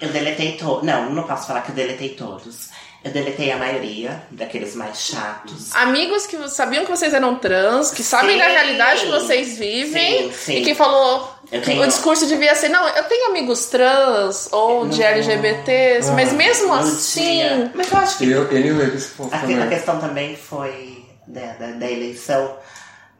[0.00, 0.82] Eu deletei todos.
[0.84, 2.68] Não, não posso falar que eu deletei todos.
[3.04, 5.74] Eu deletei a maioria daqueles mais chatos.
[5.74, 10.32] Amigos que sabiam que vocês eram trans, que sabem da realidade que vocês vivem Sim,
[10.32, 10.56] sim.
[10.56, 15.00] e que falou tenho- o discurso devia ser, não, eu tenho amigos trans ou de
[15.00, 15.06] Não.
[15.06, 17.72] LGBTs, mas mesmo Não assim, tinha.
[17.74, 21.52] Mas eu acho que Eu, ele e esse povo a, a questão também foi da,
[21.54, 22.56] da, da eleição.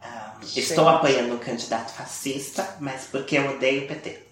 [0.01, 4.23] ah, estou apoiando um candidato fascista, mas porque eu odeio o PT.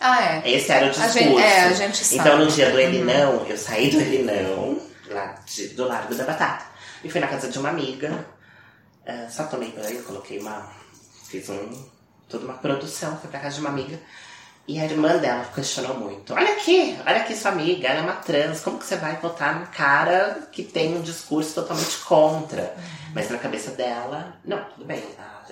[0.00, 0.50] Ah, é.
[0.50, 1.18] Esse era o A discurso.
[1.18, 2.20] gente- é, a gente sabe.
[2.20, 4.78] Então no dia do ele não, eu saí do ele não,
[5.14, 6.64] lá de- do Largo da Batata.
[7.02, 8.26] E fui na casa de uma amiga.
[9.06, 10.70] ah, só tomei banho, coloquei uma.
[11.30, 11.86] Fiz um,
[12.28, 13.98] toda uma produção, fui pra casa de uma amiga.
[14.68, 16.34] E a irmã dela questionou muito.
[16.34, 18.60] Olha aqui, olha aqui sua amiga, ela é uma trans.
[18.62, 22.74] Como que você vai votar num cara que tem um discurso totalmente contra?
[23.14, 25.04] Mas na cabeça dela, não, tudo bem.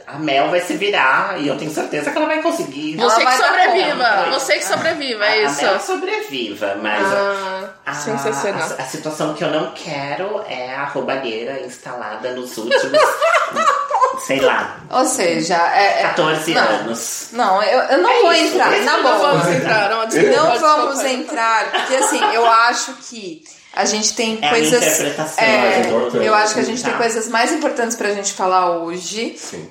[0.08, 2.96] A, Mel vai se virar e eu tenho certeza que ela vai conseguir.
[2.96, 5.86] você que vai dar sobreviva, você que sobreviva, é A Mel isso.
[5.86, 8.68] sobreviva, mas Ah, a, sensacional.
[8.76, 12.82] a, a situação que eu não quero é a roubalheira instalada nos últimos,
[14.20, 16.00] sei lá, Ou seja, é.
[16.00, 17.28] é- 14 não, anos.
[17.32, 19.18] Não, eu, eu não É vou isso, entrar, na não Não boa.
[19.32, 21.12] vamos entrar, não, desculpa, Não pode vamos soltar.
[21.12, 23.42] entrar, porque assim, eu acho que
[23.74, 24.82] a gente tem É a coisas.
[24.82, 26.88] interpretação, é, importante, eu acho que a gente tá?
[26.90, 29.36] tem coisas mais importantes pra gente falar hoje.
[29.38, 29.68] Sim.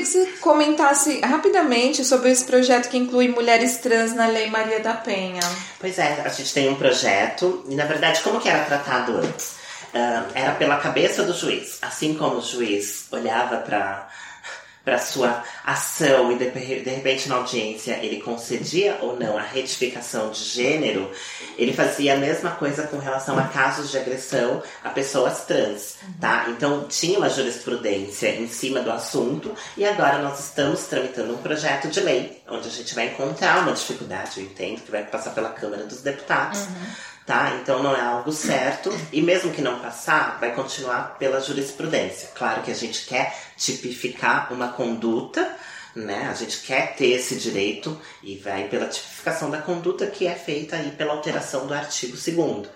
[0.00, 4.80] Queria que você comentasse rapidamente sobre esse projeto que inclui mulheres trans na Lei Maria
[4.80, 5.42] da Penha.
[5.78, 9.56] Pois é, a gente tem um projeto, e na verdade, como que era tratado antes?
[9.94, 11.78] Ah, era pela cabeça do juiz.
[11.82, 14.08] Assim como o juiz olhava para
[14.90, 20.30] para sua ação e de, de repente na audiência ele concedia ou não a retificação
[20.30, 21.08] de gênero,
[21.56, 26.46] ele fazia a mesma coisa com relação a casos de agressão a pessoas trans, tá?
[26.48, 31.86] Então tinha uma jurisprudência em cima do assunto e agora nós estamos tramitando um projeto
[31.86, 35.50] de lei onde a gente vai encontrar uma dificuldade, eu entendo, que vai passar pela
[35.50, 36.66] Câmara dos Deputados.
[37.26, 37.60] Tá?
[37.62, 38.90] Então não é algo certo.
[39.12, 42.30] E mesmo que não passar, vai continuar pela jurisprudência.
[42.34, 45.54] Claro que a gente quer tipificar uma conduta,
[45.94, 46.28] né?
[46.30, 50.76] A gente quer ter esse direito e vai pela tipificação da conduta que é feita
[50.76, 52.68] aí pela alteração do artigo 2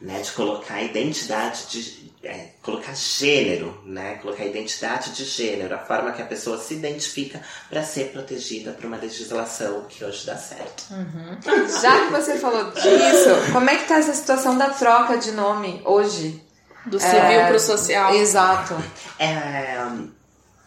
[0.00, 0.20] né?
[0.20, 2.12] De colocar identidade de.
[2.24, 4.16] é, colocar gênero, né?
[4.16, 7.40] Colocar identidade de gênero, a forma que a pessoa se identifica
[7.70, 10.84] para ser protegida por uma legislação que hoje dá certo.
[11.80, 15.80] Já que você falou disso, como é que tá essa situação da troca de nome
[15.84, 16.42] hoje?
[16.86, 18.14] Do civil É, pro social.
[18.14, 18.76] Exato.
[19.18, 19.78] É,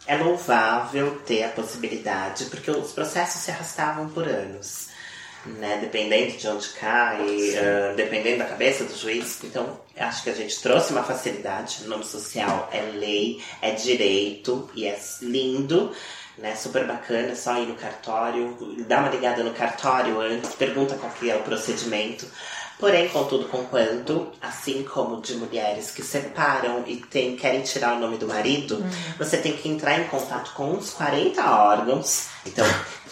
[0.08, 4.88] é louvável ter a possibilidade, porque os processos se arrastavam por anos,
[5.44, 5.76] né?
[5.82, 7.20] Dependendo de onde cai,
[7.58, 9.38] ah, dependendo da cabeça do juiz.
[9.44, 11.84] Então, acho que a gente trouxe uma facilidade.
[11.84, 15.92] O nome social é lei, é direito e é lindo.
[16.38, 18.56] Né, super bacana, é só ir no cartório,
[18.86, 22.24] dá uma ligada no cartório antes, pergunta qual que é o procedimento.
[22.78, 28.18] Porém, contudo, conquanto, assim como de mulheres que separam e tem, querem tirar o nome
[28.18, 28.84] do marido,
[29.18, 32.28] você tem que entrar em contato com uns 40 órgãos.
[32.46, 32.64] Então,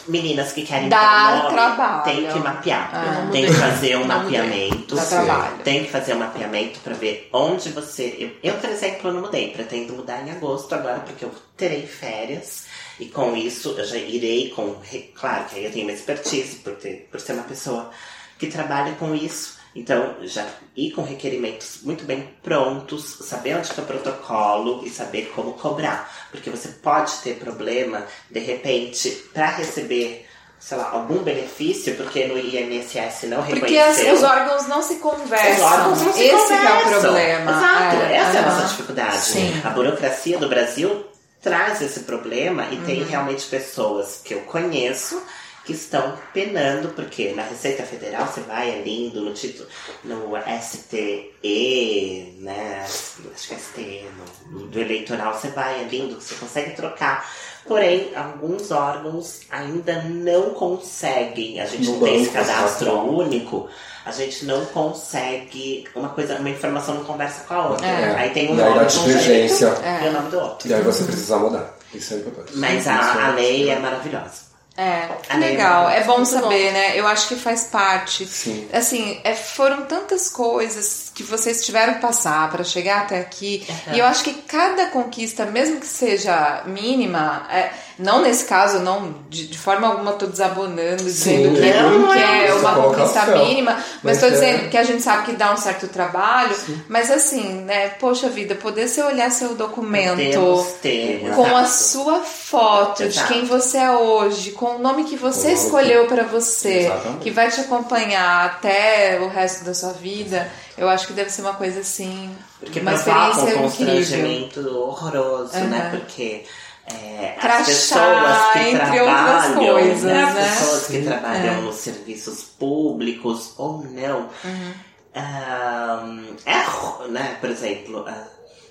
[0.09, 2.05] meninas que querem Dá nome, trabalho.
[2.05, 2.91] tem que mapear.
[2.93, 3.29] Ah.
[3.33, 4.95] tem que fazer um Não mapeamento.
[4.95, 5.59] Dá trabalho.
[5.65, 8.17] Tem que fazer um mapeamento para ver onde você.
[8.19, 9.51] Eu, eu, por exemplo, não mudei.
[9.51, 12.67] Pretendo mudar em agosto agora, porque eu terei férias.
[12.99, 14.77] E com isso eu já irei com.
[15.15, 17.91] Claro que aí eu tenho uma expertise por, ter, por ser uma pessoa
[18.39, 19.56] que trabalha com isso.
[19.79, 25.31] Então, já ir com requerimentos muito bem prontos, saber onde está o protocolo e saber
[25.35, 26.11] como cobrar.
[26.31, 30.27] Porque você pode ter problema, de repente, para receber,
[30.59, 34.15] sei lá, algum benefício, porque no INSS não Porque reconheceu.
[34.15, 35.53] os órgãos não se conversam.
[35.67, 37.01] Os órgãos não se Esse que é o conversam.
[37.03, 37.51] problema.
[37.51, 38.55] Exato, É, essa é a aham.
[38.55, 39.17] nossa dificuldade.
[39.19, 39.61] Sim.
[39.63, 41.05] A burocracia do Brasil
[41.43, 42.85] traz esse problema e Uhum.
[42.87, 45.23] tem realmente pessoas que eu conheço
[45.67, 49.69] que estão penando, porque na Receita Federal você vai ali no título,
[50.05, 50.33] no
[50.63, 52.85] STE, né?
[52.85, 54.07] Acho que é STE,
[54.49, 57.29] no, do eleitoral, você vai ali, você consegue trocar.
[57.67, 61.61] Porém, alguns órgãos ainda não conseguem.
[61.61, 63.69] A gente No não tem esse banco, cadastro único.
[64.05, 65.85] A gente não consegue.
[65.97, 67.85] Uma coisa, uma informação não conversa com a outra.
[67.85, 68.15] É.
[68.15, 69.75] Aí tem um nome um divergência.
[70.05, 70.69] e o nome do outro.
[70.69, 71.77] E aí você precisa mudar.
[71.93, 72.57] Isso é importante.
[72.57, 74.46] Mas a, a lei é maravilhosa.
[74.77, 75.89] É, A lei legal.
[75.89, 76.99] é É bom saber, né?
[76.99, 78.27] Eu acho que faz parte.
[78.27, 78.69] Sim.
[78.73, 83.67] Assim, é, foram tantas coisas que vocês tiveram que passar para chegar até aqui.
[83.67, 83.95] Uhum.
[83.95, 89.15] E eu acho que cada conquista, mesmo que seja mínima, é, não nesse caso, não
[89.31, 93.83] de, de forma alguma tô desabonando, dizendo que, não, que é é uma conquista mínima,
[94.03, 96.55] mas tô é- dizendo que a gente sabe que dá um certo trabalho.
[96.87, 97.89] Mas assim, né?
[97.99, 101.35] Poxa vida, poder você olhar seu documento Temos, temos.
[101.35, 101.69] com a exato.
[101.69, 103.27] sua foto Exato.
[103.29, 107.21] de quem você é hoje, com o nome que você escolheu para você, Exatamente.
[107.21, 110.47] que vai te acompanhar até o resto da sua vida,
[110.77, 113.63] eu acho que deve ser uma coisa assim, Porque uma um experiência incrível.
[113.63, 115.91] constrangimento horroroso, né?
[115.93, 116.01] Uhum.
[116.01, 116.45] Porque
[116.87, 120.23] é, Crachá, as pessoas que entre outras trabalham, coisas, né?
[120.25, 120.49] As né?
[120.49, 121.61] pessoas que trabalham É.
[121.61, 124.29] nos serviços públicos ou não.
[124.45, 124.73] Uhum.
[125.15, 127.37] Ahn, é, né?
[127.41, 128.25] Por exemplo, ah,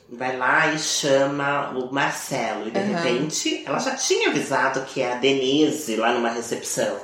[0.09, 2.93] vai lá e chama o Marcelo e de Uhum.
[2.95, 6.95] repente ela já tinha avisado que é a Denise lá numa recepção,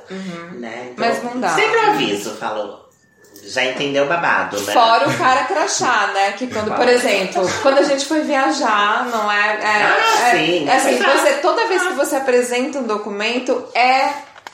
[0.54, 0.92] né?
[0.92, 1.14] Então, Uhum.
[1.14, 1.50] Mas não dá.
[1.50, 2.80] Sempre aviso, falo,
[3.46, 4.74] já entendeu o babado, né?
[4.74, 6.32] Fora o cara crachá, né?
[6.34, 9.60] Que quando, por exemplo, quando a gente foi viajar, não é.
[9.62, 10.68] é, Ah, é- sim.
[10.70, 14.10] é assim, você, toda vez que você apresenta um documento, é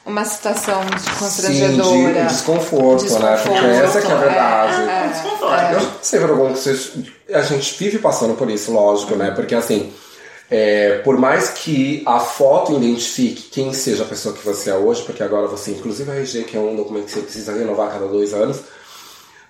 [0.06, 1.84] uma situação de constrangedora.
[1.84, 3.38] Sim, de desconforto, né?
[3.38, 4.90] Porque Desconforto, essa que é a verdade.
[4.90, 5.08] é, é.
[5.10, 5.74] Desconforto.
[5.74, 6.92] Eu sei, Vergonha, que vocês,
[7.34, 9.32] a gente vive passando por isso, lógico, né?
[9.32, 9.94] Porque assim,
[10.50, 15.04] é, por mais que a foto identifique quem seja a pessoa que você é hoje,
[15.04, 17.92] porque agora você, inclusive, a RG, que é um documento que você precisa renovar a
[17.92, 18.62] cada dois anos,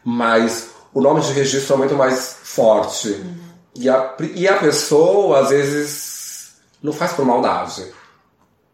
[0.09, 3.21] mas o nome de registro é muito mais forte.
[3.75, 6.51] E, a, e a pessoa, às vezes,
[6.81, 7.83] não faz por maldade.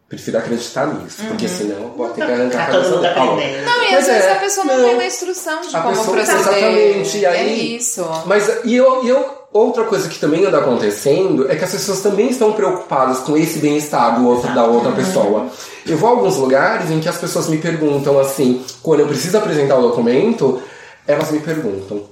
[0.08, 3.36] Prefiro acreditar nisso, porque senão pode ter que arrancar Tá a todo cabeça do pau.
[3.36, 4.84] Não, e às vezes é, a pessoa não, não.
[4.86, 6.40] tem uma instrução de A como pessoa- proceder.
[6.40, 8.06] exatamente, e É aí- isso.
[8.28, 12.02] Mas e eu, e eu, outra coisa que também anda acontecendo é que as pessoas
[12.02, 15.48] também estão preocupadas com esse bem-estar do outro, da outra pessoa.
[15.88, 19.36] Eu vou a alguns lugares em que as pessoas me perguntam assim, quando eu preciso
[19.40, 20.62] apresentar o documento,
[21.08, 22.08] elas me perguntam: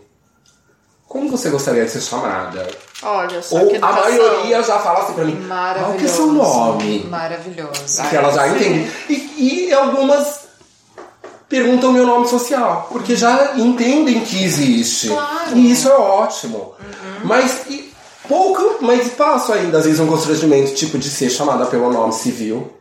[1.08, 2.68] como você gostaria de ser chamada?
[3.04, 5.98] Olha só Ou que a maioria já fala assim pra mim: qual Maravilhoso.
[5.98, 7.04] que é seu nome?
[7.10, 8.10] Maravilhoso.
[8.10, 8.92] que elas já entendem.
[9.10, 10.42] E, e algumas
[11.50, 15.10] perguntam meu nome social, porque já entendem que existe.
[15.10, 15.58] Claro.
[15.58, 16.74] E isso é ótimo.
[17.26, 17.92] Mas e,
[18.28, 22.72] pouco, mas passo ainda, às vezes, um constrangimento, tipo, de ser chamada pelo nome civil.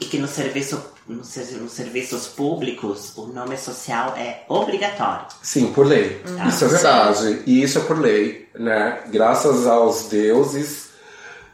[0.00, 5.26] E que no serviço, no ser- nos serviços públicos o nome social é obrigatório.
[5.42, 6.22] Sim, por lei.
[6.48, 7.42] Isso é verdade.
[7.46, 9.00] E isso é por lei, né?
[9.08, 10.88] Graças aos deuses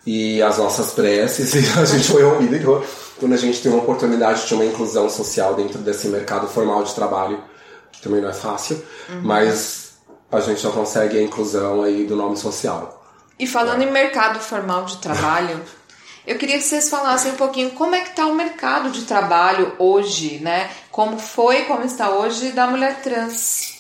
[0.07, 2.83] e às nossas preces, a gente foi ouvido então,
[3.19, 6.95] quando a gente tem uma oportunidade de uma inclusão social dentro desse mercado formal de
[6.95, 7.43] trabalho,
[7.91, 8.81] que também não é fácil,
[9.23, 9.95] mas
[10.31, 13.05] a gente já consegue a inclusão aí do nome social.
[13.39, 15.61] E falando em mercado formal de trabalho,
[16.27, 19.75] eu queria que vocês falassem um pouquinho como é que está o mercado de trabalho
[19.79, 20.71] hoje, né?
[20.91, 23.75] Como foi, como está hoje da mulher trans.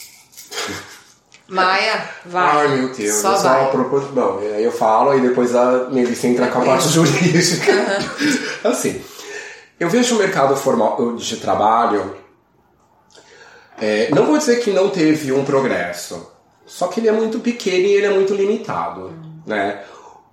[1.48, 2.56] Maia, vai.
[2.56, 4.00] Ai, meu Deus, Só eu só propor...
[4.12, 7.72] Bom, eu falo e depois a Melissa entra com a parte jurídica.
[8.64, 9.00] assim,
[9.78, 12.16] eu vejo o mercado formal de trabalho.
[13.80, 16.32] é, não vou dizer que não teve um progresso,
[16.66, 19.12] só que ele é muito pequeno e ele é muito limitado.
[19.46, 19.84] Né?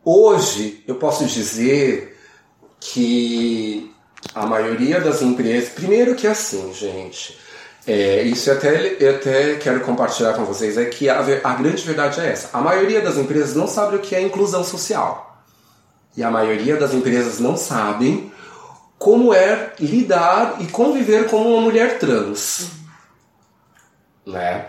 [0.06, 2.18] Hoje, eu posso dizer
[2.80, 3.94] que
[4.34, 5.70] a maioria das empresas.
[5.70, 7.38] Primeiro que é assim, gente.
[7.86, 11.84] É, isso eu até, eu até quero compartilhar com vocês é que a, a grande
[11.84, 12.50] verdade é essa.
[12.58, 15.44] A maioria das empresas não sabe o que é inclusão social.
[16.16, 18.32] E a maioria das empresas não sabem
[18.98, 22.70] como é lidar e conviver como uma mulher trans.
[24.26, 24.66] Né?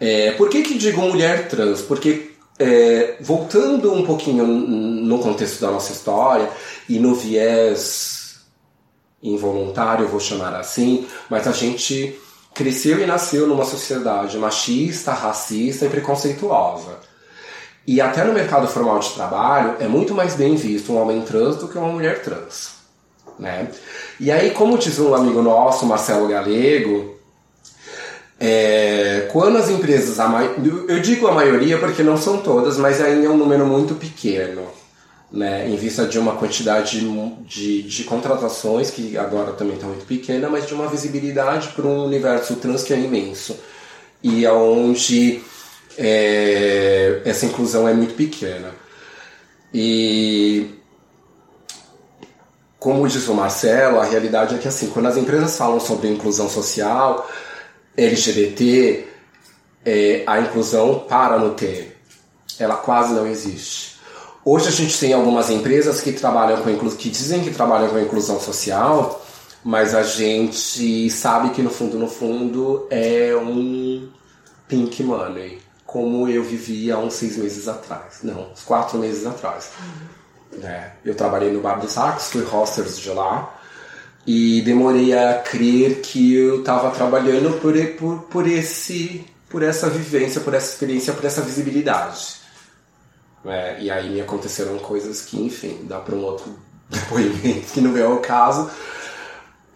[0.00, 1.82] É, por que, que digo mulher trans?
[1.82, 6.48] Porque, é, voltando um pouquinho no contexto da nossa história
[6.88, 8.36] e no viés
[9.22, 12.18] involuntário, vou chamar assim, mas a gente
[12.54, 16.98] cresceu e nasceu numa sociedade machista, racista e preconceituosa.
[17.86, 21.56] E até no mercado formal de trabalho é muito mais bem visto um homem trans
[21.56, 22.76] do que uma mulher trans.
[23.38, 23.70] Né?
[24.18, 27.15] E aí, como diz um amigo nosso, Marcelo Galego,
[28.38, 30.18] é, quando as empresas,
[30.88, 34.62] eu digo a maioria porque não são todas, mas ainda é um número muito pequeno.
[35.30, 37.00] né, em vista de uma quantidade
[37.44, 42.04] de, de contratações, que agora também está muito pequena, mas de uma visibilidade para um
[42.04, 43.56] universo trans que é imenso.
[44.22, 45.42] E aonde
[45.98, 48.70] é, essa inclusão é muito pequena.
[49.74, 50.70] E
[52.78, 56.48] como diz o Marcelo, a realidade é que assim, quando as empresas falam sobre inclusão
[56.48, 57.28] social,
[57.96, 59.06] LGBT,
[59.84, 61.92] é, a inclusão para no T.
[62.58, 63.96] Ela quase não existe.
[64.44, 68.40] Hoje a gente tem algumas empresas que trabalham com que dizem que trabalham com inclusão
[68.40, 69.24] social,
[69.64, 74.08] mas a gente sabe que no fundo, no fundo, é um
[74.68, 79.70] pink money, como eu vivia há uns seis meses atrás, não, uns quatro meses atrás.
[79.80, 80.64] Uhum.
[80.64, 83.55] É, eu trabalhei no Bar do Sax, fui hosters de lá,
[84.26, 90.40] e demorei a crer que eu estava trabalhando por, por, por, esse, por essa vivência,
[90.40, 92.36] por essa experiência, por essa visibilidade.
[93.44, 96.52] É, e aí me aconteceram coisas que, enfim, dá para um outro
[96.90, 98.68] depoimento, que não é o caso.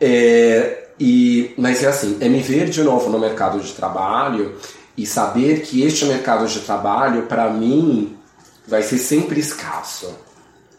[0.01, 4.57] É, e, mas é assim, é me ver de novo no mercado de trabalho
[4.97, 8.17] e saber que este mercado de trabalho, para mim,
[8.67, 10.13] vai ser sempre escasso.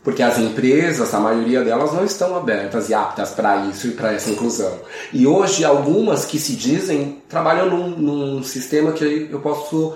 [0.03, 4.14] Porque as empresas, a maioria delas, não estão abertas e aptas para isso e para
[4.14, 4.80] essa inclusão.
[5.14, 9.94] E hoje, algumas que se dizem trabalham num, num sistema que eu posso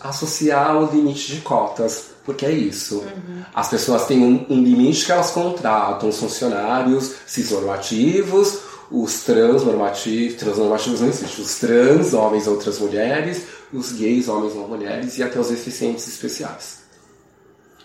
[0.00, 3.00] associar ao limite de cotas porque é isso.
[3.00, 3.42] Uhum.
[3.54, 8.60] As pessoas têm um, um, limite que elas contratam, os funcionários cisnormativos,
[8.90, 14.68] os transnormativos, transnormativos não existem, os trans, homens ou outras mulheres, os gays, homens ou
[14.68, 16.83] mulheres, e até os deficientes especiais.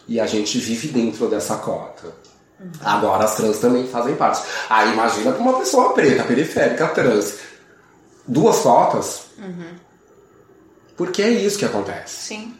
[0.09, 2.07] E a gente vive dentro dessa cota.
[2.59, 2.71] Uhum.
[2.83, 4.41] Agora as trans também fazem parte.
[4.67, 7.35] Aí imagina para uma pessoa preta, periférica, trans.
[8.27, 9.21] Duas cotas.
[9.37, 9.75] Uhum.
[10.97, 12.27] Porque é isso que acontece.
[12.27, 12.53] Sim.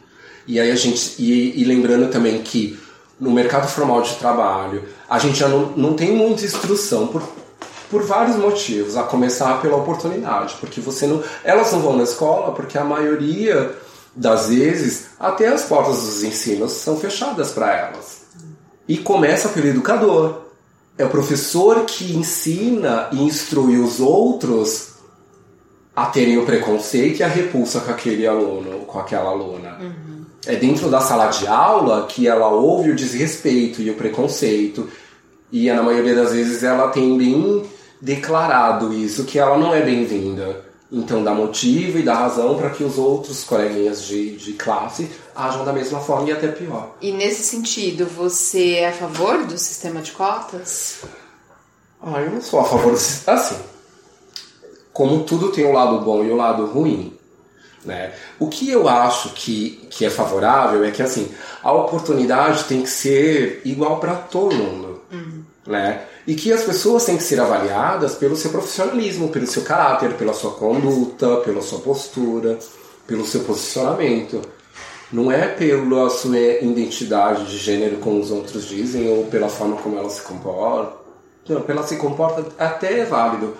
[0.46, 1.20] E aí a gente.
[1.20, 2.78] E, e, lembrando também que
[3.18, 7.22] no mercado formal de trabalho a gente já não, não tem muita instrução por,
[7.90, 11.22] por vários motivos, a começar pela oportunidade, porque você não.
[11.44, 13.76] Elas não vão na escola porque a maioria
[14.14, 18.22] das vezes até as portas dos ensinos são fechadas para elas.
[18.88, 20.42] E começa pelo educador.
[20.98, 24.90] É o professor que ensina e instrui os outros
[25.94, 29.78] a terem o preconceito e a repulsa com aquele aluno, com aquela aluna.
[29.80, 34.88] Uhum é dentro da sala de aula que ela ouve o desrespeito e o preconceito.
[35.52, 37.64] E na maioria das vezes ela tem bem
[38.00, 40.64] declarado isso, que ela não é bem-vinda.
[40.92, 45.64] Então dá motivo e dá razão para que os outros coleguinhas de, de classe ajam
[45.64, 46.96] da mesma forma e até pior.
[47.00, 51.02] E nesse sentido, você é a favor do sistema de cotas?
[52.02, 53.38] Ah, eu não sou a favor do sistema.
[53.38, 53.56] Assim,
[54.92, 57.16] como tudo tem um lado bom e um lado ruim,
[57.84, 58.12] né?
[58.38, 62.90] O que eu acho que, que é favorável é que assim a oportunidade tem que
[62.90, 65.02] ser igual para todo mundo.
[65.12, 65.44] Uhum.
[65.66, 66.02] Né?
[66.30, 70.32] E que as pessoas têm que ser avaliadas pelo seu profissionalismo, pelo seu caráter, pela
[70.32, 72.56] sua conduta, pela sua postura,
[73.04, 74.40] pelo seu posicionamento.
[75.10, 79.98] Não é pela sua identidade de gênero, como os outros dizem, ou pela forma como
[79.98, 81.00] ela se comporta.
[81.48, 83.56] Não, pela se comporta até é válido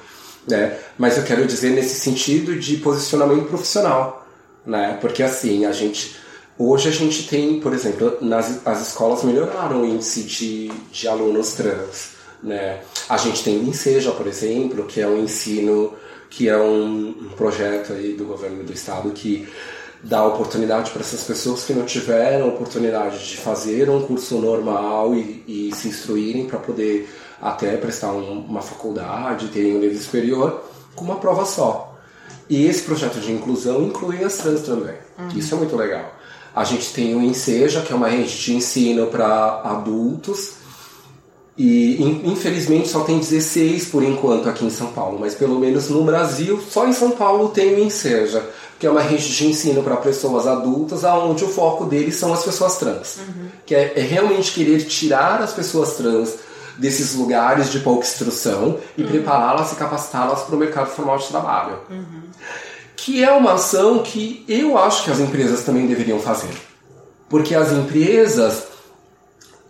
[0.47, 0.79] né?
[0.97, 4.27] Mas eu quero dizer nesse sentido de posicionamento profissional,
[4.65, 4.97] né?
[5.01, 6.17] Porque assim, a gente
[6.57, 11.55] hoje a gente tem, por exemplo, nas as escolas melhoraram o índice de, de alunos
[11.55, 12.81] trans, né?
[13.09, 15.95] A gente tem o Enseja, por exemplo, que é um ensino
[16.29, 19.49] que é um, um projeto aí do governo do estado que
[20.03, 25.45] dá oportunidade para essas pessoas que não tiveram oportunidade de fazer um curso normal e,
[25.47, 27.11] e se instruírem para poder
[27.41, 30.65] até prestar um, uma faculdade, terem um nível superior,
[30.95, 31.99] com uma prova só.
[32.49, 34.97] E esse projeto de inclusão inclui as trans também.
[35.19, 35.29] Uhum.
[35.37, 36.15] Isso é muito legal.
[36.55, 40.55] A gente tem o Enseja, que é uma rede de ensino para adultos,
[41.63, 46.03] e infelizmente só tem 16 por enquanto aqui em São Paulo, mas pelo menos no
[46.03, 48.43] Brasil, só em São Paulo tem o Enseja,
[48.79, 52.43] que é uma rede de ensino para pessoas adultas, onde o foco deles são as
[52.43, 53.19] pessoas trans.
[53.19, 53.49] Uhum.
[53.67, 56.37] Que é, é realmente querer tirar as pessoas trans
[56.79, 59.09] desses lugares de pouca instrução e uhum.
[59.09, 61.77] prepará-las e capacitá-las para o mercado formal de trabalho.
[61.91, 62.23] Uhum.
[62.97, 66.55] Que é uma ação que eu acho que as empresas também deveriam fazer.
[67.29, 68.63] Porque as empresas,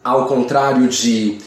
[0.05, 1.41] ao contrário de,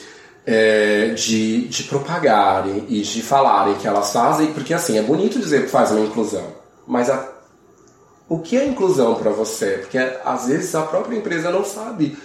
[0.46, 5.64] é, de, de propagarem e de falarem que elas fazem, porque assim, é bonito dizer
[5.64, 6.48] que faz uma inclusão,
[6.86, 7.30] mas a,
[8.28, 9.78] o que é inclusão para você?
[9.82, 12.18] Porque às vezes a própria empresa não sabe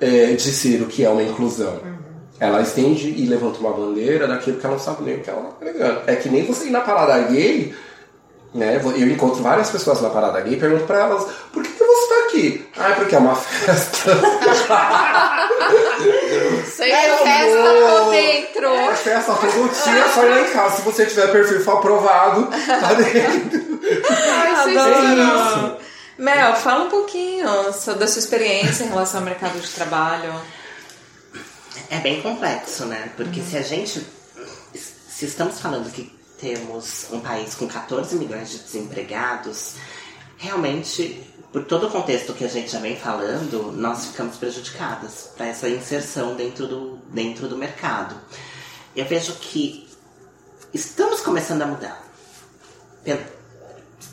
[0.00, 1.74] é, dizer o que é uma inclusão.
[1.74, 1.96] Uhum.
[2.38, 5.40] Ela estende e levanta uma bandeira daquilo que ela não sabe nem o que ela
[5.40, 6.00] está pregando.
[6.06, 7.74] É que nem você ir na parada gay,
[8.52, 8.76] né?
[8.76, 12.05] Eu encontro várias pessoas na parada gay e pergunto para elas: por que, que você
[12.36, 12.66] aqui?
[12.76, 14.12] Ah, é porque é uma festa.
[16.70, 18.04] Sei É É, festa amor.
[18.04, 18.66] por dentro.
[18.68, 20.76] É festa todo dia, só lá em casa.
[20.76, 23.80] Se você tiver perfil aprovado, tá dentro.
[24.10, 25.76] Ai, Adoro.
[26.18, 30.32] Mel, fala um pouquinho sobre da sua experiência em relação ao mercado de trabalho.
[31.90, 33.10] É bem complexo, né?
[33.16, 34.06] Porque se a gente.
[34.74, 39.74] Se estamos falando que temos um país com 14 milhões de desempregados,
[40.36, 41.22] realmente,
[41.56, 45.66] por todo o contexto que a gente já vem falando, nós ficamos prejudicadas para essa
[45.66, 48.14] inserção dentro do, dentro do mercado.
[48.94, 49.88] Eu vejo que
[50.74, 52.06] estamos começando a mudar.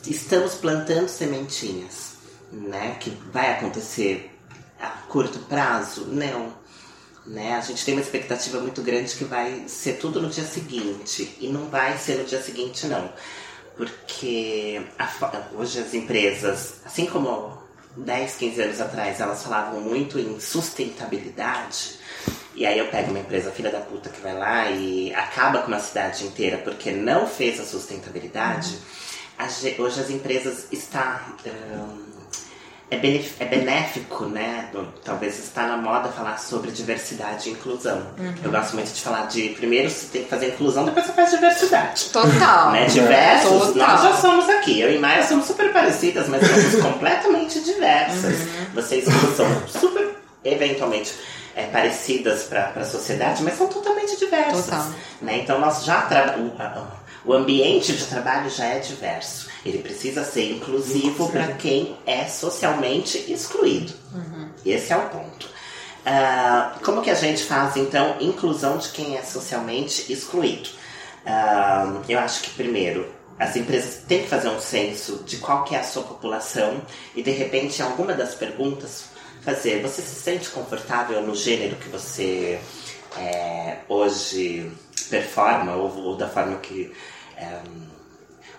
[0.08, 2.14] Estamos plantando sementinhas,
[2.50, 2.96] né?
[2.98, 4.34] Que vai acontecer
[4.80, 6.06] a curto prazo?
[6.06, 6.54] Não
[7.26, 7.56] né?
[7.56, 11.36] A gente tem uma expectativa muito grande que vai ser tudo no dia seguinte.
[11.42, 13.12] E não vai ser no dia seguinte, não.
[13.76, 15.08] Porque a
[15.56, 17.58] hoje as empresas, assim como
[17.98, 21.98] 10, 15 anos atrás, elas falavam muito em sustentabilidade.
[22.56, 25.68] E aí eu pego uma empresa filha da puta que vai lá e acaba com
[25.70, 28.78] uma cidade inteira porque não fez a sustentabilidade.
[29.60, 32.13] Ge- hoje as empresas estão benef-
[33.40, 34.70] é benéfico, né?
[35.04, 38.06] Talvez está na moda falar sobre diversidade e inclusão.
[38.44, 41.32] Eu gosto muito de falar de primeiro você tem que fazer inclusão, depois você faz
[41.32, 42.06] diversidade.
[42.12, 42.72] Total.
[42.72, 42.86] Né?
[42.86, 43.88] Diversos, Total.
[43.88, 44.80] nós já somos aqui.
[44.80, 48.36] Eu e Maia somos super parecidas, mas somos completamente diversas.
[48.74, 49.06] Vocês
[49.36, 51.14] são super, eventualmente,
[51.56, 54.66] é, parecidas para a sociedade, mas são totalmente diversas.
[54.66, 54.86] Total.
[55.22, 55.40] Né?
[55.40, 56.08] Então nós já
[57.26, 59.53] o ambiente de trabalho já é diverso.
[59.66, 63.94] Ele precisa ser inclusivo para quem é socialmente excluído.
[64.66, 65.50] Esse é o ponto.
[66.06, 70.70] Ah, como que a gente faz então inclusão de quem é socialmente excluído?
[71.26, 73.10] Ah, eu acho que primeiro
[73.40, 76.82] as empresas têm que fazer um censo de qual que é a sua população
[77.16, 79.06] e de repente em alguma das perguntas
[79.42, 82.60] fazer você se sente confortável no gênero que você
[83.18, 84.72] é, hoje
[85.10, 86.92] performa ou, ou da forma que
[87.38, 87.60] é,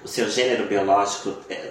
[0.04, 1.70] o seu gênero biológico, é,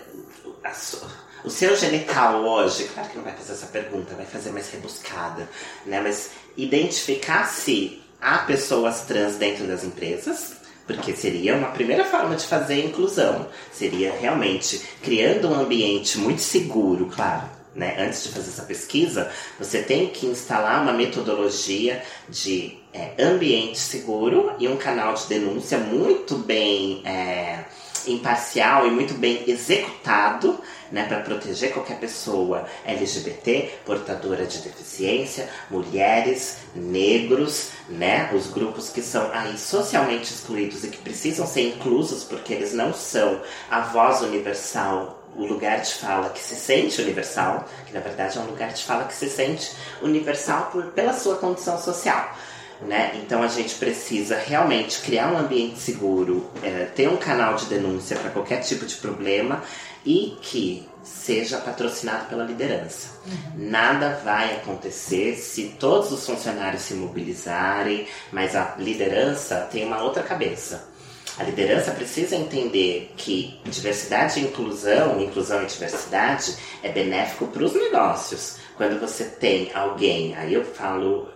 [0.64, 1.06] a su-
[1.46, 5.48] o seu genital hoje, claro que não vai fazer essa pergunta, vai fazer mais rebuscada,
[5.86, 6.00] né?
[6.02, 10.54] Mas identificar se há pessoas trans dentro das empresas,
[10.88, 13.48] porque seria uma primeira forma de fazer a inclusão.
[13.72, 17.50] Seria realmente criando um ambiente muito seguro, claro.
[17.76, 17.96] Né?
[18.00, 24.54] Antes de fazer essa pesquisa, você tem que instalar uma metodologia de é, ambiente seguro
[24.60, 27.64] e um canal de denúncia muito bem é,
[28.08, 30.60] imparcial e muito bem executado
[30.92, 39.02] né, para proteger qualquer pessoa LGBT, portadora de deficiência, mulheres, negros, né, os grupos que
[39.02, 44.22] são aí socialmente excluídos e que precisam ser inclusos porque eles não são a voz
[44.22, 48.72] universal o lugar de fala que se sente universal, que na verdade é um lugar
[48.72, 52.36] de fala que se sente universal por, pela sua condição social.
[52.82, 53.22] Né?
[53.24, 58.18] Então a gente precisa realmente criar um ambiente seguro, é, ter um canal de denúncia
[58.18, 59.64] para qualquer tipo de problema
[60.06, 63.22] e que seja patrocinado pela liderança.
[63.56, 70.24] Nada vai acontecer se todos os funcionários se mobilizarem, mas a liderança tem uma outra
[70.24, 70.92] cabeça.
[71.38, 77.74] A liderança precisa entender que diversidade e inclusão, inclusão e diversidade, é benéfico para os
[77.74, 78.58] negócios.
[78.78, 81.28] Quando você tem alguém, aí eu falo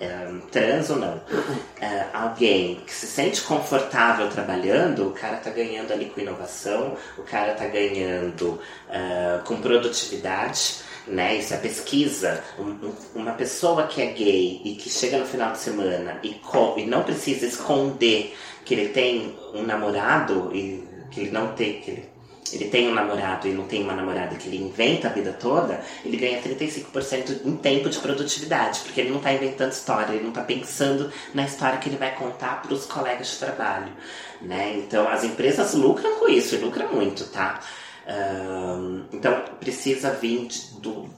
[0.00, 5.92] um, trans ou não, uh, alguém que se sente confortável trabalhando, o cara tá ganhando
[5.92, 11.36] ali com inovação, o cara tá ganhando uh, com produtividade, né?
[11.36, 12.42] Isso é pesquisa.
[12.58, 16.40] Um, um, uma pessoa que é gay e que chega no final de semana e,
[16.76, 21.90] e não precisa esconder que ele tem um namorado e que ele não tem, que
[21.92, 22.08] ele,
[22.52, 25.80] ele tem um namorado e não tem uma namorada que ele inventa a vida toda,
[26.04, 30.30] ele ganha 35% em tempo de produtividade, porque ele não está inventando história, ele não
[30.30, 33.92] está pensando na história que ele vai contar para os colegas de trabalho,
[34.40, 34.74] né?
[34.76, 37.60] Então as empresas lucram com isso, e lucram muito, tá?
[38.06, 40.48] Um, então precisa vir
[40.80, 41.10] do,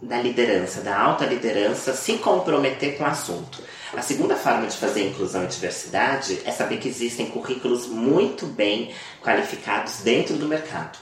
[0.00, 3.62] da liderança, da alta liderança, se comprometer com o assunto.
[3.94, 8.94] A segunda forma de fazer inclusão e diversidade é saber que existem currículos muito bem
[9.22, 10.98] qualificados dentro do mercado.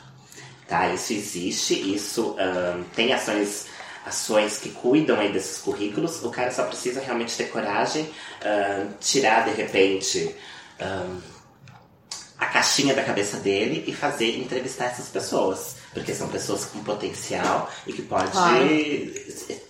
[0.69, 0.89] Tá?
[0.89, 3.67] Isso existe, isso um, tem ações,
[4.05, 6.25] ações que cuidam aí desses currículos.
[6.25, 8.09] O cara só precisa realmente ter coragem,
[8.45, 10.35] um, tirar de repente
[10.81, 11.21] um,
[12.39, 17.73] a caixinha da cabeça dele e fazer entrevistar essas pessoas porque são pessoas com potencial
[17.87, 18.69] e que pode Claro.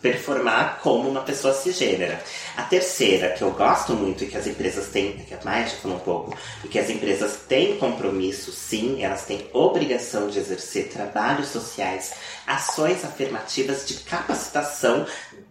[0.03, 2.21] performar como uma pessoa cisgênera.
[2.57, 5.77] A terceira, que eu gosto muito e que as empresas têm, que a Maia já
[5.77, 10.89] falou um pouco, e que as empresas têm compromisso, sim, elas têm obrigação de exercer
[10.89, 12.13] trabalhos sociais,
[12.45, 15.07] ações afirmativas de capacitação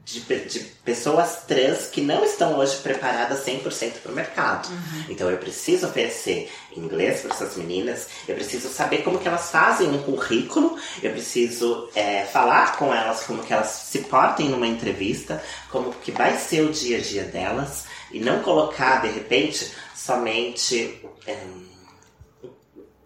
[0.05, 4.69] de, de pessoas trans que não estão hoje preparadas 100% para o mercado.
[5.09, 9.89] Então eu preciso oferecer inglês para essas meninas, eu preciso saber como que elas fazem
[9.89, 15.43] um currículo, eu preciso é, falar com elas como que elas se portem numa entrevista,
[15.69, 17.85] como que vai ser o dia a dia delas.
[18.11, 21.37] E não colocar de repente somente é,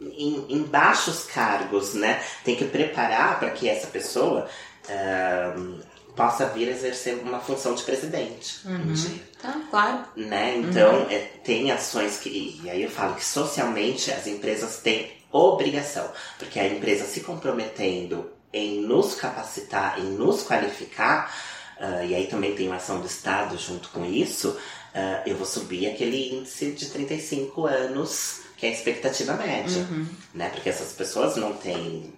[0.02, 2.22] em, em baixos cargos, né?
[2.44, 4.48] Tem que preparar para que essa pessoa
[4.90, 5.82] ahn,
[6.20, 10.04] possa vir a exercer uma função de presidente um dia Tá, claro.
[10.18, 10.58] né?
[10.58, 12.60] Então, é, tem ações que.
[12.62, 18.30] E aí eu falo que socialmente as empresas têm obrigação, porque a empresa se comprometendo
[18.52, 21.34] em nos capacitar, em nos qualificar,
[21.80, 24.58] ah, e aí também tem uma ação do Estado junto com isso,
[24.94, 29.88] ah, eu vou subir aquele índice de 35 anos, que é a expectativa média,
[30.34, 30.50] né?
[30.50, 32.14] Porque essas pessoas não têm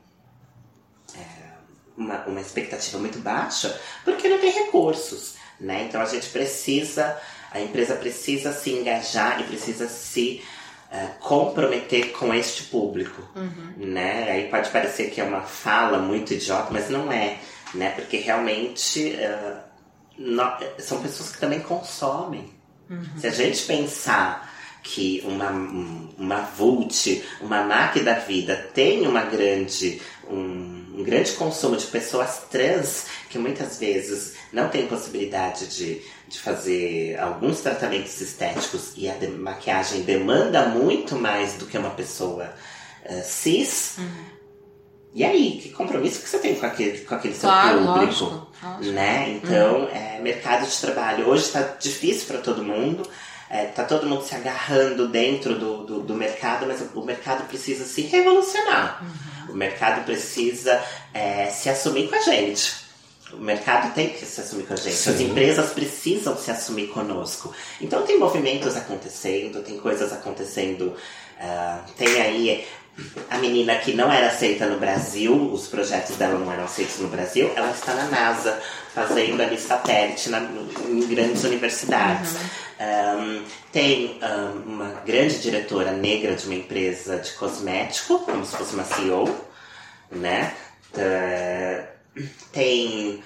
[2.02, 5.86] uma, uma expectativa muito baixa porque não tem recursos, né?
[5.88, 7.18] Então a gente precisa,
[7.52, 10.42] a empresa precisa se engajar e precisa se
[10.92, 13.22] eh, comprometer com este público,
[13.78, 14.30] né?
[14.32, 17.38] Aí pode parecer que é uma fala muito idiota, mas não é,
[17.74, 17.92] né?
[17.92, 19.16] Porque realmente
[20.18, 22.52] nó- são pessoas que também consomem.
[23.18, 24.52] Se a gente pensar
[24.84, 31.32] que uma, um- uma Vult, uma MAC da vida tem uma grande, um, um grande
[31.34, 38.20] consumo de pessoas trans que muitas vezes não tem possibilidade de, de fazer alguns tratamentos
[38.20, 42.54] estéticos e a de- maquiagem demanda muito mais do que uma pessoa
[43.06, 43.98] eh, cis.
[45.14, 48.24] E aí, que compromisso que você tem com aquele, com aquele seu Claro, público?
[48.24, 48.94] lógico, lógico.
[48.94, 49.30] né?
[49.44, 53.08] Então, é, mercado de trabalho hoje está difícil para todo mundo.
[53.50, 57.84] É, tá todo mundo se agarrando dentro do, do, do mercado, mas o mercado precisa
[57.84, 59.04] se revolucionar.
[59.52, 60.82] O mercado precisa
[61.14, 62.82] é, se assumir com a gente.
[63.34, 64.90] O mercado tem que se assumir com a gente.
[64.90, 65.30] As Sim.
[65.30, 67.54] empresas precisam se assumir conosco.
[67.80, 70.96] Então tem movimentos acontecendo, tem coisas acontecendo.
[71.40, 72.68] ah, tem aí
[73.30, 77.08] a menina que não era aceita no Brasil, os projetos dela não eram aceitos no
[77.08, 78.60] Brasil, ela está na NASA
[78.94, 80.40] fazendo ali satélite na-
[80.90, 82.36] em grandes universidades.
[82.80, 88.74] Ahn, tem ahn, uma grande diretora negra de uma empresa de cosmético, como se fosse
[88.74, 89.30] uma CEO,
[90.12, 90.54] né?
[92.52, 93.24] Tem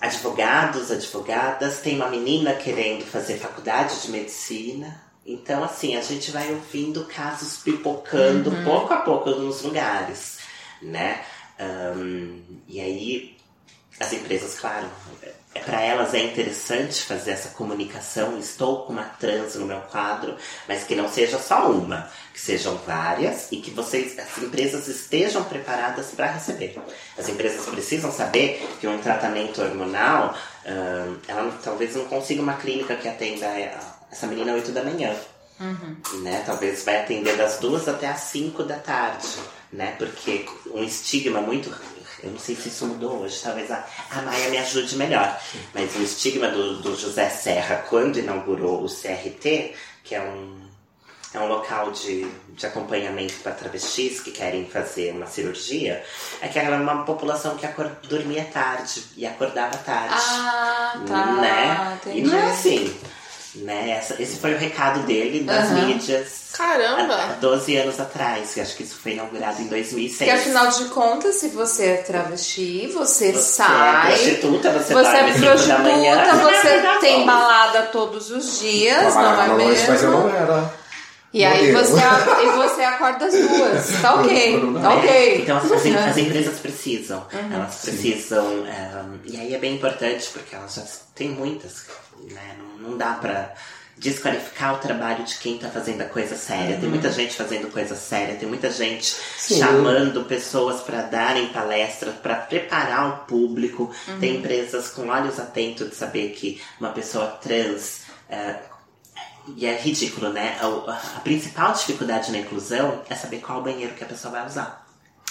[0.00, 5.00] advogados, advogadas, tem uma menina querendo fazer faculdade de medicina.
[5.32, 10.38] Então, assim, a gente vai ouvindo casos pipocando pouco a pouco nos lugares,
[10.82, 11.22] né?
[11.58, 13.36] Ahn, e aí,
[14.00, 14.88] as empresas, claro,
[15.54, 18.38] é para elas é interessante fazer essa comunicação.
[18.38, 20.36] Estou com uma trans no meu quadro,
[20.66, 25.44] mas que não seja só uma, que sejam várias e que vocês, as empresas estejam
[25.44, 26.76] preparadas para receber.
[27.18, 30.34] As empresas precisam saber que um tratamento hormonal,
[30.66, 34.82] ahn, ela talvez não consiga uma clínica que atenda a- essa menina às 8 da
[34.84, 35.14] manhã.
[36.22, 36.42] Né?
[36.46, 39.28] Talvez vai atender das duas até as 5 da tarde,
[39.72, 39.94] né?
[39.98, 41.70] Porque um estigma muito.
[42.22, 45.38] Eu não sei se isso mudou hoje, talvez a, a Maia me ajude melhor.
[45.74, 49.74] Mas o estigma do, do José Serra, quando inaugurou o CRT,
[50.04, 50.60] que é um,
[51.34, 56.02] é um local de, de acompanhamento para travestis que querem fazer uma cirurgia,
[56.42, 61.26] é que era uma população que acor- dormia tarde e acordava tarde Ah, tá.
[61.36, 61.98] né?
[62.02, 62.18] Entendi.
[62.18, 62.98] E não é assim.
[63.54, 63.90] Né?
[63.98, 65.86] Essa- esse foi o recado dele das Aham.
[65.86, 67.14] mídias Caramba!
[67.14, 68.54] há 12 anos atrás.
[68.54, 70.18] que Acho que isso foi inaugurado em 2006.
[70.18, 74.12] Porque afinal de contas, se você é travesti, você, você sai.
[74.12, 79.32] é prostituta, você, Você é prostituta, manhã, você vai tem balada todos os dias, não
[79.32, 80.28] é na noite, mas eu mesmo?
[80.28, 80.79] não era.
[81.32, 84.02] E aí você, a- e você acorda as duas.
[84.02, 85.42] Tá ok, tá ok.
[85.42, 85.98] Então as, as- Uhum.
[86.10, 87.24] as empresas precisam.
[87.52, 88.66] Elas precisam.
[88.66, 90.82] ehm, e aí é bem importante, porque elas já
[91.14, 91.84] têm muitas.
[92.30, 92.56] Né?
[92.58, 93.54] Não, não dá pra
[93.96, 96.78] desqualificar o trabalho de quem tá fazendo a coisa séria.
[96.78, 99.58] Tem muita gente fazendo coisa séria, tem muita gente Sim.
[99.58, 103.90] chamando pessoas para darem palestras, para preparar o público.
[104.18, 108.00] Tem empresas com olhos atentos de saber que uma pessoa trans.
[108.28, 108.54] eh,
[109.56, 110.56] e é ridículo, né?
[110.60, 110.66] A,
[111.16, 114.86] a principal dificuldade na inclusão é saber qual banheiro que a pessoa vai usar.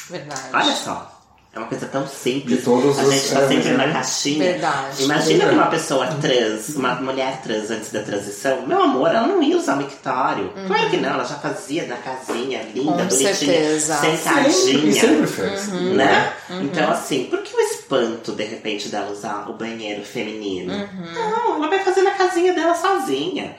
[0.10, 0.42] Verdade.
[0.54, 1.16] Olha só.
[1.52, 2.60] É uma coisa tão simples.
[2.60, 4.52] De todos a os- gente tá é, sempre na caixinha.
[4.52, 5.04] Verdade.
[5.04, 5.56] Imagina Verdade.
[5.56, 8.68] uma pessoa trans, uma mulher trans antes da transição.
[8.68, 10.54] Meu amor, ela não ia usar mictório.
[10.68, 13.96] Claro que não, ela já fazia na casinha, linda, Com bonitinha, certeza.
[13.98, 14.94] Sempre, sentadinha.
[15.02, 15.68] sempre fez.
[15.70, 16.34] Né?
[16.62, 20.72] Então, assim, por que o espanto, de repente, dela usar o banheiro feminino?
[21.16, 23.56] Não, ela vai fazer na casinha dela sozinha.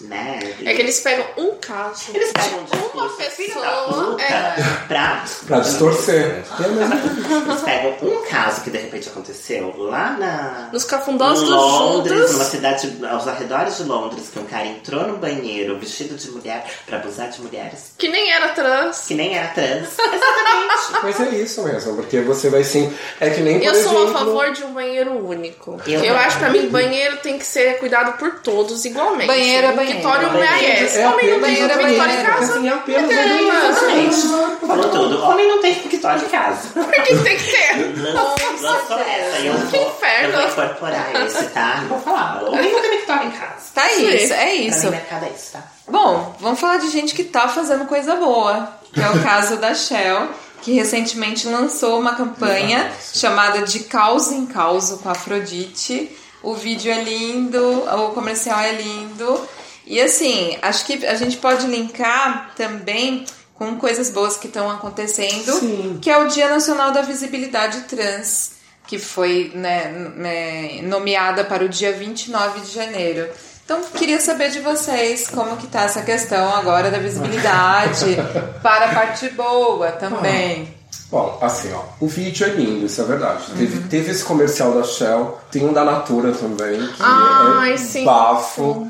[0.00, 0.40] Né?
[0.64, 2.10] É que eles pegam um caso.
[2.14, 4.86] Eles pegam um uma pessoa, é.
[4.88, 6.44] pra, Pra distorcer.
[6.60, 10.68] Eles pegam um caso que de repente aconteceu lá na.
[10.72, 12.32] Nos cafundós em dos Londres, outros.
[12.32, 16.64] numa cidade aos arredores de Londres, que um cara entrou no banheiro vestido de mulher
[16.86, 19.04] pra abusar de mulheres Que nem era trans.
[19.06, 19.98] que nem era trans.
[19.98, 20.76] Exatamente.
[21.02, 22.92] Mas é isso mesmo, porque você vai sim.
[23.20, 25.80] É que nem Eu sou exemplo, a favor de um banheiro único.
[25.86, 29.26] Eu Eu, acho que pra mim banheiro tem que ser cuidado por todos igualmente.
[29.26, 29.85] Banheiro é banheiro.
[29.94, 30.98] Victória merece.
[30.98, 32.52] É Homem não tem é Victória em casa.
[32.52, 34.66] Assim, é apenas Exatamente.
[34.66, 35.22] Falou tudo.
[35.22, 36.68] Homem não tem escritório em casa.
[36.74, 38.12] Por que tem que ter?
[38.12, 40.34] Lançou essa eu Que vou, inferno.
[40.34, 41.84] eu vou incorporar esse, tá?
[41.88, 42.42] Vou falar.
[42.44, 43.66] Homem não tem escritório em casa.
[43.74, 44.90] Tá isso, é isso.
[44.90, 45.62] mercado é isso, tá?
[45.88, 49.74] Bom, vamos falar de gente que tá fazendo coisa boa, que é o caso da
[49.74, 50.28] Shell,
[50.62, 56.10] que recentemente lançou uma campanha chamada de Caos em Causo com Afrodite.
[56.42, 59.48] O vídeo é lindo, o comercial é lindo.
[59.86, 65.52] E assim, acho que a gente pode linkar também com coisas boas que estão acontecendo,
[65.52, 65.98] Sim.
[66.02, 68.52] que é o Dia Nacional da Visibilidade Trans,
[68.86, 73.28] que foi né, né, nomeada para o dia 29 de janeiro.
[73.64, 78.16] Então, queria saber de vocês como que tá essa questão agora da visibilidade
[78.62, 80.72] para a parte boa também.
[81.10, 83.44] Bom, assim, ó, o vídeo é lindo, isso é verdade.
[83.56, 88.04] Teve, teve esse comercial da Shell, tem um da Natura também, que Ai, é sim.
[88.04, 88.88] bafo,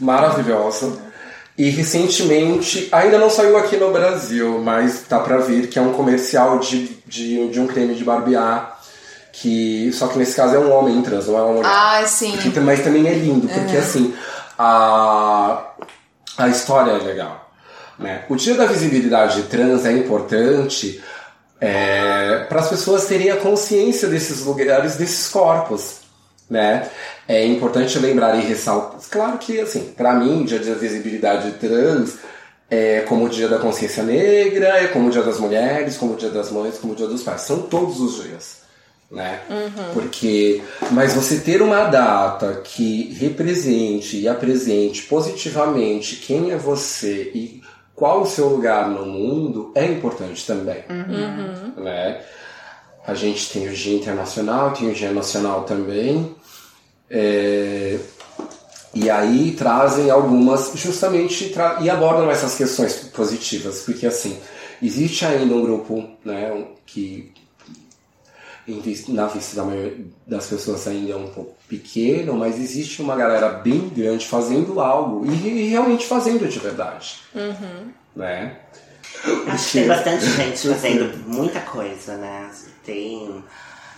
[0.00, 0.92] maravilhosa.
[1.56, 5.92] E recentemente, ainda não saiu aqui no Brasil, mas tá pra vir, que é um
[5.92, 8.78] comercial de, de, de um creme de barbear,
[9.32, 11.70] que só que nesse caso é um homem trans, não é uma mulher.
[11.72, 12.36] Ah, sim.
[12.36, 14.14] Que- mas também é lindo, porque assim,
[14.56, 15.64] a,
[16.36, 17.50] a história é legal.
[17.98, 18.22] Né?
[18.28, 21.02] O Dia da Visibilidade Trans é importante
[22.48, 25.96] para as pessoas terem a consciência desses lugares, desses corpos.
[26.48, 26.88] Né?
[27.26, 29.00] É importante lembrar e ressaltar.
[29.10, 32.16] Claro que, assim, para mim, Dia da Visibilidade Trans
[32.70, 36.16] é como o Dia da Consciência Negra, é como o Dia das Mulheres, como o
[36.16, 37.42] Dia das Mães, como o Dia dos Pais.
[37.42, 38.58] São todos os dias
[39.10, 39.40] né?
[39.94, 47.62] Porque, mas você ter uma data que represente e apresente positivamente quem é você e
[47.94, 50.84] qual o seu lugar no mundo é importante também,
[51.76, 52.20] né?
[53.06, 56.36] A gente tem o Dia Internacional, tem o Dia Nacional também,
[57.10, 57.98] é,
[58.94, 64.38] e aí trazem algumas, justamente, tra e abordam essas questões positivas, porque assim,
[64.82, 67.32] existe ainda um grupo, né, que
[69.08, 73.48] na vista da maioria das pessoas ainda é um pouco pequeno, mas existe uma galera
[73.48, 77.20] bem grande fazendo algo e, e realmente fazendo de verdade.
[78.14, 78.58] Né?
[79.46, 82.50] Acho que tem bastante gente fazendo muita coisa, né?
[82.84, 83.42] Tem,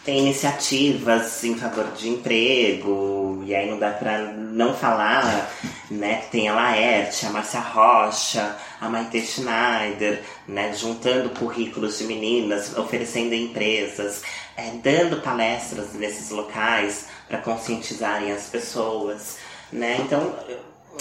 [0.04, 5.50] tem iniciativas em favor de emprego, e aí não dá pra não falar,
[5.90, 6.24] né?
[6.30, 10.72] Tem a Laerte, a Márcia Rocha, a Maite Schneider, né?
[10.72, 14.22] Juntando currículos de meninas, oferecendo empresas,
[14.56, 19.36] é, dando palestras nesses locais para conscientizarem as pessoas,
[19.70, 19.98] né?
[20.00, 20.34] Então,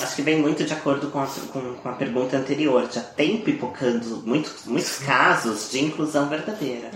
[0.02, 2.88] acho que vem muito de acordo com a, com, com a pergunta anterior.
[2.92, 6.92] Já tem pipocando muitos, muitos casos de inclusão verdadeira,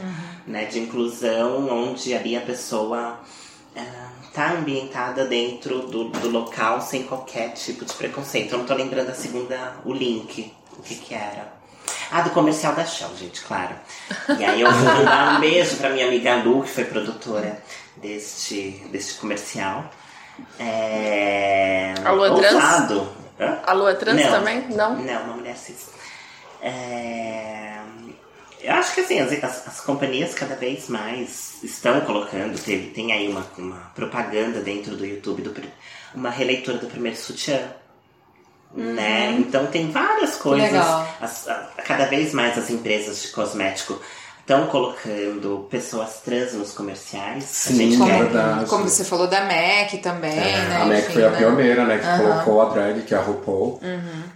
[0.46, 0.66] né?
[0.66, 3.20] De inclusão onde ali a pessoa
[4.28, 8.54] está ambientada dentro do, do local sem qualquer tipo de preconceito.
[8.54, 11.54] Eu não tô lembrando a segunda, o link, o que que era.
[12.12, 13.76] Ah, do comercial da Shell, gente, claro.
[14.38, 17.62] E aí eu vou mandar um beijo pra minha amiga Lu, que foi produtora
[17.98, 19.90] deste, deste comercial.
[20.60, 21.94] É...
[22.04, 22.92] A Lu é trans?
[23.40, 23.60] Hã?
[23.66, 24.32] A Lu é trans Não.
[24.32, 24.68] também?
[24.70, 24.96] Não?
[24.96, 25.90] Não, uma mulher cis.
[26.62, 27.80] É...
[28.62, 33.12] Eu acho que assim, as, as, as companhias cada vez mais estão colocando, teve, tem
[33.12, 35.54] aí uma, uma propaganda dentro do YouTube, do,
[36.16, 37.60] uma releitura do primeiro sutiã.
[38.74, 39.36] Né?
[39.38, 40.74] Então tem várias coisas.
[41.22, 41.48] As-
[41.86, 44.02] cada vez mais as empresas de cosmético
[44.44, 47.46] estão colocando pessoas trans nos comerciais.
[47.46, 48.66] Sim, a gente é verdade.
[48.66, 50.78] Como você falou da MAC também, né?
[50.82, 51.38] a Mac Enfim, foi a né?
[51.38, 51.98] pioneira, né?
[51.98, 53.80] Que colocou a drag, que é a RuPaul.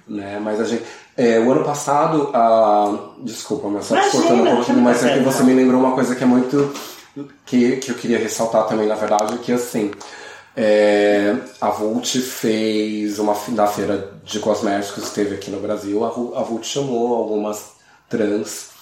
[0.08, 0.40] Né?
[0.42, 0.84] Mas a gente.
[1.18, 3.10] é, o ano passado, a.
[3.20, 6.16] Desculpa, mas só te cortando um pouquinho, mas é que você me lembrou uma coisa
[6.16, 6.74] que é muito.
[7.46, 9.92] Que, que eu queria ressaltar também, na verdade, que assim.
[10.56, 16.10] é, a Vult fez uma na feira de cosméticos que teve aqui no Brasil, a,
[16.40, 17.72] a Vult chamou algumas
[18.08, 18.77] trans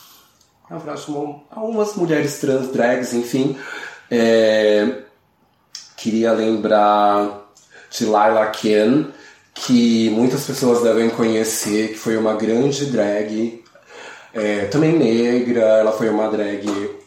[0.69, 1.05] na verdade,
[1.51, 3.57] algumas mulheres trans, drags, enfim.
[4.09, 5.03] É,
[5.95, 7.49] queria lembrar
[7.89, 9.07] de Laila Ken,
[9.53, 13.63] que muitas pessoas devem conhecer, que foi uma grande drag,
[14.33, 16.65] é, também negra, ela foi uma drag,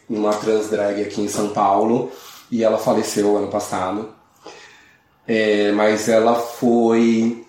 [0.09, 2.11] uma trans drag aqui em São Paulo,
[2.49, 4.09] e ela faleceu ano passado.
[5.27, 7.45] É, mas ela foi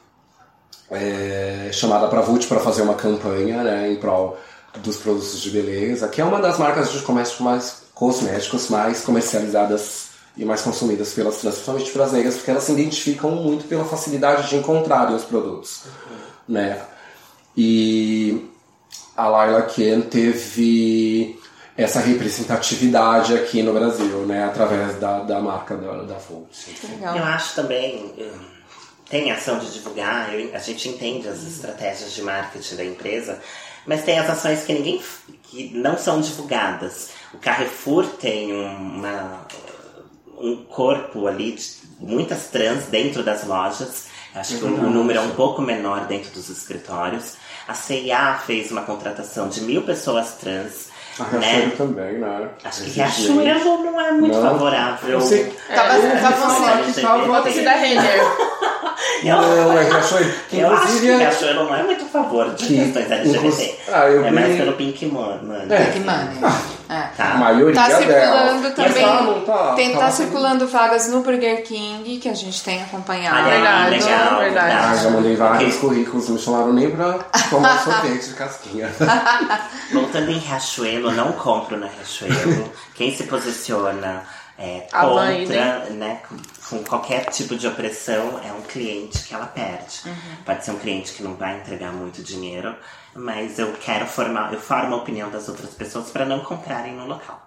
[0.91, 4.37] é, chamada para a para fazer uma campanha né, em prol
[4.79, 10.09] dos produtos de beleza, que é uma das marcas de comércio mais cosméticos mais comercializadas
[10.37, 14.49] e mais consumidas pelas trans, principalmente pelas negras, porque elas se identificam muito pela facilidade
[14.49, 16.17] de encontrarem os produtos, uhum.
[16.55, 16.83] né?
[17.55, 18.49] E
[19.15, 21.39] a Laila Ken teve
[21.77, 24.45] essa representatividade aqui no Brasil, né?
[24.45, 26.49] Através da, da marca da, da Volt.
[27.03, 28.31] Eu acho também hum,
[29.11, 33.41] tem ação de divulgar, a gente entende as estratégias de marketing da empresa,
[33.91, 35.03] mas tem as ações que ninguém
[35.43, 37.11] que não são divulgadas.
[37.35, 39.45] O Carrefour tem uma,
[40.39, 44.07] um corpo ali de muitas trans dentro das lojas.
[44.33, 47.35] Acho que o, o número é um pouco menor dentro dos escritórios.
[47.67, 50.90] A CIA fez uma contratação de mil pessoas trans
[51.21, 51.73] a né?
[51.77, 52.49] também, né?
[52.65, 54.43] Acho que Riachuelo não é muito não.
[54.43, 55.21] favorável.
[55.21, 55.53] Você...
[55.69, 57.01] É, tá, é, tá você.
[57.03, 58.21] Volta-se da Renner.
[59.25, 60.33] Não, é Riachuelo.
[60.49, 63.79] Que, eu acho que Riachuelo não é muito a favor de que, questões LGBT.
[63.89, 65.67] Ah, eu é mais pelo Pink Money.
[65.69, 65.85] É.
[65.87, 66.80] Pink Money.
[66.91, 67.03] É.
[67.17, 67.35] Tá.
[67.35, 68.71] A maioria tá circulando dela.
[68.75, 69.45] também.
[69.45, 73.39] Tá, tá, tem, tá, tá circulando vagas no Burger King, que a gente tem acompanhado.
[73.39, 74.75] Ah, verdade, legal, verdade.
[74.75, 75.89] Ah, já mandei vários okay.
[75.89, 77.13] currículos, não me chamaram nem pra
[77.49, 78.91] tomar sorvete de casquinha.
[79.93, 82.73] Voltando em Riachuelo, não compro na Riachuelo.
[82.93, 84.25] Quem se posiciona
[84.61, 86.21] é, contra, né,
[86.69, 90.03] com qualquer tipo de opressão, é um cliente que ela perde.
[90.05, 90.37] Uhum.
[90.45, 92.77] Pode ser um cliente que não vai entregar muito dinheiro,
[93.15, 97.07] mas eu quero formar, eu formo a opinião das outras pessoas para não comprarem no
[97.07, 97.47] local.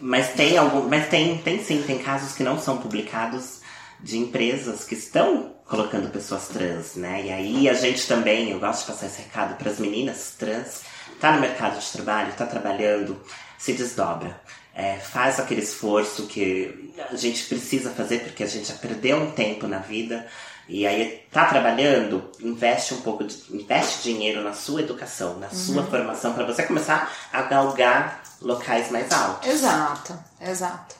[0.00, 3.60] Mas tem algum, mas tem, tem sim, tem casos que não são publicados
[4.00, 7.22] de empresas que estão colocando pessoas trans, né?
[7.24, 10.82] E aí a gente também, eu gosto de passar esse recado para as meninas trans,
[11.20, 13.20] tá no mercado de trabalho, tá trabalhando,
[13.58, 14.40] se desdobra.
[14.74, 19.30] É, faz aquele esforço que a gente precisa fazer porque a gente já perdeu um
[19.30, 20.26] tempo na vida
[20.68, 25.54] e aí tá trabalhando, investe um pouco, de, investe dinheiro na sua educação, na uhum.
[25.54, 29.48] sua formação para você começar a galgar locais mais altos.
[29.48, 30.96] Exato, exato.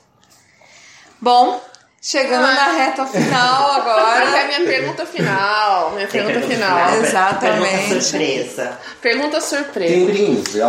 [1.19, 1.61] Bom,
[2.01, 2.53] Chegando ah.
[2.53, 4.23] na reta final agora.
[4.23, 5.91] Essa é a minha pergunta final.
[5.91, 6.89] Minha pergunta, pergunta final.
[6.89, 7.03] final.
[7.03, 7.67] Exatamente.
[7.67, 8.79] Pergunta surpresa.
[9.01, 9.93] Pergunta surpresa.
[9.93, 10.59] Tem brinde,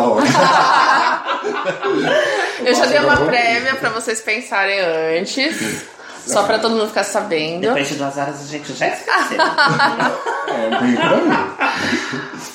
[2.65, 5.87] Eu já dei uma prévia para vocês pensarem antes.
[6.27, 7.61] Só para todo mundo ficar sabendo.
[7.61, 9.39] Depois de duas horas a gente já esqueceu.
[9.41, 11.29] é, bem pra mim.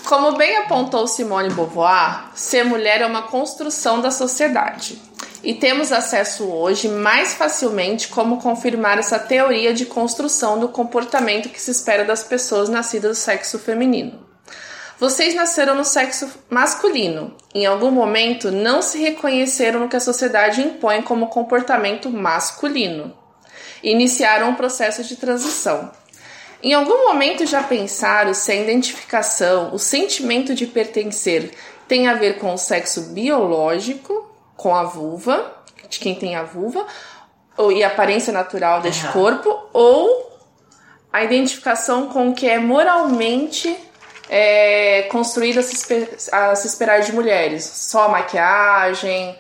[0.06, 5.02] Como bem apontou Simone Beauvoir, ser mulher é uma construção da sociedade
[5.44, 11.62] e temos acesso hoje mais facilmente como confirmar essa teoria de construção do comportamento que
[11.62, 14.24] se espera das pessoas nascidas do sexo feminino.
[14.98, 17.36] Vocês nasceram no sexo masculino.
[17.54, 23.14] Em algum momento não se reconheceram no que a sociedade impõe como comportamento masculino.
[23.84, 25.92] Iniciaram um processo de transição.
[26.62, 31.52] Em algum momento já pensaram se a identificação, o sentimento de pertencer
[31.86, 35.54] tem a ver com o sexo biológico com a vulva,
[35.90, 36.86] de quem tem a vulva,
[37.58, 39.12] ou, e a aparência natural deste uhum.
[39.12, 40.32] corpo, ou
[41.12, 43.78] a identificação com o que é moralmente
[44.30, 47.64] é, construído a se, a se esperar de mulheres.
[47.64, 49.38] Só maquiagem.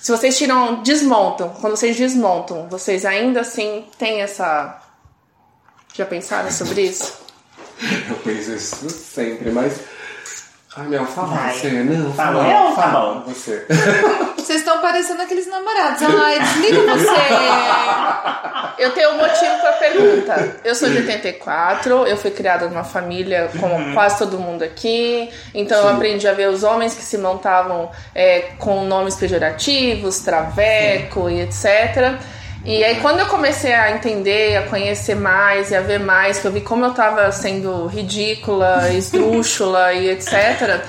[0.00, 4.82] Se vocês tiram, desmontam, quando vocês desmontam, vocês ainda assim têm essa.
[5.94, 7.20] Já pensaram sobre isso?
[8.08, 9.80] Eu penso isso sempre, mas
[10.76, 11.52] Ai, Mel, fala Vai.
[11.52, 11.70] você.
[11.82, 12.44] Não, fala.
[12.44, 13.20] Fala, eu, tá bom.
[13.26, 13.66] Você.
[14.36, 16.02] Vocês estão parecendo aqueles namorados.
[16.02, 17.06] Ai, desliga você.
[18.82, 20.56] Eu tenho um motivo pra pergunta.
[20.64, 23.92] Eu sou de 84, eu fui criada numa família como uhum.
[23.92, 25.30] quase todo mundo aqui.
[25.52, 25.86] Então Sim.
[25.86, 31.36] eu aprendi a ver os homens que se montavam é, com nomes pejorativos, traveco Sim.
[31.36, 32.18] e etc.
[32.64, 36.46] E aí quando eu comecei a entender, a conhecer mais e a ver mais, que
[36.46, 40.84] eu vi como eu tava sendo ridícula, esdrúxula e etc.,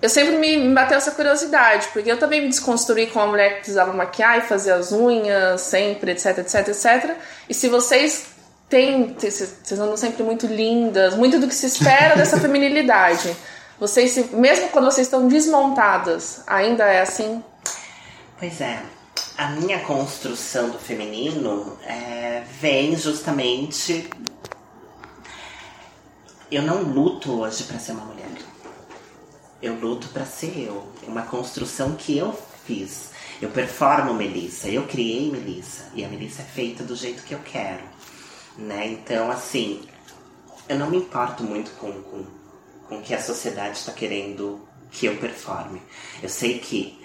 [0.00, 3.48] eu sempre me, me bateu essa curiosidade, porque eu também me desconstruí com uma mulher
[3.48, 7.16] que precisava maquiar e fazer as unhas sempre, etc, etc, etc.
[7.48, 8.26] E se vocês
[8.68, 13.34] têm, vocês andam sempre muito lindas, muito do que se espera dessa feminilidade.
[13.80, 17.42] Vocês, mesmo quando vocês estão desmontadas, ainda é assim?
[18.38, 18.97] Pois é
[19.38, 24.10] a minha construção do feminino é, vem justamente.
[26.50, 28.26] Eu não luto hoje para ser uma mulher.
[29.62, 30.92] eu luto para ser eu.
[31.06, 32.36] É uma construção que eu
[32.66, 33.10] fiz.
[33.40, 35.88] Eu performo Melissa, eu criei Melissa.
[35.94, 37.84] E a Melissa é feita do jeito que eu quero.
[38.56, 38.88] Né?
[38.88, 39.82] Então, assim,
[40.68, 42.26] eu não me importo muito com, com,
[42.88, 45.80] com o que a sociedade está querendo que eu performe.
[46.20, 46.97] Eu sei que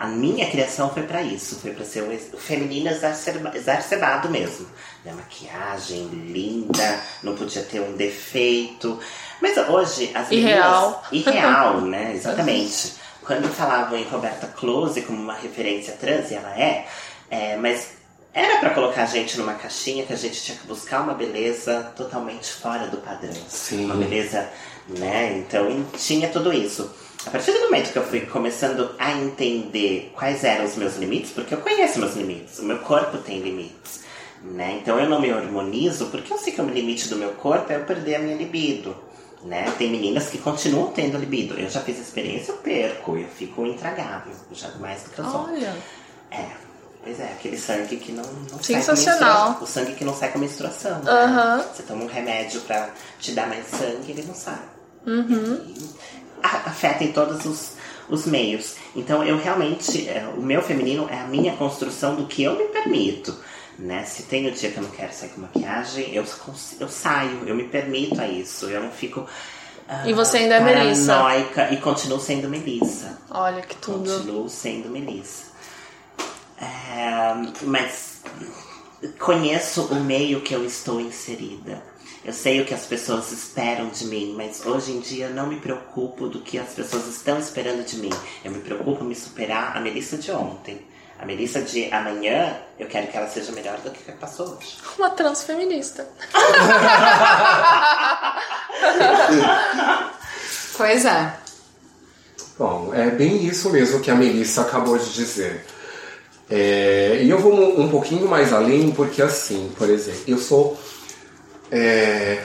[0.00, 2.00] a minha criação foi para isso, foi para ser
[2.32, 4.66] o feminino exacerbado mesmo.
[5.04, 5.12] Né?
[5.12, 8.98] Maquiagem linda, não podia ter um defeito.
[9.42, 11.04] Mas hoje as Irreal.
[11.12, 11.26] meninas.
[11.28, 12.14] Irreal, né?
[12.14, 12.94] Exatamente.
[13.22, 16.86] Quando falavam em Roberta Close como uma referência trans, e ela é,
[17.30, 17.88] é mas
[18.32, 21.92] era para colocar a gente numa caixinha que a gente tinha que buscar uma beleza
[21.94, 23.36] totalmente fora do padrão.
[23.50, 23.84] Sim.
[23.84, 24.48] Uma beleza,
[24.88, 25.36] né?
[25.36, 26.90] Então tinha tudo isso.
[27.26, 31.32] A partir do momento que eu fui começando a entender quais eram os meus limites,
[31.32, 34.00] porque eu conheço meus limites, o meu corpo tem limites,
[34.42, 34.78] né?
[34.80, 37.76] Então eu não me hormonizo porque eu sei que o limite do meu corpo é
[37.76, 38.96] eu perder a minha libido,
[39.44, 39.70] né?
[39.76, 41.58] Tem meninas que continuam tendo libido.
[41.60, 45.44] Eu já fiz experiência, eu perco, eu fico intragável, já mais do que eu sou.
[45.44, 45.76] Olha.
[46.30, 46.46] É.
[47.02, 49.54] Pois é, aquele sangue que não, não Sensacional.
[49.54, 50.98] sai O sangue que não sai com a menstruação.
[51.00, 51.10] Né?
[51.10, 51.64] Aham.
[51.74, 54.60] Você toma um remédio pra te dar mais sangue, ele não sai.
[55.06, 55.54] Uhum.
[55.66, 57.72] E a- afeta em todos os,
[58.08, 58.74] os meios.
[58.94, 62.64] Então, eu realmente, é, o meu feminino é a minha construção do que eu me
[62.64, 63.36] permito.
[63.78, 64.04] Né?
[64.04, 66.24] Se tem o dia que eu não quero sair com maquiagem, eu,
[66.80, 68.66] eu saio, eu me permito a isso.
[68.66, 69.26] Eu não fico.
[69.88, 71.14] ah, E você ainda é Melissa.
[71.72, 73.18] E continuo sendo Melissa.
[73.30, 74.10] Olha que tudo.
[74.18, 75.44] Continuo sendo Melissa.
[76.60, 78.20] É, mas
[79.18, 81.82] conheço o meio que eu estou inserida.
[82.24, 85.46] Eu sei o que as pessoas esperam de mim, mas hoje em dia eu não
[85.46, 88.10] me preocupo do que as pessoas estão esperando de mim.
[88.44, 90.86] Eu me preocupo em me superar a Melissa de ontem.
[91.18, 94.76] A Melissa de amanhã, eu quero que ela seja melhor do que que passou hoje.
[94.98, 96.08] Uma transfeminista.
[100.80, 101.34] Pois é.
[102.58, 105.66] Bom, é bem isso mesmo que a Melissa acabou de dizer.
[106.48, 110.80] É, e eu vou um pouquinho mais além, porque assim, por exemplo, eu sou.
[111.70, 112.42] É,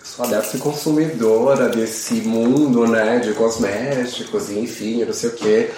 [0.00, 5.32] eu sou adepta e consumidora desse mundo, né, de cosméticos, e enfim, não sei o
[5.34, 5.70] que.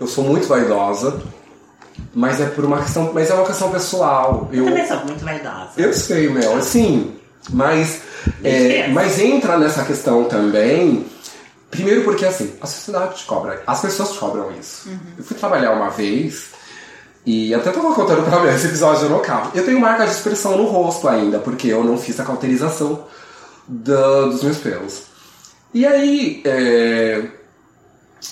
[0.00, 1.20] Eu sou muito vaidosa,
[2.12, 3.12] mas é por uma questão.
[3.12, 4.48] Mas é uma questão pessoal.
[4.52, 5.70] Eu Eu, também sou muito vaidosa.
[5.76, 7.14] eu sei, Mel, assim,
[7.50, 8.00] mas,
[8.42, 11.06] é, mas entra nessa questão também.
[11.70, 14.88] Primeiro porque assim, a sociedade te cobra, as pessoas te cobram isso.
[15.18, 16.50] Eu fui trabalhar uma vez
[17.26, 19.50] e até tava contando pra mim esse episódio no carro.
[19.54, 23.04] Eu tenho marca de expressão no rosto ainda, porque eu não fiz a cauterização
[23.66, 25.02] da- dos meus pelos.
[25.72, 27.22] E aí, é,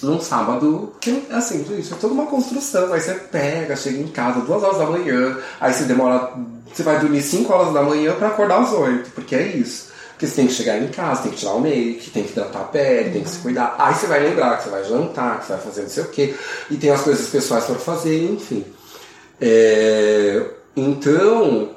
[0.02, 2.92] num sábado, que, assim, gente, é toda uma construção.
[2.92, 6.32] Aí você pega, chega em casa duas horas da manhã, aí você demora.
[6.72, 9.90] Você vai dormir 5 horas da manhã pra acordar às 8, porque é isso.
[10.12, 12.60] Porque você tem que chegar em casa, tem que tirar o make, tem que hidratar
[12.60, 13.74] a pele, tem que se cuidar.
[13.78, 16.08] Aí você vai lembrar que você vai jantar, que você vai fazer não sei o
[16.08, 16.34] quê.
[16.70, 18.64] E tem as coisas pessoais pra fazer, enfim.
[19.44, 20.40] É,
[20.76, 21.70] então,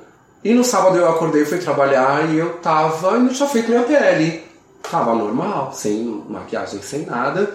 [0.44, 4.46] e no sábado eu acordei, fui trabalhar e eu tava, tinha feito minha pele.
[4.84, 7.52] Tava normal, sem maquiagem, sem nada.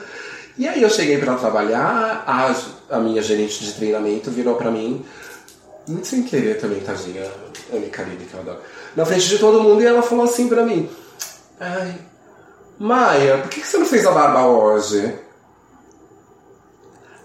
[0.59, 5.05] E aí eu cheguei pra trabalhar, a, a minha gerente de treinamento virou pra mim,
[5.87, 7.31] muito sem querer também, tadinha,
[7.73, 8.59] Anne Caribe, que eu adoro,
[8.97, 10.91] na frente de todo mundo, e ela falou assim pra mim,
[11.59, 11.95] ai,
[12.79, 15.15] Maia, por que que você não fez a barba hoje?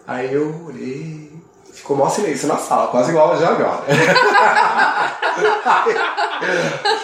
[0.08, 1.25] Aí eu olhei,
[1.86, 3.84] ficou mó silêncio na sala, quase igual a de agora.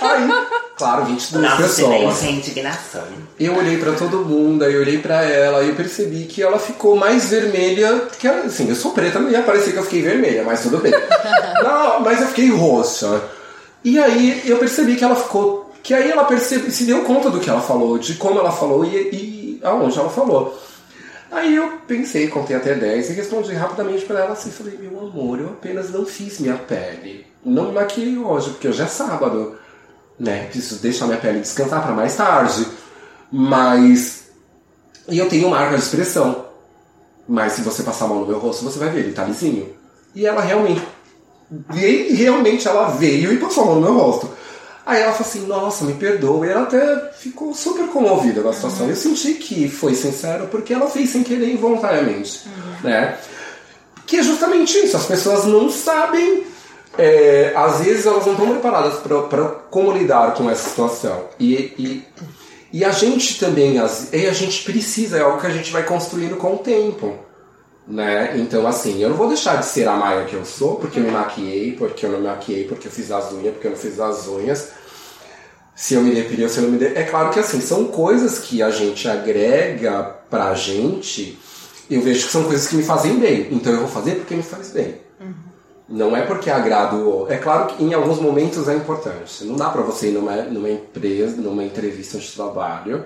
[0.02, 0.28] aí,
[0.76, 2.18] claro, 22 Nosso pessoas.
[2.18, 3.04] silêncio indignação.
[3.40, 6.58] Eu olhei pra todo mundo, aí eu olhei pra ela e eu percebi que ela
[6.58, 10.64] ficou mais vermelha, porque assim, eu sou preta, ia parecer que eu fiquei vermelha, mas
[10.64, 10.92] tudo bem.
[11.64, 13.22] não, mas eu fiquei roxa.
[13.84, 17.40] E aí eu percebi que ela ficou, que aí ela percebe, se deu conta do
[17.40, 20.60] que ela falou, de como ela falou e, e aonde ela falou.
[21.32, 25.40] Aí eu pensei, contei até 10 e respondi rapidamente pra ela assim, falei, meu amor,
[25.40, 27.26] eu apenas não fiz minha pele.
[27.44, 29.58] Não maquiei hoje, porque hoje é sábado,
[30.20, 30.48] né?
[30.48, 32.68] Preciso deixar minha pele descansar pra mais tarde.
[33.32, 34.26] Mas.
[35.08, 36.48] E eu tenho marca de expressão.
[37.28, 39.74] Mas se você passar a mão no meu rosto, você vai ver, ele tá lisinho.
[40.14, 40.86] E ela realmente.
[41.74, 44.30] E realmente ela veio e passou a mão no meu rosto.
[44.86, 46.46] Aí ela falou assim, nossa, me perdoa.
[46.46, 48.88] E ela até ficou super comovida com a situação.
[48.90, 52.48] Eu senti que foi sincero porque ela fez sem querer involuntariamente.
[52.84, 53.18] Né?
[54.08, 56.46] Que é justamente isso, as pessoas não sabem.
[56.98, 61.26] é, às vezes elas não estão preparadas para como lidar com essa situação.
[61.40, 62.08] E, e,
[62.74, 65.84] e a gente também, as, e a gente precisa, é algo que a gente vai
[65.84, 67.18] construindo com o tempo.
[67.88, 68.38] Né?
[68.38, 71.04] Então, assim, eu não vou deixar de ser a Maia que eu sou, porque eu
[71.04, 73.78] me maquiei, porque eu não me maquiei, porque eu fiz as unhas, porque eu não
[73.78, 74.72] fiz as unhas.
[75.76, 77.02] se eu me depilia ou se eu não me depilia.
[77.02, 81.40] É claro que assim, são coisas que a gente agrega pra gente,
[81.90, 83.48] eu vejo que são coisas que me fazem bem.
[83.52, 85.02] Então eu vou fazer porque me faz bem.
[85.20, 85.34] Uhum.
[85.90, 87.26] Não é porque agrado.
[87.30, 89.44] É claro que em alguns momentos é importante.
[89.44, 93.06] Não dá pra você ir numa, numa empresa, numa entrevista de trabalho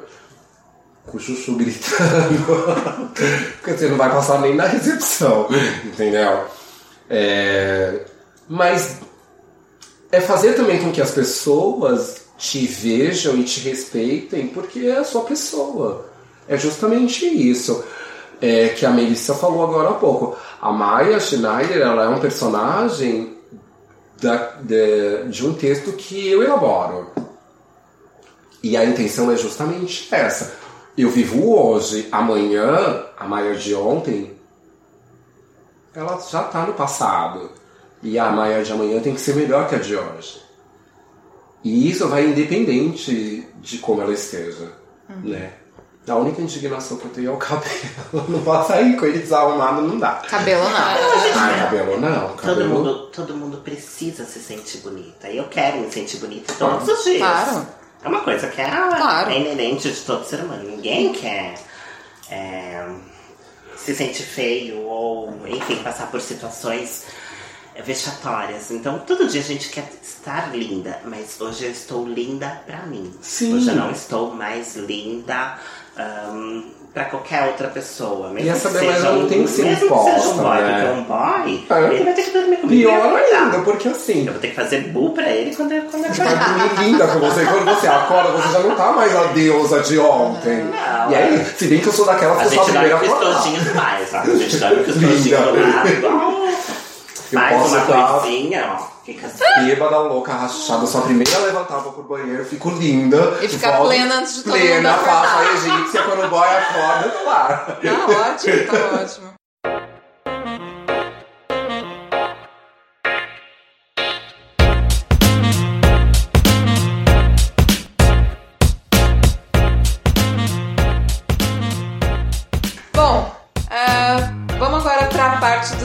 [1.05, 3.13] com o chuchu gritando.
[3.61, 5.47] porque você não vai passar nem na recepção.
[5.85, 6.45] Entendeu?
[7.09, 8.01] É,
[8.47, 8.97] mas
[10.11, 15.03] é fazer também com que as pessoas te vejam e te respeitem porque é a
[15.03, 16.09] sua pessoa.
[16.47, 17.83] É justamente isso
[18.41, 20.37] é, que a Melissa falou agora há pouco.
[20.61, 23.37] A Maya Schneider ela é um personagem
[24.21, 27.11] da, de, de um texto que eu elaboro.
[28.61, 30.53] E a intenção é justamente essa.
[30.97, 34.33] Eu vivo hoje, amanhã, a Maia de ontem,
[35.93, 37.51] ela já está no passado.
[38.01, 40.41] E a Maia de amanhã tem que ser melhor que a de hoje.
[41.63, 44.71] E isso vai independente de como ela esteja,
[45.09, 45.29] uhum.
[45.31, 45.53] né?
[46.07, 47.73] A única indignação que eu tenho é o cabelo.
[48.29, 50.21] Não posso sair com ele desarrumado, não dá.
[50.29, 50.77] Cabelo não.
[50.77, 52.35] Ah, cabelo não.
[52.35, 52.59] Cabelo...
[52.59, 55.27] Todo, mundo, todo mundo precisa se sentir bonita.
[55.27, 57.17] E eu quero me sentir bonita todos os dias.
[57.17, 57.67] Claro.
[58.05, 59.31] É uma coisa que é, claro.
[59.31, 60.63] é inerente de todo ser humano.
[60.63, 61.55] Ninguém quer
[62.29, 62.87] é,
[63.75, 67.07] se sentir feio ou, enfim, passar por situações
[67.83, 68.69] vexatórias.
[68.69, 73.11] Então, todo dia a gente quer estar linda, mas hoje eu estou linda pra mim.
[73.23, 73.55] Sim.
[73.55, 75.59] Hoje eu não estou mais linda
[76.31, 78.29] um, pra qualquer outra pessoa.
[78.29, 80.85] Mesmo e essa beleza não tem que ser mesmo imposta, que seja um boy, né?
[80.85, 81.93] porque um boy, é.
[81.93, 82.89] ele vai ter que dormir comigo.
[82.89, 84.25] Pior ainda, porque assim...
[84.25, 87.07] Eu vou ter que fazer bu pra ele quando ele quando Você vai dormir linda
[87.07, 87.43] com você.
[87.43, 90.63] Quando você acorda, você já não tá mais a deusa de ontem.
[90.63, 92.99] Não, e aí, se bem que eu sou daquela que eu sou a primeira a
[93.01, 93.27] acordar.
[93.27, 94.17] A gente dorme com estojinho demais, ó.
[94.17, 96.44] A gente dorme com estojinho do lado.
[97.31, 98.95] Eu Faz posso uma estar coisinha, ó.
[99.05, 99.65] Fica assim.
[99.65, 100.85] bêbada, louca, rachada.
[100.85, 103.37] Sou a primeira a levantar, vou pro banheiro, fico linda.
[103.41, 105.21] E ficar volto plena antes de todo mundo Plena, acordar.
[105.21, 106.03] faço a egípcia.
[106.03, 107.47] Quando o boy acorda, eu tô lá.
[107.47, 109.33] Tá ótimo, tá ótimo.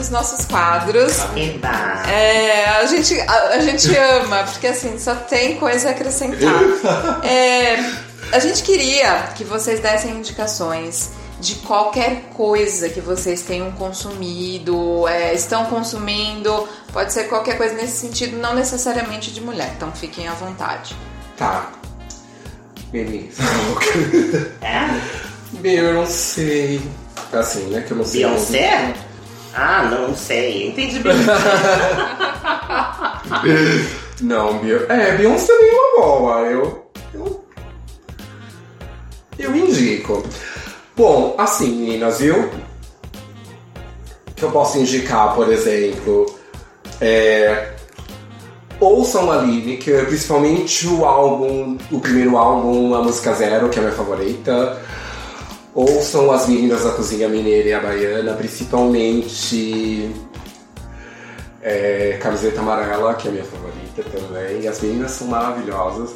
[0.00, 1.18] Dos nossos quadros.
[1.36, 2.08] Eba.
[2.10, 6.40] É, a gente, a, a gente ama, porque assim, só tem coisa a acrescentar.
[7.22, 7.76] É,
[8.32, 11.10] a gente queria que vocês dessem indicações
[11.40, 17.96] de qualquer coisa que vocês tenham consumido, é, estão consumindo, pode ser qualquer coisa nesse
[17.96, 20.94] sentido, não necessariamente de mulher, então fiquem à vontade.
[21.36, 21.70] Tá.
[22.90, 23.42] Beleza.
[24.62, 25.60] É?
[25.60, 26.80] Meu, eu não sei.
[27.32, 27.82] Assim, né?
[27.82, 28.24] Que eu não sei.
[28.24, 28.94] Beyoncé?
[29.54, 30.68] Ah, não sei.
[30.68, 31.16] Entendi bem.
[34.20, 34.86] Não, Beyoncé.
[34.88, 36.40] É, Beyoncé é uma boa.
[36.42, 36.86] Eu.
[37.14, 37.44] Eu.
[39.38, 40.22] Eu indico.
[40.96, 42.50] Bom, assim, meninas, viu?
[44.36, 46.26] Que eu posso indicar, por exemplo.
[47.00, 47.72] É.
[48.78, 53.84] Ouçam a Lineker, principalmente o álbum, o primeiro álbum, a música Zero, que é a
[53.84, 54.80] minha favorita.
[55.74, 60.10] Ouçam as meninas da cozinha mineira e a baiana, principalmente
[61.62, 64.66] é, Camiseta Amarela, que é a minha favorita também.
[64.66, 66.10] As meninas são maravilhosas.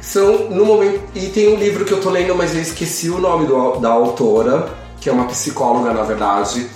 [0.00, 3.18] São, no momento, e tem um livro que eu tô lendo, mas eu esqueci o
[3.18, 4.70] nome do- da autora,
[5.00, 6.66] que é uma psicóloga, na verdade.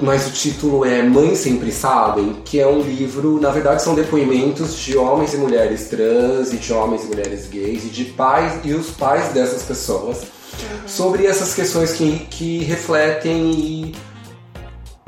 [0.00, 4.74] Mas o título é Mães Sempre Sabem, que é um livro, na verdade são depoimentos
[4.76, 8.72] de homens e mulheres trans, e de homens e mulheres gays, e de pais e
[8.72, 10.22] os pais dessas pessoas,
[10.86, 13.94] sobre essas questões que, que refletem e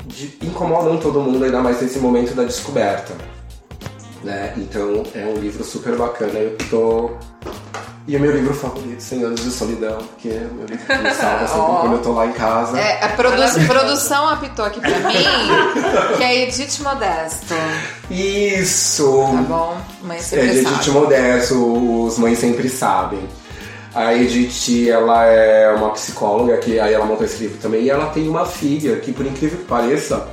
[0.05, 3.13] de- incomodam todo mundo, ainda mais nesse momento da descoberta.
[4.23, 4.53] Né?
[4.57, 7.11] Então é um livro super bacana, eu tô.
[8.05, 11.13] E é meu livro favorito, 100 anos de solidão, porque é meu livro que me
[11.13, 11.75] salva sempre Ó.
[11.81, 12.77] quando eu tô lá em casa.
[12.77, 15.13] É, a produ- produção apitou aqui pra mim,
[16.17, 17.53] que é Edith Modesto.
[18.11, 19.05] Isso!
[19.35, 19.77] Tá bom?
[20.03, 20.75] Mãe É sempre de sabe.
[20.75, 23.19] Edith Modesto, os mães sempre sabem.
[23.93, 28.07] A Edith, ela é uma psicóloga, que aí ela montou esse livro também, e ela
[28.07, 30.27] tem uma filha, que por incrível que pareça,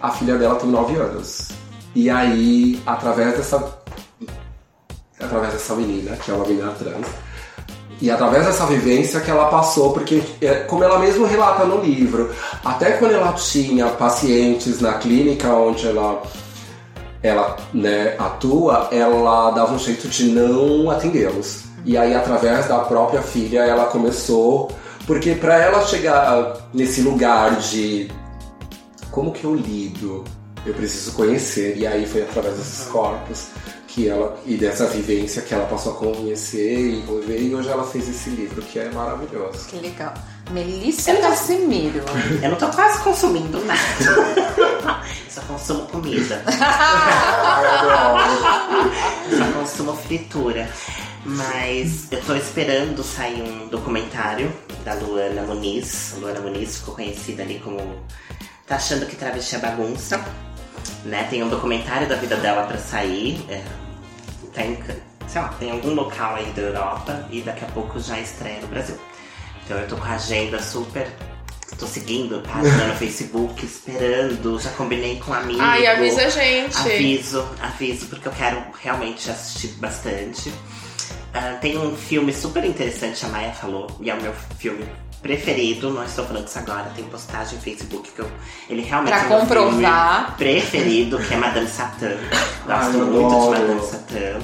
[0.00, 1.48] a filha dela tem 9 anos.
[1.94, 3.78] E aí, através dessa.
[5.20, 7.06] Através dessa menina, que é uma menina trans,
[8.00, 12.34] e através dessa vivência que ela passou, porque, é, como ela mesma relata no livro,
[12.64, 16.22] até quando ela tinha pacientes na clínica onde ela
[17.22, 21.64] ela né, atua, ela dava um jeito de não atendê-los.
[21.84, 24.70] E aí, através da própria filha, ela começou.
[25.06, 28.10] Porque para ela chegar nesse lugar de
[29.10, 30.24] como que eu lido,
[30.64, 31.76] eu preciso conhecer.
[31.76, 33.48] E aí foi através desses corpos
[33.94, 37.84] que ela e dessa vivência que ela passou a conhecer e envolver e hoje ela
[37.84, 39.68] fez esse livro que é maravilhoso.
[39.68, 40.12] Que legal.
[40.50, 42.04] Melissa Cassimiro.
[42.42, 43.80] Eu não tô quase consumindo nada.
[45.28, 46.42] Só consumo comida.
[49.36, 50.68] Só consumo fritura.
[51.24, 54.52] Mas eu tô esperando sair um documentário
[54.84, 56.14] da Luana Muniz.
[56.18, 58.04] Luana Muniz ficou conhecida ali como
[58.66, 60.24] Tá achando que travesti é bagunça.
[61.04, 61.26] Né?
[61.28, 63.44] Tem um documentário da vida dela pra sair.
[63.50, 63.62] É,
[64.54, 64.78] tem,
[65.28, 68.68] sei lá, tem algum local aí da Europa e daqui a pouco já estreia no
[68.68, 68.98] Brasil.
[69.64, 71.06] Então eu tô com a agenda super.
[71.78, 75.60] Tô seguindo a página no Facebook, esperando, já combinei com um amigo.
[75.60, 76.76] Ai, avisa a gente.
[76.78, 80.50] Aviso, aviso, porque eu quero realmente assistir bastante.
[80.50, 84.84] Uh, tem um filme super interessante, a Maia falou, e é o meu filme
[85.20, 85.90] preferido.
[85.90, 88.30] Não estou falando isso agora, tem postagem no Facebook que eu,
[88.70, 90.36] ele realmente pra é meu comprovar.
[90.36, 92.10] filme preferido, que é Madame Satã.
[92.64, 93.54] Gosto Ai, muito adoro.
[93.56, 94.40] de Madame Satã.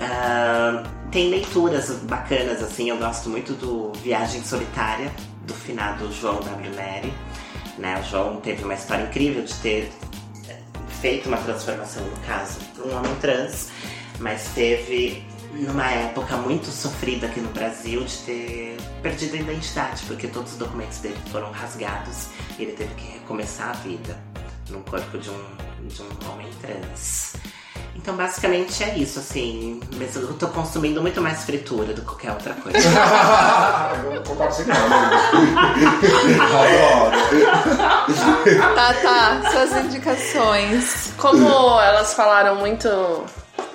[0.00, 0.82] Ah,
[1.14, 5.12] tem leituras bacanas, assim, eu gosto muito do Viagem Solitária,
[5.46, 6.70] do finado João W.
[6.72, 7.14] Neri.
[7.78, 8.00] Né?
[8.00, 9.92] O João teve uma história incrível de ter
[10.48, 10.58] eh,
[11.00, 13.68] feito uma transformação, no caso, um homem trans,
[14.18, 20.26] mas teve numa época muito sofrida aqui no Brasil de ter perdido a identidade, porque
[20.26, 22.26] todos os documentos dele foram rasgados
[22.58, 24.20] e ele teve que recomeçar a vida
[24.68, 27.36] no corpo de um, de um homem trans.
[27.96, 29.80] Então, basicamente é isso, assim.
[29.96, 32.78] Mas eu tô consumindo muito mais fritura do que qualquer outra coisa.
[34.12, 34.66] eu concordo sem
[36.40, 37.16] Adoro.
[38.74, 39.50] Tá, tá.
[39.50, 41.12] Suas indicações.
[41.16, 42.88] Como elas falaram muito,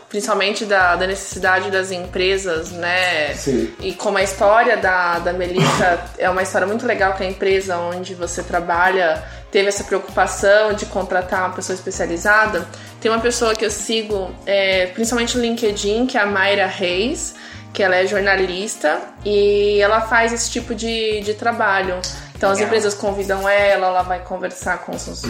[0.09, 3.33] principalmente da, da necessidade das empresas, né?
[3.33, 3.73] Sim.
[3.79, 7.77] E como a história da, da Melissa é uma história muito legal, que a empresa
[7.77, 12.67] onde você trabalha teve essa preocupação de contratar uma pessoa especializada.
[12.99, 17.35] Tem uma pessoa que eu sigo, é, principalmente no LinkedIn, que é a Mayra Reis,
[17.73, 21.99] que ela é jornalista e ela faz esse tipo de, de trabalho.
[22.35, 22.67] Então as Legal.
[22.67, 25.23] empresas convidam ela, ela vai conversar com os.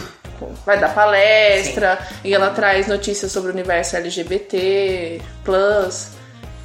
[0.65, 6.11] Vai dar palestra e ela traz notícias sobre o universo LGBT, plus.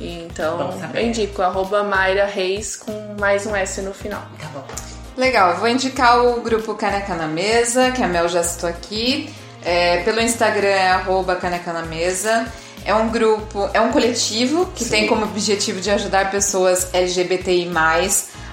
[0.00, 4.22] Então, eu indico arroba Mayra Reis com mais um S no final.
[4.40, 4.93] Tá bom.
[5.16, 9.30] Legal, vou indicar o grupo Caneca na Mesa, que a Mel já citou aqui.
[9.64, 12.46] É, pelo Instagram é arroba Caneca na Mesa.
[12.84, 14.90] É um grupo, é um coletivo que Sim.
[14.90, 17.70] tem como objetivo de ajudar pessoas LGBTI+,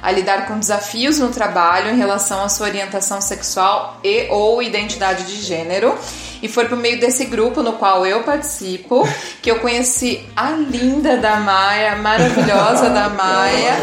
[0.02, 5.24] a lidar com desafios no trabalho em relação à sua orientação sexual e ou identidade
[5.26, 5.98] de gênero.
[6.42, 9.08] E foi por meio desse grupo no qual eu participo
[9.42, 13.78] que eu conheci a linda da Maia, maravilhosa da Maia.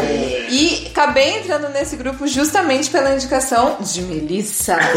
[0.49, 4.77] E acabei entrando nesse grupo justamente pela indicação de Melissa.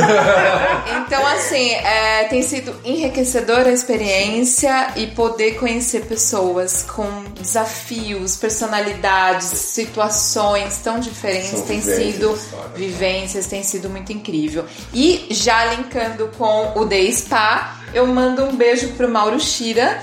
[1.07, 9.47] Então, assim, é, tem sido enriquecedora a experiência e poder conhecer pessoas com desafios, personalidades,
[9.47, 12.71] situações tão diferentes São tem vivências, sido histórias.
[12.77, 14.65] vivências, tem sido muito incrível.
[14.93, 20.01] E já linkando com o The Spa, eu mando um beijo pro Mauro Shira,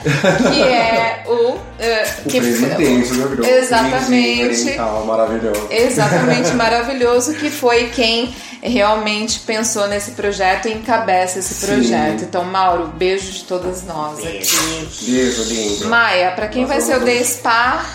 [0.51, 1.57] que é o.
[1.79, 3.49] eh, O que presidente do grupo.
[3.49, 4.61] Exatamente.
[4.63, 5.67] Oriental, maravilhoso.
[5.71, 11.65] Exatamente maravilhoso, que foi quem realmente pensou nesse projeto e encabeça esse Sim.
[11.65, 12.23] projeto.
[12.23, 14.27] Então, Mauro, beijo de todas nós aqui.
[14.27, 15.05] Beijo.
[15.07, 15.87] Beijo, lindo.
[15.87, 17.85] Maia, pra quem Nós vai ser o The Spa,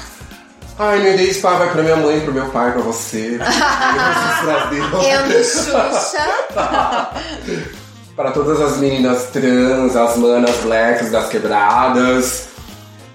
[0.79, 3.39] Ai, meu Deus, pá, vai pra minha mãe, pro meu pai, pra você.
[4.45, 5.07] Pra Deus.
[5.07, 7.05] Endo Xuxa.
[8.17, 12.49] Para todas as meninas trans, as manas blacks das quebradas,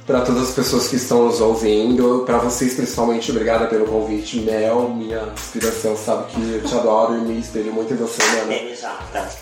[0.06, 4.40] para todas as pessoas que estão nos ouvindo, para vocês principalmente, obrigada pelo convite.
[4.40, 8.22] Mel, minha inspiração, sabe que eu te adoro e me espelho muito em você.
[8.48, 8.90] MJ.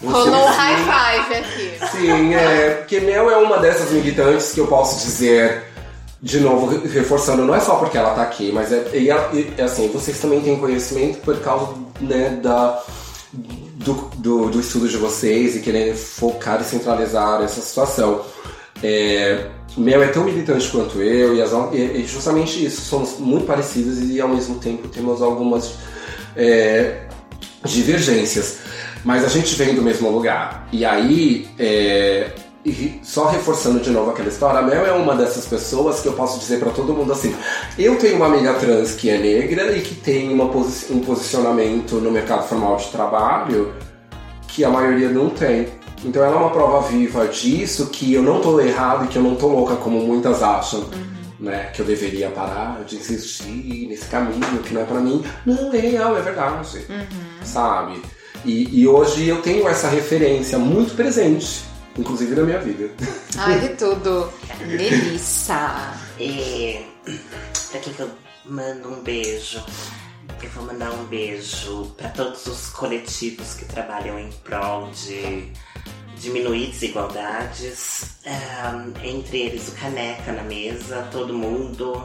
[0.04, 1.80] Rolou um high five aqui.
[1.92, 5.64] Sim, é, porque Mel é uma dessas militantes que eu posso dizer,
[6.22, 9.62] de novo, re- reforçando, não é só porque ela tá aqui, mas é, e, e,
[9.62, 12.82] assim, vocês também têm conhecimento por causa né, da,
[13.34, 18.22] do, do, do estudo de vocês e querer focar e centralizar essa situação.
[18.84, 24.00] É, Mel é tão militante quanto eu e, as, e justamente isso, somos muito parecidos
[24.00, 25.76] e ao mesmo tempo temos algumas
[26.36, 27.02] é,
[27.64, 28.58] divergências.
[29.06, 30.68] Mas a gente vem do mesmo lugar.
[30.72, 32.32] E aí, é,
[32.70, 36.14] e só reforçando de novo aquela história, a Mel é uma dessas pessoas que eu
[36.14, 37.34] posso dizer pra todo mundo assim:
[37.78, 41.96] eu tenho uma amiga trans que é negra e que tem uma posi- um posicionamento
[41.96, 43.74] no mercado formal de trabalho
[44.48, 45.68] que a maioria não tem.
[46.06, 49.24] Então ela é uma prova viva disso, que eu não tô errado e que eu
[49.24, 50.86] não tô louca como muitas acham.
[51.40, 55.24] Né, que eu deveria parar de insistir nesse caminho que não é pra mim.
[55.46, 56.84] Não, é real, é verdade.
[57.44, 58.02] Sabe?
[58.44, 61.62] E, e hoje eu tenho essa referência muito presente
[61.98, 62.90] inclusive na minha vida.
[63.38, 64.32] Ai, que tudo.
[64.66, 65.94] Melissa.
[66.20, 66.86] E
[67.72, 68.12] pra quem que eu
[68.46, 69.64] mando um beijo?
[70.42, 75.52] Eu vou mandar um beijo para todos os coletivos que trabalham em prol de
[76.20, 82.02] diminuir desigualdades, um, entre eles o Caneca na mesa, todo mundo,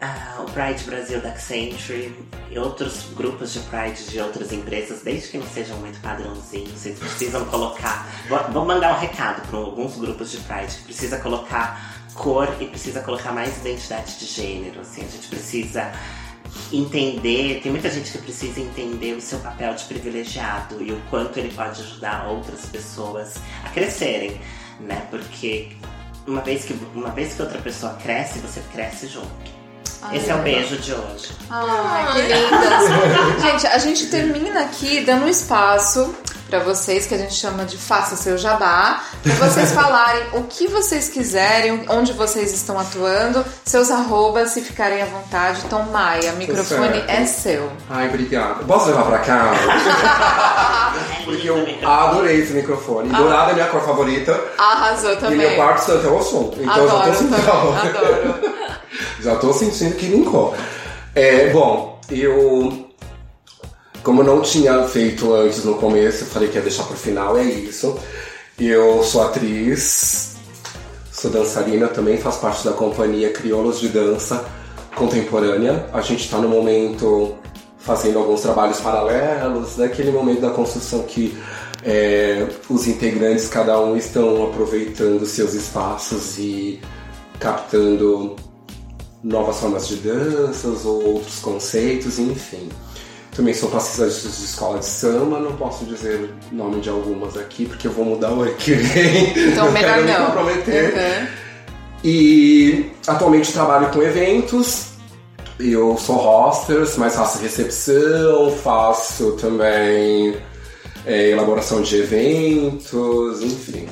[0.00, 2.14] uh, o Pride Brasil da Accenture
[2.50, 6.98] e outros grupos de Pride de outras empresas, desde que não sejam muito padrãozinhos, vocês
[6.98, 8.06] precisam colocar.
[8.28, 12.66] Vou, vou mandar um recado para alguns grupos de Pride que precisa colocar cor e
[12.66, 14.80] precisa colocar mais identidade de gênero.
[14.80, 15.92] Assim, a gente precisa
[16.72, 21.38] entender, tem muita gente que precisa entender o seu papel de privilegiado e o quanto
[21.38, 24.40] ele pode ajudar outras pessoas a crescerem,
[24.80, 25.06] né?
[25.10, 25.76] Porque
[26.26, 29.55] uma vez que, uma vez que outra pessoa cresce, você cresce junto.
[30.02, 31.30] Ai, Esse é o beijo de hoje.
[31.50, 33.42] Ai, que lindas.
[33.42, 36.14] gente, a gente termina aqui dando espaço
[36.48, 40.68] para vocês, que a gente chama de faça seu jabá, para vocês falarem o que
[40.68, 45.62] vocês quiserem, onde vocês estão atuando, seus arrobas, se ficarem à vontade.
[45.64, 47.70] Então, Maia, o microfone é seu.
[47.90, 48.64] Ai, obrigada.
[48.64, 49.56] Posso levar para casa?
[51.24, 53.10] Porque eu adorei esse microfone.
[53.12, 53.18] Ah.
[53.18, 54.40] Dourada é minha cor favorita.
[54.56, 55.34] Arrasou também.
[55.34, 56.54] E meu quarto santo é o som.
[56.56, 57.50] Então adoro, já tô sentindo.
[57.50, 58.56] Adoro.
[59.20, 60.54] Já tô sentindo que linkou.
[61.14, 62.86] É, bom, eu
[64.06, 67.36] como eu não tinha feito antes no começo, eu falei que ia deixar pro final,
[67.36, 67.98] é isso.
[68.56, 70.36] Eu sou atriz,
[71.10, 74.44] sou dançarina também, faço parte da companhia Crioulos de Dança
[74.94, 75.86] Contemporânea.
[75.92, 77.34] A gente está no momento
[77.78, 81.36] fazendo alguns trabalhos paralelos, naquele momento da construção que
[81.84, 86.80] é, os integrantes, cada um, estão aproveitando seus espaços e
[87.40, 88.36] captando
[89.22, 92.68] novas formas de danças ou outros conceitos, enfim.
[93.36, 97.66] Também sou passista de escola de samba, não posso dizer o nome de algumas aqui,
[97.66, 99.50] porque eu vou mudar o ano que vem.
[99.50, 100.20] Então, melhor não.
[100.20, 100.94] Me comprometer.
[100.94, 101.26] Uhum.
[102.02, 104.86] E atualmente trabalho com eventos.
[105.58, 110.36] Eu sou hostess, mas faço recepção, faço também
[111.04, 113.86] é, elaboração de eventos, enfim.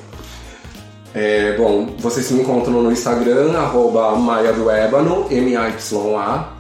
[1.15, 6.53] É, bom, vocês me encontram no Instagram, arroba Maia do Ébano, M-A-Y-A.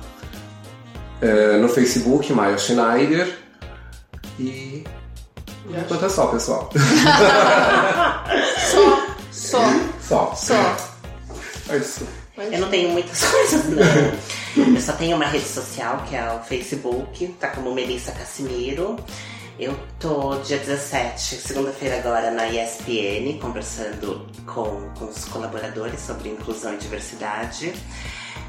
[1.20, 3.36] É, no Facebook, Maia Schneider.
[4.38, 4.84] E.
[5.64, 6.70] Por enquanto é só, pessoal.
[8.70, 9.58] só, só.
[10.00, 10.34] Só.
[10.36, 10.76] Só.
[11.70, 12.06] É isso.
[12.36, 14.74] Eu não tenho muitas coisas, não.
[14.74, 18.96] Eu só tenho uma rede social que é o Facebook, tá como Melissa Cassimiro.
[19.58, 26.74] Eu tô dia 17, segunda-feira agora, na ESPN, conversando com, com os colaboradores sobre inclusão
[26.74, 27.72] e diversidade.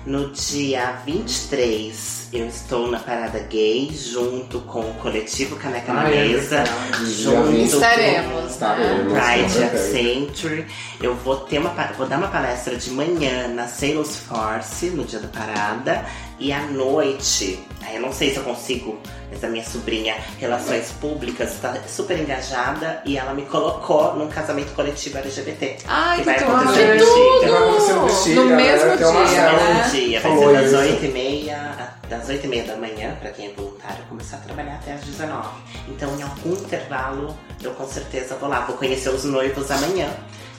[0.04, 6.28] No dia 23, eu estou na Parada Gay, junto com o coletivo Caneca na é
[6.28, 6.64] Mesa,
[7.04, 10.66] junto Estaremos, com Pride Accenture.
[11.02, 15.28] Eu vou, ter uma, vou dar uma palestra de manhã na Salesforce, no dia da
[15.28, 16.06] parada,
[16.40, 17.60] e à noite,
[17.94, 19.00] eu não sei se eu consigo,
[19.32, 24.74] mas a minha sobrinha, Relações Públicas, está super engajada e ela me colocou num casamento
[24.74, 25.78] coletivo LGBT.
[25.88, 27.52] Ai, que, que vai acontecer no Bexiga.
[27.52, 28.42] Vai acontecer no Bexiga.
[28.42, 29.90] No mesmo dia, né?
[29.92, 30.22] dia.
[30.22, 33.54] Vai ser das 8 e meia, das 8 e meia da manhã, pra quem é
[33.54, 35.48] voluntário, começar a trabalhar até às 19.
[35.88, 38.62] Então, em algum intervalo, eu com certeza vou lá.
[38.62, 40.10] Vou conhecer os noivos amanhã.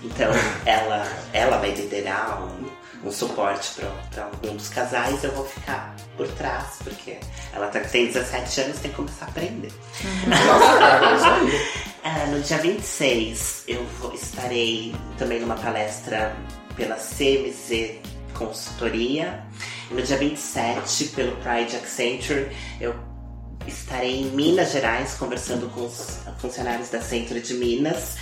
[0.02, 0.30] Então,
[0.64, 2.75] ela, ela vai liderar um
[3.06, 3.70] um suporte
[4.10, 7.18] para algum dos casais, eu vou ficar por trás, porque
[7.52, 9.72] ela tá, tem 17 anos, tem que começar a aprender.
[10.02, 11.46] Uhum.
[12.26, 16.34] uh, no dia 26, eu vou, estarei também numa palestra
[16.74, 18.00] pela CMZ
[18.34, 19.44] Consultoria.
[19.90, 22.50] No dia 27, pelo Pride Accenture,
[22.80, 22.94] eu
[23.66, 28.16] estarei em Minas Gerais conversando com os funcionários da Centro de Minas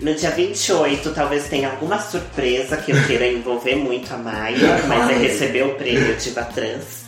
[0.00, 5.10] no dia 28, talvez tenha alguma surpresa que eu queira envolver muito a Maia, mas
[5.10, 7.04] é receber o prêmio Diva Trans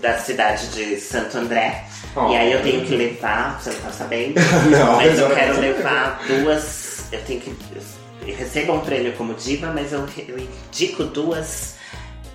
[0.00, 1.84] da cidade de Santo André.
[2.14, 2.30] Oh.
[2.30, 4.34] E aí eu tenho que levar, você não tá sabendo?
[4.70, 7.06] não, mas eu quero levar duas.
[7.10, 7.56] Eu tenho que.
[8.26, 11.74] Eu recebo um prêmio como diva, mas eu, eu indico duas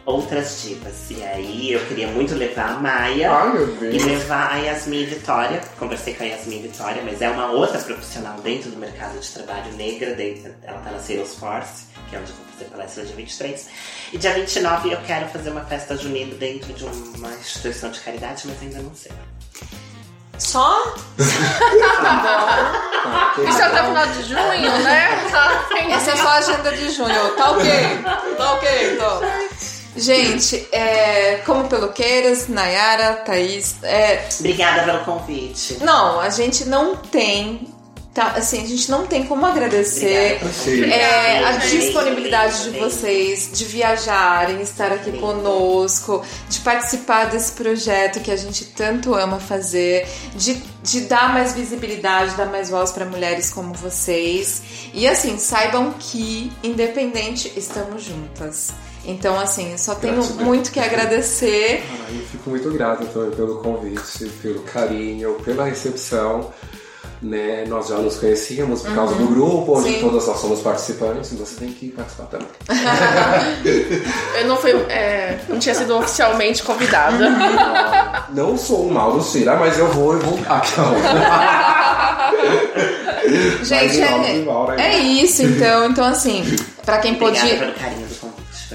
[0.09, 1.11] outras divas.
[1.11, 3.57] E aí eu queria muito levar a Maia Ai,
[3.91, 5.61] e levar a Yasmin Vitória.
[5.77, 9.71] Conversei com a Yasmin Vitória, mas é uma outra profissional dentro do mercado de trabalho
[9.73, 10.15] negra.
[10.15, 13.67] Dentro, ela tá na Salesforce, que é onde eu vou fazer palestra dia 23.
[14.13, 18.43] E dia 29 eu quero fazer uma festa junina dentro de uma instituição de caridade,
[18.45, 19.11] mas ainda não sei.
[20.39, 20.95] Só?
[22.01, 23.49] tá bom.
[23.49, 25.09] Isso é até final de junho, né?
[25.91, 27.35] Essa é só a agenda de junho.
[27.35, 27.69] Tá ok.
[28.37, 29.21] Tá ok, então.
[29.95, 33.77] Gente, é, como pelo queiras, Nayara, Thaís.
[33.83, 34.27] É...
[34.39, 35.77] Obrigada pelo convite.
[35.83, 37.67] Não, a gente não tem
[38.13, 40.41] Tá, assim, a gente não tem como agradecer
[40.91, 48.31] é, a disponibilidade de vocês de viajarem, estar aqui conosco, de participar desse projeto que
[48.31, 53.51] a gente tanto ama fazer, de, de dar mais visibilidade, dar mais voz para mulheres
[53.51, 54.63] como vocês.
[54.91, 58.73] E assim, saibam que, independente, estamos juntas.
[59.05, 60.45] Então, assim, só tenho Gratidão.
[60.45, 61.83] muito que agradecer.
[61.89, 66.51] Ah, eu fico muito grato também pelo convite, pelo carinho, pela recepção
[67.21, 67.65] né?
[67.67, 69.25] Nós já nos conhecíamos por causa uhum.
[69.25, 69.99] do grupo, onde Sim.
[69.99, 72.47] todas nós somos participantes, e você tem que participar também.
[74.39, 77.29] eu não fui, é, não tinha sido oficialmente convidada.
[78.29, 80.39] Não, não sou mal do Cira, mas eu vou e vou.
[80.47, 80.61] Ah,
[83.63, 85.89] Gente, é, é isso então.
[85.89, 86.43] Então, assim,
[86.85, 88.28] pra quem Obrigada pôde.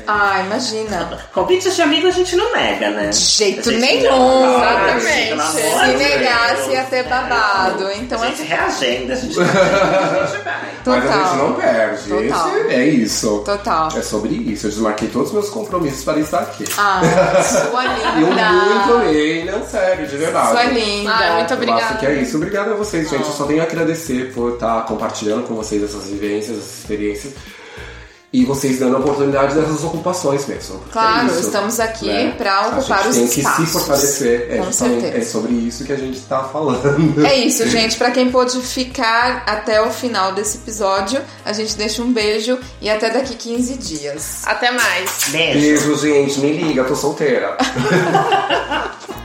[0.06, 1.18] Ah, imagina.
[1.32, 3.08] Convites de amigo a gente não nega, né?
[3.08, 4.56] De jeito nenhum.
[4.56, 5.42] Exatamente.
[5.52, 7.90] Se negasse ia ter babado.
[7.92, 8.44] Então, a gente assim...
[8.44, 10.74] reagenda, a gente, a gente vai.
[10.84, 11.00] Total.
[11.00, 12.08] Mas a gente não perde.
[12.08, 12.56] Total.
[12.58, 13.42] Esse é isso.
[13.44, 13.88] Total.
[13.96, 14.66] É sobre isso.
[14.66, 16.64] Eu desmarquei todos os meus compromissos para estar aqui.
[16.76, 17.00] Ah,
[17.42, 18.20] sua linda.
[18.20, 19.44] Eu muito amei.
[19.44, 20.50] Não, sério, de verdade.
[20.50, 21.12] Sua linda.
[21.12, 21.80] Ah, muito obrigada.
[21.80, 22.36] Eu acho que é isso.
[22.36, 23.24] Obrigado a vocês, gente.
[23.24, 27.32] Eu só tenho a agradecer por estar compartilhando com vocês essas vivências, essas experiências
[28.34, 30.82] e vocês dando a oportunidade dessas ocupações mesmo.
[30.88, 32.32] É claro, é isso, estamos aqui né?
[32.36, 33.16] para ocupar os espaços.
[33.16, 34.46] Tem que se fortalecer.
[34.50, 35.16] É, Com certeza.
[35.18, 37.24] é sobre isso que a gente está falando.
[37.24, 37.96] É isso, gente.
[37.96, 42.90] Para quem pôde ficar até o final desse episódio, a gente deixa um beijo e
[42.90, 44.42] até daqui 15 dias.
[44.44, 45.28] Até mais.
[45.28, 45.60] Beijo.
[45.60, 46.40] Beijo, gente.
[46.40, 47.56] Me liga, tô solteira.